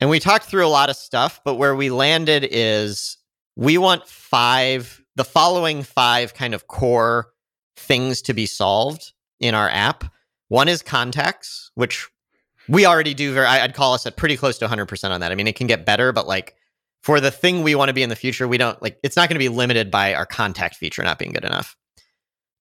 And 0.00 0.10
we 0.10 0.20
talked 0.20 0.46
through 0.46 0.66
a 0.66 0.68
lot 0.68 0.90
of 0.90 0.96
stuff, 0.96 1.40
but 1.44 1.54
where 1.54 1.74
we 1.74 1.90
landed 1.90 2.46
is 2.50 3.16
we 3.56 3.78
want 3.78 4.06
five, 4.06 5.02
the 5.16 5.24
following 5.24 5.82
five 5.82 6.34
kind 6.34 6.54
of 6.54 6.66
core 6.66 7.28
things 7.76 8.20
to 8.22 8.34
be 8.34 8.46
solved 8.46 9.12
in 9.40 9.54
our 9.54 9.68
app. 9.70 10.04
One 10.48 10.68
is 10.68 10.82
contacts, 10.82 11.70
which 11.74 12.08
we 12.68 12.86
already 12.86 13.14
do 13.14 13.32
very 13.32 13.46
i'd 13.46 13.74
call 13.74 13.94
us 13.94 14.06
at 14.06 14.16
pretty 14.16 14.36
close 14.36 14.58
to 14.58 14.66
100% 14.66 15.10
on 15.10 15.20
that 15.20 15.32
i 15.32 15.34
mean 15.34 15.46
it 15.46 15.56
can 15.56 15.66
get 15.66 15.86
better 15.86 16.12
but 16.12 16.26
like 16.26 16.54
for 17.02 17.20
the 17.20 17.30
thing 17.30 17.62
we 17.62 17.74
want 17.74 17.88
to 17.88 17.92
be 17.92 18.02
in 18.02 18.08
the 18.08 18.16
future 18.16 18.48
we 18.48 18.58
don't 18.58 18.80
like 18.82 18.98
it's 19.02 19.16
not 19.16 19.28
going 19.28 19.36
to 19.36 19.38
be 19.38 19.48
limited 19.48 19.90
by 19.90 20.14
our 20.14 20.26
contact 20.26 20.76
feature 20.76 21.02
not 21.02 21.18
being 21.18 21.32
good 21.32 21.44
enough 21.44 21.76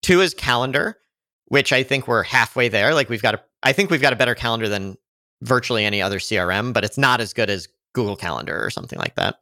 two 0.05 0.21
is 0.21 0.33
calendar 0.33 0.97
which 1.45 1.73
i 1.73 1.83
think 1.83 2.07
we're 2.07 2.23
halfway 2.23 2.67
there 2.67 2.93
like 2.93 3.09
we've 3.09 3.21
got 3.21 3.35
a 3.35 3.41
i 3.63 3.71
think 3.71 3.89
we've 3.89 4.01
got 4.01 4.13
a 4.13 4.17
better 4.17 4.35
calendar 4.35 4.67
than 4.67 4.97
virtually 5.41 5.85
any 5.85 6.01
other 6.01 6.19
crm 6.19 6.73
but 6.73 6.83
it's 6.83 6.97
not 6.97 7.19
as 7.21 7.33
good 7.33 7.49
as 7.49 7.67
google 7.93 8.15
calendar 8.15 8.63
or 8.63 8.69
something 8.69 8.99
like 8.99 9.15
that 9.15 9.35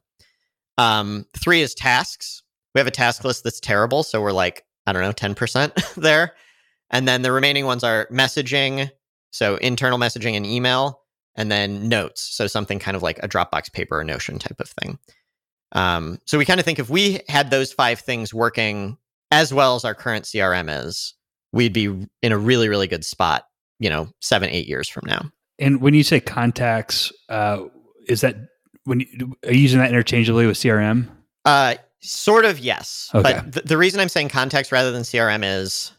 um 0.77 1.25
three 1.37 1.61
is 1.61 1.73
tasks 1.73 2.43
we 2.73 2.79
have 2.79 2.87
a 2.87 2.91
task 2.91 3.23
list 3.23 3.43
that's 3.43 3.59
terrible 3.59 4.03
so 4.03 4.21
we're 4.21 4.31
like 4.31 4.65
i 4.87 4.93
don't 4.93 5.01
know 5.01 5.11
10% 5.11 5.93
there 5.95 6.33
and 6.89 7.07
then 7.07 7.21
the 7.21 7.31
remaining 7.31 7.65
ones 7.65 7.83
are 7.83 8.07
messaging 8.11 8.89
so 9.33 9.55
internal 9.57 9.97
messaging 9.97 10.37
and 10.37 10.45
email, 10.45 11.01
and 11.35 11.51
then 11.51 11.89
notes. 11.89 12.21
So 12.21 12.45
something 12.45 12.77
kind 12.79 12.95
of 12.95 13.01
like 13.01 13.19
a 13.21 13.27
Dropbox 13.27 13.73
paper 13.73 13.99
or 13.99 14.03
Notion 14.03 14.37
type 14.37 14.59
of 14.59 14.69
thing. 14.69 14.99
Um, 15.71 16.19
so 16.25 16.37
we 16.37 16.45
kind 16.45 16.59
of 16.59 16.65
think 16.65 16.77
if 16.77 16.89
we 16.89 17.19
had 17.27 17.49
those 17.49 17.73
five 17.73 17.99
things 17.99 18.31
working 18.31 18.97
as 19.33 19.51
well 19.51 19.75
as 19.75 19.83
our 19.83 19.95
current 19.95 20.25
CRM 20.25 20.85
is, 20.85 21.15
we'd 21.51 21.73
be 21.73 21.85
in 22.21 22.31
a 22.31 22.37
really, 22.37 22.69
really 22.69 22.87
good 22.87 23.03
spot, 23.03 23.45
you 23.79 23.89
know, 23.89 24.07
seven, 24.21 24.49
eight 24.49 24.67
years 24.67 24.87
from 24.87 25.03
now. 25.07 25.25
And 25.57 25.81
when 25.81 25.95
you 25.95 26.03
say 26.03 26.19
contacts, 26.19 27.11
uh, 27.29 27.63
is 28.07 28.21
that 28.21 28.35
when 28.83 28.99
you, 28.99 29.35
are 29.43 29.51
you 29.51 29.61
using 29.61 29.79
that 29.79 29.89
interchangeably 29.89 30.45
with 30.45 30.57
CRM? 30.57 31.07
Uh, 31.45 31.75
sort 32.01 32.45
of, 32.45 32.59
yes. 32.59 33.09
Okay. 33.15 33.33
But 33.33 33.53
th- 33.53 33.65
the 33.65 33.77
reason 33.77 33.99
I'm 33.99 34.09
saying 34.09 34.29
contacts 34.29 34.71
rather 34.71 34.91
than 34.91 35.01
CRM 35.01 35.41
is 35.43 35.91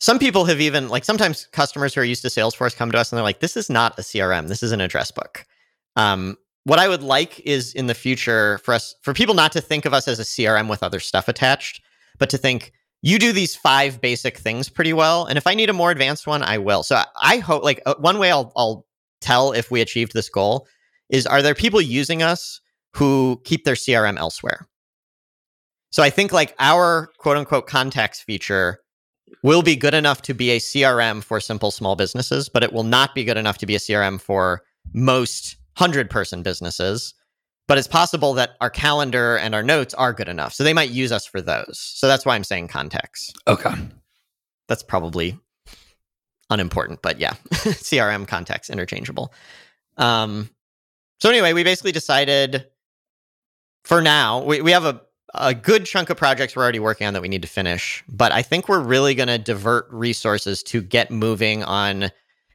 some 0.00 0.18
people 0.18 0.44
have 0.46 0.60
even 0.60 0.88
like 0.88 1.04
sometimes 1.04 1.46
customers 1.52 1.94
who 1.94 2.00
are 2.00 2.04
used 2.04 2.22
to 2.22 2.28
Salesforce 2.28 2.74
come 2.76 2.90
to 2.90 2.98
us 2.98 3.12
and 3.12 3.16
they're 3.16 3.24
like, 3.24 3.40
"This 3.40 3.56
is 3.56 3.70
not 3.70 3.98
a 3.98 4.02
CRM. 4.02 4.48
This 4.48 4.62
is 4.62 4.72
an 4.72 4.80
address 4.80 5.10
book." 5.10 5.46
Um, 5.94 6.36
what 6.64 6.78
I 6.78 6.88
would 6.88 7.02
like 7.02 7.40
is 7.40 7.72
in 7.74 7.86
the 7.86 7.94
future 7.94 8.58
for 8.58 8.74
us 8.74 8.94
for 9.02 9.14
people 9.14 9.34
not 9.34 9.52
to 9.52 9.60
think 9.60 9.84
of 9.84 9.94
us 9.94 10.08
as 10.08 10.18
a 10.18 10.24
CRM 10.24 10.68
with 10.68 10.82
other 10.82 11.00
stuff 11.00 11.28
attached, 11.28 11.80
but 12.18 12.30
to 12.30 12.38
think 12.38 12.72
you 13.02 13.18
do 13.18 13.32
these 13.32 13.54
five 13.54 14.00
basic 14.00 14.38
things 14.38 14.68
pretty 14.68 14.92
well, 14.92 15.26
and 15.26 15.36
if 15.36 15.46
I 15.46 15.54
need 15.54 15.70
a 15.70 15.74
more 15.74 15.90
advanced 15.90 16.26
one, 16.26 16.42
I 16.42 16.58
will. 16.58 16.82
So 16.82 17.02
I 17.20 17.38
hope 17.38 17.62
like 17.62 17.80
uh, 17.86 17.94
one 17.98 18.18
way 18.18 18.30
I'll, 18.30 18.52
I'll 18.56 18.86
tell 19.20 19.52
if 19.52 19.70
we 19.70 19.80
achieved 19.80 20.12
this 20.12 20.28
goal 20.28 20.66
is 21.08 21.26
are 21.26 21.42
there 21.42 21.54
people 21.54 21.80
using 21.80 22.22
us 22.22 22.60
who 22.94 23.40
keep 23.44 23.64
their 23.64 23.74
CRM 23.74 24.18
elsewhere? 24.18 24.66
So 25.90 26.02
I 26.02 26.10
think 26.10 26.32
like 26.32 26.54
our 26.58 27.10
quote 27.18 27.36
unquote 27.36 27.66
contacts 27.66 28.20
feature 28.20 28.80
will 29.42 29.62
be 29.62 29.76
good 29.76 29.94
enough 29.94 30.22
to 30.22 30.34
be 30.34 30.50
a 30.50 30.58
CRM 30.58 31.22
for 31.22 31.40
simple 31.40 31.70
small 31.70 31.96
businesses, 31.96 32.48
but 32.48 32.62
it 32.62 32.72
will 32.72 32.82
not 32.82 33.14
be 33.14 33.24
good 33.24 33.36
enough 33.36 33.58
to 33.58 33.66
be 33.66 33.74
a 33.74 33.78
CRM 33.78 34.20
for 34.20 34.62
most 34.92 35.56
100 35.78 36.10
person 36.10 36.42
businesses. 36.42 37.14
But 37.68 37.78
it's 37.78 37.88
possible 37.88 38.34
that 38.34 38.56
our 38.60 38.70
calendar 38.70 39.36
and 39.36 39.54
our 39.54 39.62
notes 39.62 39.92
are 39.94 40.12
good 40.12 40.28
enough. 40.28 40.54
So 40.54 40.62
they 40.62 40.72
might 40.72 40.90
use 40.90 41.10
us 41.10 41.26
for 41.26 41.40
those. 41.42 41.78
So 41.78 42.06
that's 42.06 42.24
why 42.24 42.36
I'm 42.36 42.44
saying 42.44 42.68
contacts. 42.68 43.32
Okay. 43.48 43.74
That's 44.68 44.84
probably 44.84 45.38
unimportant, 46.48 47.02
but 47.02 47.18
yeah, 47.18 47.34
CRM 47.52 48.28
contacts 48.28 48.70
interchangeable. 48.70 49.32
Um, 49.96 50.50
so 51.18 51.28
anyway, 51.28 51.52
we 51.52 51.64
basically 51.64 51.92
decided 51.92 52.66
for 53.84 54.00
now, 54.00 54.44
we, 54.44 54.60
we 54.60 54.70
have 54.70 54.84
a 54.84 55.00
a 55.34 55.54
good 55.54 55.84
chunk 55.84 56.10
of 56.10 56.16
projects 56.16 56.56
we're 56.56 56.62
already 56.62 56.78
working 56.78 57.06
on 57.06 57.12
that 57.14 57.22
we 57.22 57.28
need 57.28 57.42
to 57.42 57.48
finish, 57.48 58.02
but 58.08 58.32
I 58.32 58.42
think 58.42 58.68
we're 58.68 58.80
really 58.80 59.14
going 59.14 59.28
to 59.28 59.38
divert 59.38 59.86
resources 59.90 60.62
to 60.64 60.80
get 60.80 61.10
moving 61.10 61.62
on 61.64 62.10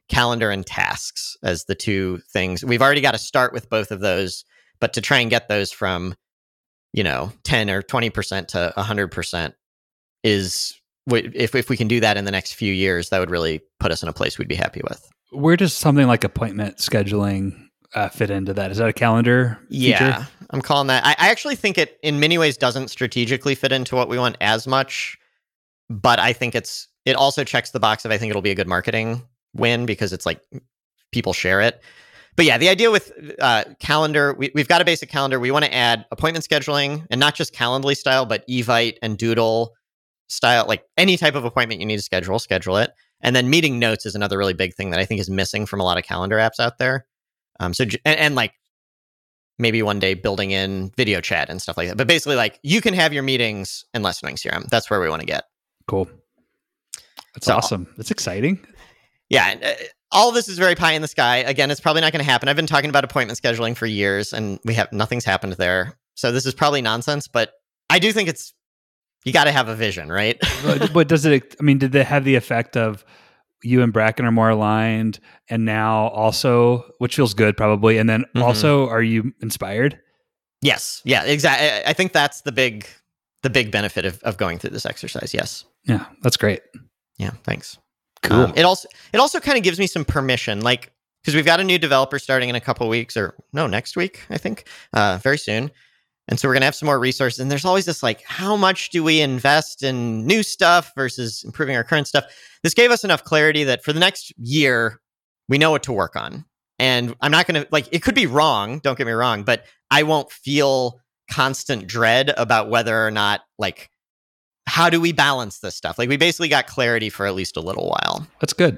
calendar 0.10 0.50
and 0.50 0.66
tasks 0.66 1.38
as 1.44 1.66
the 1.66 1.76
two 1.76 2.20
things. 2.32 2.64
We've 2.66 2.82
already 2.82 3.02
got 3.02 3.12
to 3.12 3.18
start 3.18 3.54
with 3.54 3.70
both 3.70 3.92
of 3.92 4.00
those, 4.00 4.46
but 4.82 4.94
to 4.94 5.02
try 5.02 5.20
and 5.20 5.30
get 5.30 5.48
those 5.48 5.72
from, 5.72 6.16
you 6.92 7.04
know, 7.04 7.32
10 7.44 7.70
or 7.70 7.82
20% 7.82 8.48
to 8.48 8.74
100% 8.76 9.54
is 10.24 10.74
if 11.08 11.56
if 11.56 11.70
we 11.70 11.78
can 11.78 11.88
do 11.88 12.00
that 12.02 12.18
in 12.18 12.26
the 12.26 12.32
next 12.32 12.54
few 12.54 12.74
years, 12.74 13.10
that 13.10 13.20
would 13.20 13.32
really 13.32 13.62
put 13.80 13.92
us 13.92 14.04
in 14.04 14.10
a 14.10 14.14
place 14.14 14.38
we'd 14.38 14.48
be 14.48 14.56
happy 14.56 14.82
with. 14.84 15.08
Where 15.32 15.56
does 15.56 15.74
something 15.74 16.08
like 16.08 16.24
appointment 16.24 16.78
scheduling 16.78 17.70
uh, 17.96 18.10
fit 18.10 18.30
into 18.30 18.54
that? 18.54 18.72
Is 18.72 18.78
that 18.78 18.90
a 18.90 18.94
calendar? 18.94 19.58
Yeah, 19.70 20.26
I'm 20.50 20.62
calling 20.62 20.88
that. 20.88 21.06
I, 21.06 21.12
I 21.12 21.30
actually 21.30 21.56
think 21.56 21.78
it, 21.78 21.98
in 22.04 22.20
many 22.20 22.38
ways, 22.38 22.58
doesn't 22.58 22.90
strategically 22.90 23.56
fit 23.56 23.72
into 23.72 23.96
what 23.96 24.10
we 24.10 24.18
want 24.18 24.38
as 24.42 24.68
much, 24.68 25.18
but 25.90 26.20
I 26.20 26.34
think 26.34 26.54
it's 26.54 26.88
it 27.06 27.16
also 27.16 27.44
checks 27.44 27.72
the 27.72 27.80
box 27.80 28.06
of 28.06 28.12
I 28.12 28.18
think 28.18 28.30
it'll 28.30 28.42
be 28.42 28.52
a 28.52 28.56
good 28.56 28.68
marketing 28.68 29.24
win 29.54 29.86
because 29.86 30.14
it's 30.14 30.26
like 30.26 30.42
people 31.12 31.34
share 31.34 31.62
it. 31.62 31.82
But 32.42 32.48
yeah, 32.48 32.58
the 32.58 32.70
idea 32.70 32.90
with 32.90 33.12
uh, 33.40 33.66
calendar, 33.80 34.34
we, 34.34 34.50
we've 34.56 34.68
got 34.68 34.82
a 34.82 34.84
basic 34.84 35.10
calendar. 35.10 35.40
We 35.40 35.52
want 35.52 35.64
to 35.64 35.72
add 35.72 36.08
appointment 36.10 36.44
scheduling 36.44 37.06
and 37.12 37.20
not 37.20 37.36
just 37.36 37.54
Calendly 37.54 37.96
style, 37.96 38.26
but 38.26 38.44
Evite 38.48 38.98
and 39.04 39.16
Doodle 39.16 39.76
style, 40.28 40.66
like 40.68 40.84
any 40.98 41.18
type 41.18 41.36
of 41.36 41.46
appointment 41.46 41.82
you 41.82 41.86
need 41.86 41.98
to 41.98 42.02
schedule, 42.02 42.40
schedule 42.40 42.78
it. 42.78 42.94
And 43.22 43.36
then 43.36 43.52
meeting 43.52 43.78
notes 43.78 44.08
is 44.08 44.16
another 44.16 44.40
really 44.40 44.56
big 44.56 44.74
thing 44.74 44.90
that 44.90 45.00
I 45.00 45.06
think 45.06 45.22
is 45.22 45.30
missing 45.30 45.68
from 45.68 45.82
a 45.82 45.84
lot 45.84 46.00
of 46.00 46.04
calendar 46.04 46.38
apps 46.38 46.60
out 46.60 46.80
there. 46.80 47.06
Um, 47.60 47.76
so 47.76 47.84
and, 48.06 48.18
and 48.18 48.34
like 48.34 48.54
maybe 49.60 49.84
one 49.84 50.00
day 50.00 50.16
building 50.16 50.50
in 50.50 50.90
video 50.98 51.22
chat 51.22 51.48
and 51.48 51.62
stuff 51.62 51.78
like 51.78 51.90
that. 51.90 51.98
But 51.98 52.08
basically, 52.08 52.38
like 52.38 52.60
you 52.64 52.82
can 52.82 52.96
have 52.96 53.14
your 53.14 53.22
meetings 53.22 53.86
in 53.94 54.02
Less 54.02 54.24
Annoying 54.24 54.38
CRM. 54.38 54.68
That's 54.68 54.90
where 54.90 55.00
we 55.00 55.10
want 55.10 55.20
to 55.20 55.28
get. 55.28 55.44
Cool. 55.88 56.10
That's 57.36 57.46
so, 57.46 57.56
awesome. 57.56 57.94
That's 57.98 58.10
exciting. 58.10 58.66
Yeah. 59.30 59.78
All 60.12 60.30
of 60.30 60.36
this 60.36 60.48
is 60.48 60.58
very 60.58 60.76
pie 60.76 60.94
in 60.94 61.02
the 61.02 61.08
sky. 61.08 61.38
Again, 61.38 61.72
it's 61.72 61.80
probably 61.80 62.02
not 62.02 62.12
going 62.12 62.24
to 62.24 62.30
happen. 62.30 62.50
I've 62.50 62.56
been 62.56 62.68
talking 62.68 62.90
about 62.90 63.04
appointment 63.04 63.40
scheduling 63.40 63.76
for 63.76 63.86
years 63.86 64.34
and 64.34 64.60
we 64.66 64.74
have 64.74 64.92
nothing's 64.92 65.26
happened 65.26 65.54
there. 65.54 65.98
So 66.16 66.32
this 66.32 66.46
is 66.46 66.54
probably 66.54 66.82
nonsense, 66.82 67.28
but 67.28 67.54
I 67.90 68.00
do 68.00 68.12
think 68.12 68.28
it's 68.30 68.54
you 69.24 69.34
got 69.34 69.46
to 69.46 69.52
have 69.52 69.68
a 69.68 69.76
vision, 69.76 70.12
right? 70.12 70.38
but, 70.64 70.94
but 70.94 71.08
does 71.08 71.26
it 71.26 71.56
I 71.60 71.64
mean, 71.64 71.78
did 71.78 71.92
they 71.92 72.04
have 72.04 72.26
the 72.26 72.36
effect 72.36 72.76
of 72.76 73.06
you 73.64 73.84
and 73.84 73.94
Bracken 73.94 74.26
are 74.26 74.32
more 74.32 74.50
aligned, 74.50 75.20
and 75.50 75.66
now 75.66 76.08
also, 76.08 76.86
which 76.98 77.16
feels 77.16 77.34
good 77.34 77.56
probably, 77.56 77.98
and 77.98 78.10
then 78.10 78.22
mm-hmm. 78.22 78.42
also, 78.42 78.88
are 78.90 79.04
you 79.04 79.34
inspired? 79.42 80.00
Yes, 80.62 81.02
yeah, 81.06 81.24
exactly. 81.24 81.90
I 81.90 81.94
think 81.94 82.12
that's 82.12 82.42
the 82.42 82.52
big, 82.52 82.88
the 83.44 83.50
big 83.50 83.72
benefit 83.72 84.06
of, 84.06 84.22
of 84.24 84.38
going 84.38 84.60
through 84.60 84.72
this 84.72 84.86
exercise. 84.86 85.34
Yes. 85.34 85.66
Yeah, 85.86 86.06
that's 86.22 86.38
great. 86.38 86.62
Yeah, 87.18 87.32
thanks. 87.44 87.78
Cool. 88.24 88.38
Um, 88.38 88.54
it 88.56 88.64
also 88.64 88.88
it 89.14 89.20
also 89.20 89.40
kind 89.40 89.58
of 89.58 89.64
gives 89.64 89.80
me 89.80 89.88
some 89.88 90.06
permission, 90.06 90.62
like 90.62 90.92
because 91.22 91.36
we've 91.36 91.46
got 91.46 91.60
a 91.60 91.64
new 91.64 91.78
developer 91.78 92.20
starting 92.20 92.50
in 92.50 92.56
a 92.56 92.62
couple 92.62 92.88
weeks, 92.88 93.16
or 93.16 93.36
no, 93.54 93.68
next 93.68 93.96
week, 93.96 94.26
I 94.30 94.38
think, 94.38 94.66
uh, 94.94 95.20
very 95.22 95.38
soon. 95.38 95.72
And 96.28 96.40
so 96.40 96.48
we're 96.48 96.54
going 96.54 96.62
to 96.62 96.66
have 96.66 96.76
some 96.76 96.88
more 96.88 97.00
resources. 97.00 97.40
And 97.40 97.52
there's 97.52 97.66
always 97.66 97.86
this 97.86 98.02
like, 98.02 98.24
how 98.24 98.56
much 98.56 98.90
do 98.90 99.04
we 99.04 99.22
invest 99.22 99.84
in 99.84 100.26
new 100.26 100.44
stuff 100.44 100.94
versus 100.96 101.44
improving 101.44 101.76
our 101.76 101.84
current 101.84 102.08
stuff? 102.08 102.26
This 102.64 102.74
gave 102.74 102.90
us 102.90 103.04
enough 103.04 103.24
clarity 103.24 103.64
that 103.66 103.84
for 103.84 103.94
the 103.94 104.00
next 104.00 104.34
year, 104.38 105.00
we 105.50 105.58
know 105.58 105.72
what 105.72 105.84
to 105.84 105.94
work 105.94 106.16
on. 106.16 106.46
And 106.80 107.16
I'm 107.22 107.32
not 107.32 107.46
going 107.46 107.62
to 107.62 107.68
like, 107.72 107.88
it 107.92 108.02
could 108.02 108.16
be 108.16 108.26
wrong. 108.26 108.80
Don't 108.80 108.98
get 108.98 109.06
me 109.06 109.14
wrong, 109.14 109.44
but 109.44 109.66
I 109.92 110.04
won't 110.04 110.32
feel 110.32 111.00
constant 111.30 111.86
dread 111.86 112.34
about 112.38 112.70
whether 112.70 113.06
or 113.06 113.12
not 113.12 113.42
like 113.60 113.91
how 114.72 114.90
do 114.90 115.02
we 115.02 115.12
balance 115.12 115.60
this 115.60 115.76
stuff? 115.76 116.00
Like 116.00 116.08
we 116.08 116.16
basically 116.16 116.48
got 116.48 116.66
clarity 116.66 117.10
for 117.10 117.26
at 117.26 117.36
least 117.36 117.58
a 117.58 117.60
little 117.60 117.90
while. 117.90 118.26
That's 118.40 118.54
good. 118.54 118.78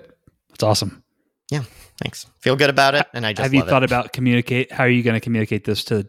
That's 0.50 0.64
awesome. 0.64 1.04
Yeah, 1.52 1.62
thanks. 2.02 2.26
Feel 2.39 2.56
good 2.56 2.72
about 2.72 2.96
it, 2.96 3.06
and 3.14 3.28
I 3.28 3.34
just 3.34 3.44
have 3.44 3.54
you 3.54 3.62
thought 3.62 3.84
it. 3.84 3.91
about 3.91 4.12
communicate? 4.12 4.72
How 4.72 4.86
are 4.86 4.89
you 4.89 5.04
going 5.04 5.14
to 5.14 5.20
communicate 5.20 5.66
this 5.66 5.84
to 5.86 6.08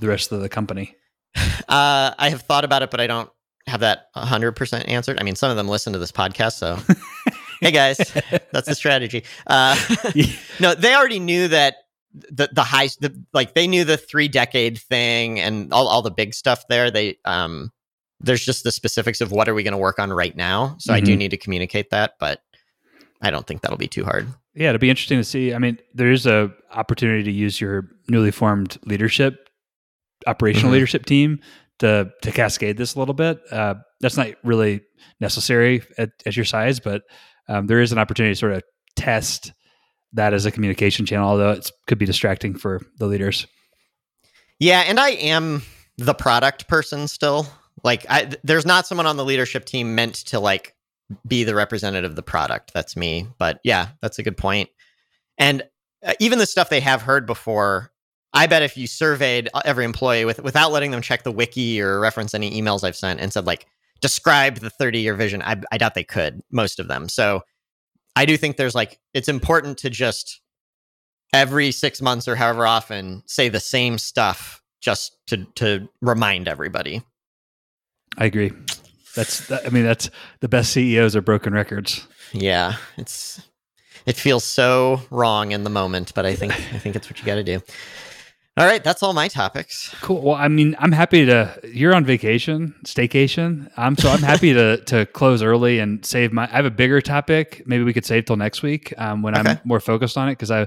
the 0.00 0.08
rest 0.08 0.32
of 0.32 0.40
the 0.40 0.48
company? 0.48 0.96
Uh, 1.68 2.12
I 2.18 2.28
have 2.28 2.42
thought 2.42 2.64
about 2.64 2.82
it, 2.82 2.90
but 2.90 3.00
I 3.00 3.06
don't 3.06 3.30
have 3.66 3.80
that 3.80 4.12
100% 4.14 4.88
answered. 4.88 5.18
I 5.18 5.22
mean, 5.22 5.36
some 5.36 5.50
of 5.50 5.56
them 5.56 5.66
listen 5.66 5.94
to 5.94 5.98
this 5.98 6.12
podcast, 6.12 6.54
so 6.54 6.76
hey 7.62 7.70
guys, 7.70 7.96
that's 8.50 8.68
the 8.68 8.74
strategy. 8.74 9.24
Uh, 9.46 9.74
no, 10.60 10.74
they 10.74 10.94
already 10.94 11.20
knew 11.20 11.48
that 11.48 11.76
the 12.12 12.50
the 12.52 12.64
high 12.64 12.88
the, 13.00 13.24
like 13.32 13.54
they 13.54 13.66
knew 13.66 13.84
the 13.84 13.96
three 13.96 14.28
decade 14.28 14.76
thing 14.76 15.40
and 15.40 15.72
all, 15.72 15.88
all 15.88 16.02
the 16.02 16.10
big 16.10 16.34
stuff 16.34 16.66
there. 16.68 16.90
They 16.90 17.16
um 17.24 17.72
there's 18.22 18.44
just 18.44 18.64
the 18.64 18.72
specifics 18.72 19.20
of 19.20 19.32
what 19.32 19.48
are 19.48 19.54
we 19.54 19.62
going 19.62 19.72
to 19.72 19.78
work 19.78 19.98
on 19.98 20.12
right 20.12 20.36
now. 20.36 20.76
So 20.78 20.92
I 20.92 21.00
do 21.00 21.14
Mhm. 21.14 21.18
need 21.18 21.30
to 21.32 21.36
communicate 21.36 21.90
that, 21.90 22.12
but 22.20 22.40
I 23.20 23.30
don't 23.30 23.46
think 23.46 23.62
that'll 23.62 23.76
be 23.78 23.88
too 23.88 24.04
hard. 24.04 24.26
yeah, 24.54 24.68
it'll 24.68 24.78
be 24.78 24.90
interesting 24.90 25.18
to 25.18 25.24
see. 25.24 25.54
I 25.54 25.58
mean, 25.58 25.78
there 25.94 26.10
is 26.12 26.26
a 26.26 26.52
opportunity 26.72 27.22
to 27.24 27.30
use 27.32 27.60
your 27.60 27.88
newly 28.08 28.30
formed 28.30 28.78
leadership, 28.84 29.48
operational 30.26 30.70
Mhm. 30.70 30.74
leadership 30.74 31.06
team 31.06 31.40
to 31.78 32.10
to 32.22 32.30
cascade 32.32 32.76
this 32.76 32.94
a 32.94 32.98
little 32.98 33.14
bit. 33.14 33.40
Uh, 33.50 33.74
that's 34.00 34.16
not 34.16 34.28
really 34.44 34.82
necessary 35.20 35.82
at, 35.98 36.10
at 36.26 36.36
your 36.36 36.44
size, 36.44 36.80
but 36.80 37.02
um, 37.48 37.66
there 37.66 37.80
is 37.80 37.92
an 37.92 37.98
opportunity 37.98 38.34
to 38.34 38.38
sort 38.38 38.52
of 38.52 38.62
test 38.94 39.52
that 40.12 40.34
as 40.34 40.44
a 40.44 40.50
communication 40.50 41.06
channel. 41.06 41.28
Although 41.30 41.52
it 41.52 41.70
could 41.88 41.98
be 41.98 42.04
distracting 42.06 42.54
for 42.54 42.80
the 42.98 43.06
leaders. 43.06 43.46
Yeah, 44.60 44.80
and 44.86 45.00
I 45.00 45.10
am 45.10 45.62
the 45.98 46.14
product 46.14 46.68
person 46.68 47.08
still. 47.08 47.46
Like 47.84 48.06
I 48.08 48.30
there's 48.44 48.66
not 48.66 48.86
someone 48.86 49.06
on 49.06 49.16
the 49.16 49.24
leadership 49.24 49.64
team 49.64 49.94
meant 49.94 50.14
to 50.26 50.40
like 50.40 50.74
be 51.26 51.44
the 51.44 51.54
representative 51.54 52.12
of 52.12 52.16
the 52.16 52.22
product. 52.22 52.72
That's 52.72 52.96
me. 52.96 53.26
But 53.38 53.60
yeah, 53.64 53.88
that's 54.00 54.18
a 54.18 54.22
good 54.22 54.36
point. 54.36 54.70
And 55.38 55.62
uh, 56.04 56.14
even 56.20 56.38
the 56.38 56.46
stuff 56.46 56.70
they 56.70 56.80
have 56.80 57.02
heard 57.02 57.26
before, 57.26 57.90
I 58.32 58.46
bet 58.46 58.62
if 58.62 58.76
you 58.76 58.86
surveyed 58.86 59.48
uh, 59.52 59.62
every 59.64 59.84
employee 59.84 60.24
with 60.24 60.42
without 60.42 60.72
letting 60.72 60.90
them 60.90 61.02
check 61.02 61.22
the 61.22 61.32
wiki 61.32 61.80
or 61.80 62.00
reference 62.00 62.34
any 62.34 62.60
emails 62.60 62.84
I've 62.84 62.96
sent 62.96 63.20
and 63.20 63.32
said 63.32 63.46
like 63.46 63.66
describe 64.00 64.56
the 64.56 64.70
30 64.70 65.00
year 65.00 65.14
vision, 65.14 65.42
I, 65.42 65.60
I 65.70 65.78
doubt 65.78 65.94
they 65.94 66.04
could 66.04 66.42
most 66.50 66.80
of 66.80 66.88
them. 66.88 67.08
So 67.08 67.42
I 68.16 68.26
do 68.26 68.36
think 68.36 68.56
there's 68.56 68.74
like 68.74 69.00
it's 69.14 69.28
important 69.28 69.78
to 69.78 69.90
just 69.90 70.40
every 71.32 71.72
six 71.72 72.02
months 72.02 72.28
or 72.28 72.36
however 72.36 72.66
often 72.66 73.22
say 73.26 73.48
the 73.48 73.60
same 73.60 73.98
stuff 73.98 74.62
just 74.80 75.16
to 75.28 75.44
to 75.56 75.88
remind 76.00 76.48
everybody. 76.48 77.02
I 78.18 78.26
agree. 78.26 78.52
That's 79.14 79.46
that, 79.48 79.66
I 79.66 79.70
mean 79.70 79.84
that's 79.84 80.10
the 80.40 80.48
best 80.48 80.72
CEOs 80.72 81.14
are 81.16 81.22
broken 81.22 81.52
records. 81.52 82.06
Yeah, 82.32 82.76
it's 82.96 83.42
it 84.06 84.16
feels 84.16 84.44
so 84.44 85.02
wrong 85.10 85.52
in 85.52 85.64
the 85.64 85.70
moment, 85.70 86.12
but 86.14 86.24
I 86.26 86.34
think 86.34 86.52
I 86.52 86.78
think 86.78 86.96
it's 86.96 87.08
what 87.10 87.18
you 87.18 87.26
got 87.26 87.34
to 87.36 87.44
do. 87.44 87.62
All 88.58 88.66
right, 88.66 88.84
that's 88.84 89.02
all 89.02 89.14
my 89.14 89.28
topics. 89.28 89.94
Cool. 90.02 90.20
Well, 90.20 90.34
I 90.34 90.48
mean, 90.48 90.76
I'm 90.78 90.92
happy 90.92 91.24
to. 91.24 91.58
You're 91.64 91.94
on 91.94 92.04
vacation, 92.04 92.74
staycation. 92.84 93.70
I'm 93.78 93.96
so 93.96 94.10
I'm 94.10 94.20
happy 94.22 94.52
to 94.52 94.76
to 94.84 95.06
close 95.06 95.42
early 95.42 95.78
and 95.78 96.04
save 96.04 96.32
my. 96.32 96.44
I 96.44 96.56
have 96.56 96.66
a 96.66 96.70
bigger 96.70 97.00
topic. 97.00 97.62
Maybe 97.64 97.82
we 97.82 97.94
could 97.94 98.04
save 98.04 98.26
till 98.26 98.36
next 98.36 98.62
week 98.62 98.92
um, 98.98 99.22
when 99.22 99.34
Okay. 99.36 99.52
I'm 99.52 99.60
more 99.64 99.80
focused 99.80 100.18
on 100.18 100.28
it 100.28 100.32
because 100.32 100.50
I, 100.50 100.66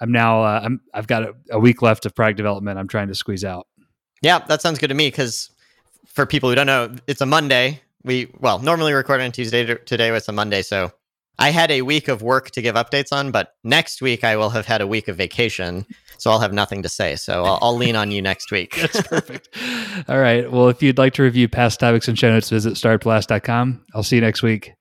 I'm 0.00 0.10
now. 0.10 0.42
Uh, 0.42 0.60
I'm. 0.64 0.80
I've 0.92 1.06
got 1.06 1.22
a, 1.22 1.34
a 1.52 1.58
week 1.60 1.82
left 1.82 2.04
of 2.04 2.16
product 2.16 2.36
development. 2.36 2.80
I'm 2.80 2.88
trying 2.88 3.06
to 3.08 3.14
squeeze 3.14 3.44
out. 3.44 3.68
Yeah, 4.22 4.40
that 4.40 4.60
sounds 4.60 4.80
good 4.80 4.88
to 4.88 4.94
me 4.94 5.06
because 5.06 5.50
for 6.14 6.26
people 6.26 6.48
who 6.48 6.54
don't 6.54 6.66
know, 6.66 6.94
it's 7.06 7.20
a 7.20 7.26
Monday. 7.26 7.80
We 8.02 8.28
well 8.38 8.58
normally 8.58 8.92
record 8.92 9.20
on 9.20 9.32
Tuesday. 9.32 9.74
Today 9.74 10.10
was 10.10 10.28
a 10.28 10.32
Monday, 10.32 10.62
so 10.62 10.92
I 11.38 11.50
had 11.50 11.70
a 11.70 11.82
week 11.82 12.08
of 12.08 12.22
work 12.22 12.50
to 12.52 12.62
give 12.62 12.74
updates 12.74 13.12
on. 13.12 13.30
But 13.30 13.54
next 13.64 14.02
week 14.02 14.24
I 14.24 14.36
will 14.36 14.50
have 14.50 14.66
had 14.66 14.80
a 14.80 14.86
week 14.86 15.08
of 15.08 15.16
vacation, 15.16 15.86
so 16.18 16.30
I'll 16.30 16.40
have 16.40 16.52
nothing 16.52 16.82
to 16.82 16.88
say. 16.88 17.16
So 17.16 17.44
I'll, 17.44 17.58
I'll 17.62 17.76
lean 17.76 17.96
on 17.96 18.10
you 18.10 18.22
next 18.22 18.50
week. 18.50 18.76
That's 18.80 19.02
perfect. 19.08 19.48
All 20.08 20.18
right. 20.18 20.50
Well, 20.50 20.68
if 20.68 20.82
you'd 20.82 20.98
like 20.98 21.14
to 21.14 21.22
review 21.22 21.48
past 21.48 21.80
topics 21.80 22.08
and 22.08 22.18
show 22.18 22.30
notes, 22.30 22.50
visit 22.50 22.74
startblast.com. 22.74 23.84
I'll 23.94 24.02
see 24.02 24.16
you 24.16 24.22
next 24.22 24.42
week. 24.42 24.72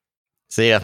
See 0.50 0.70
ya. 0.70 0.82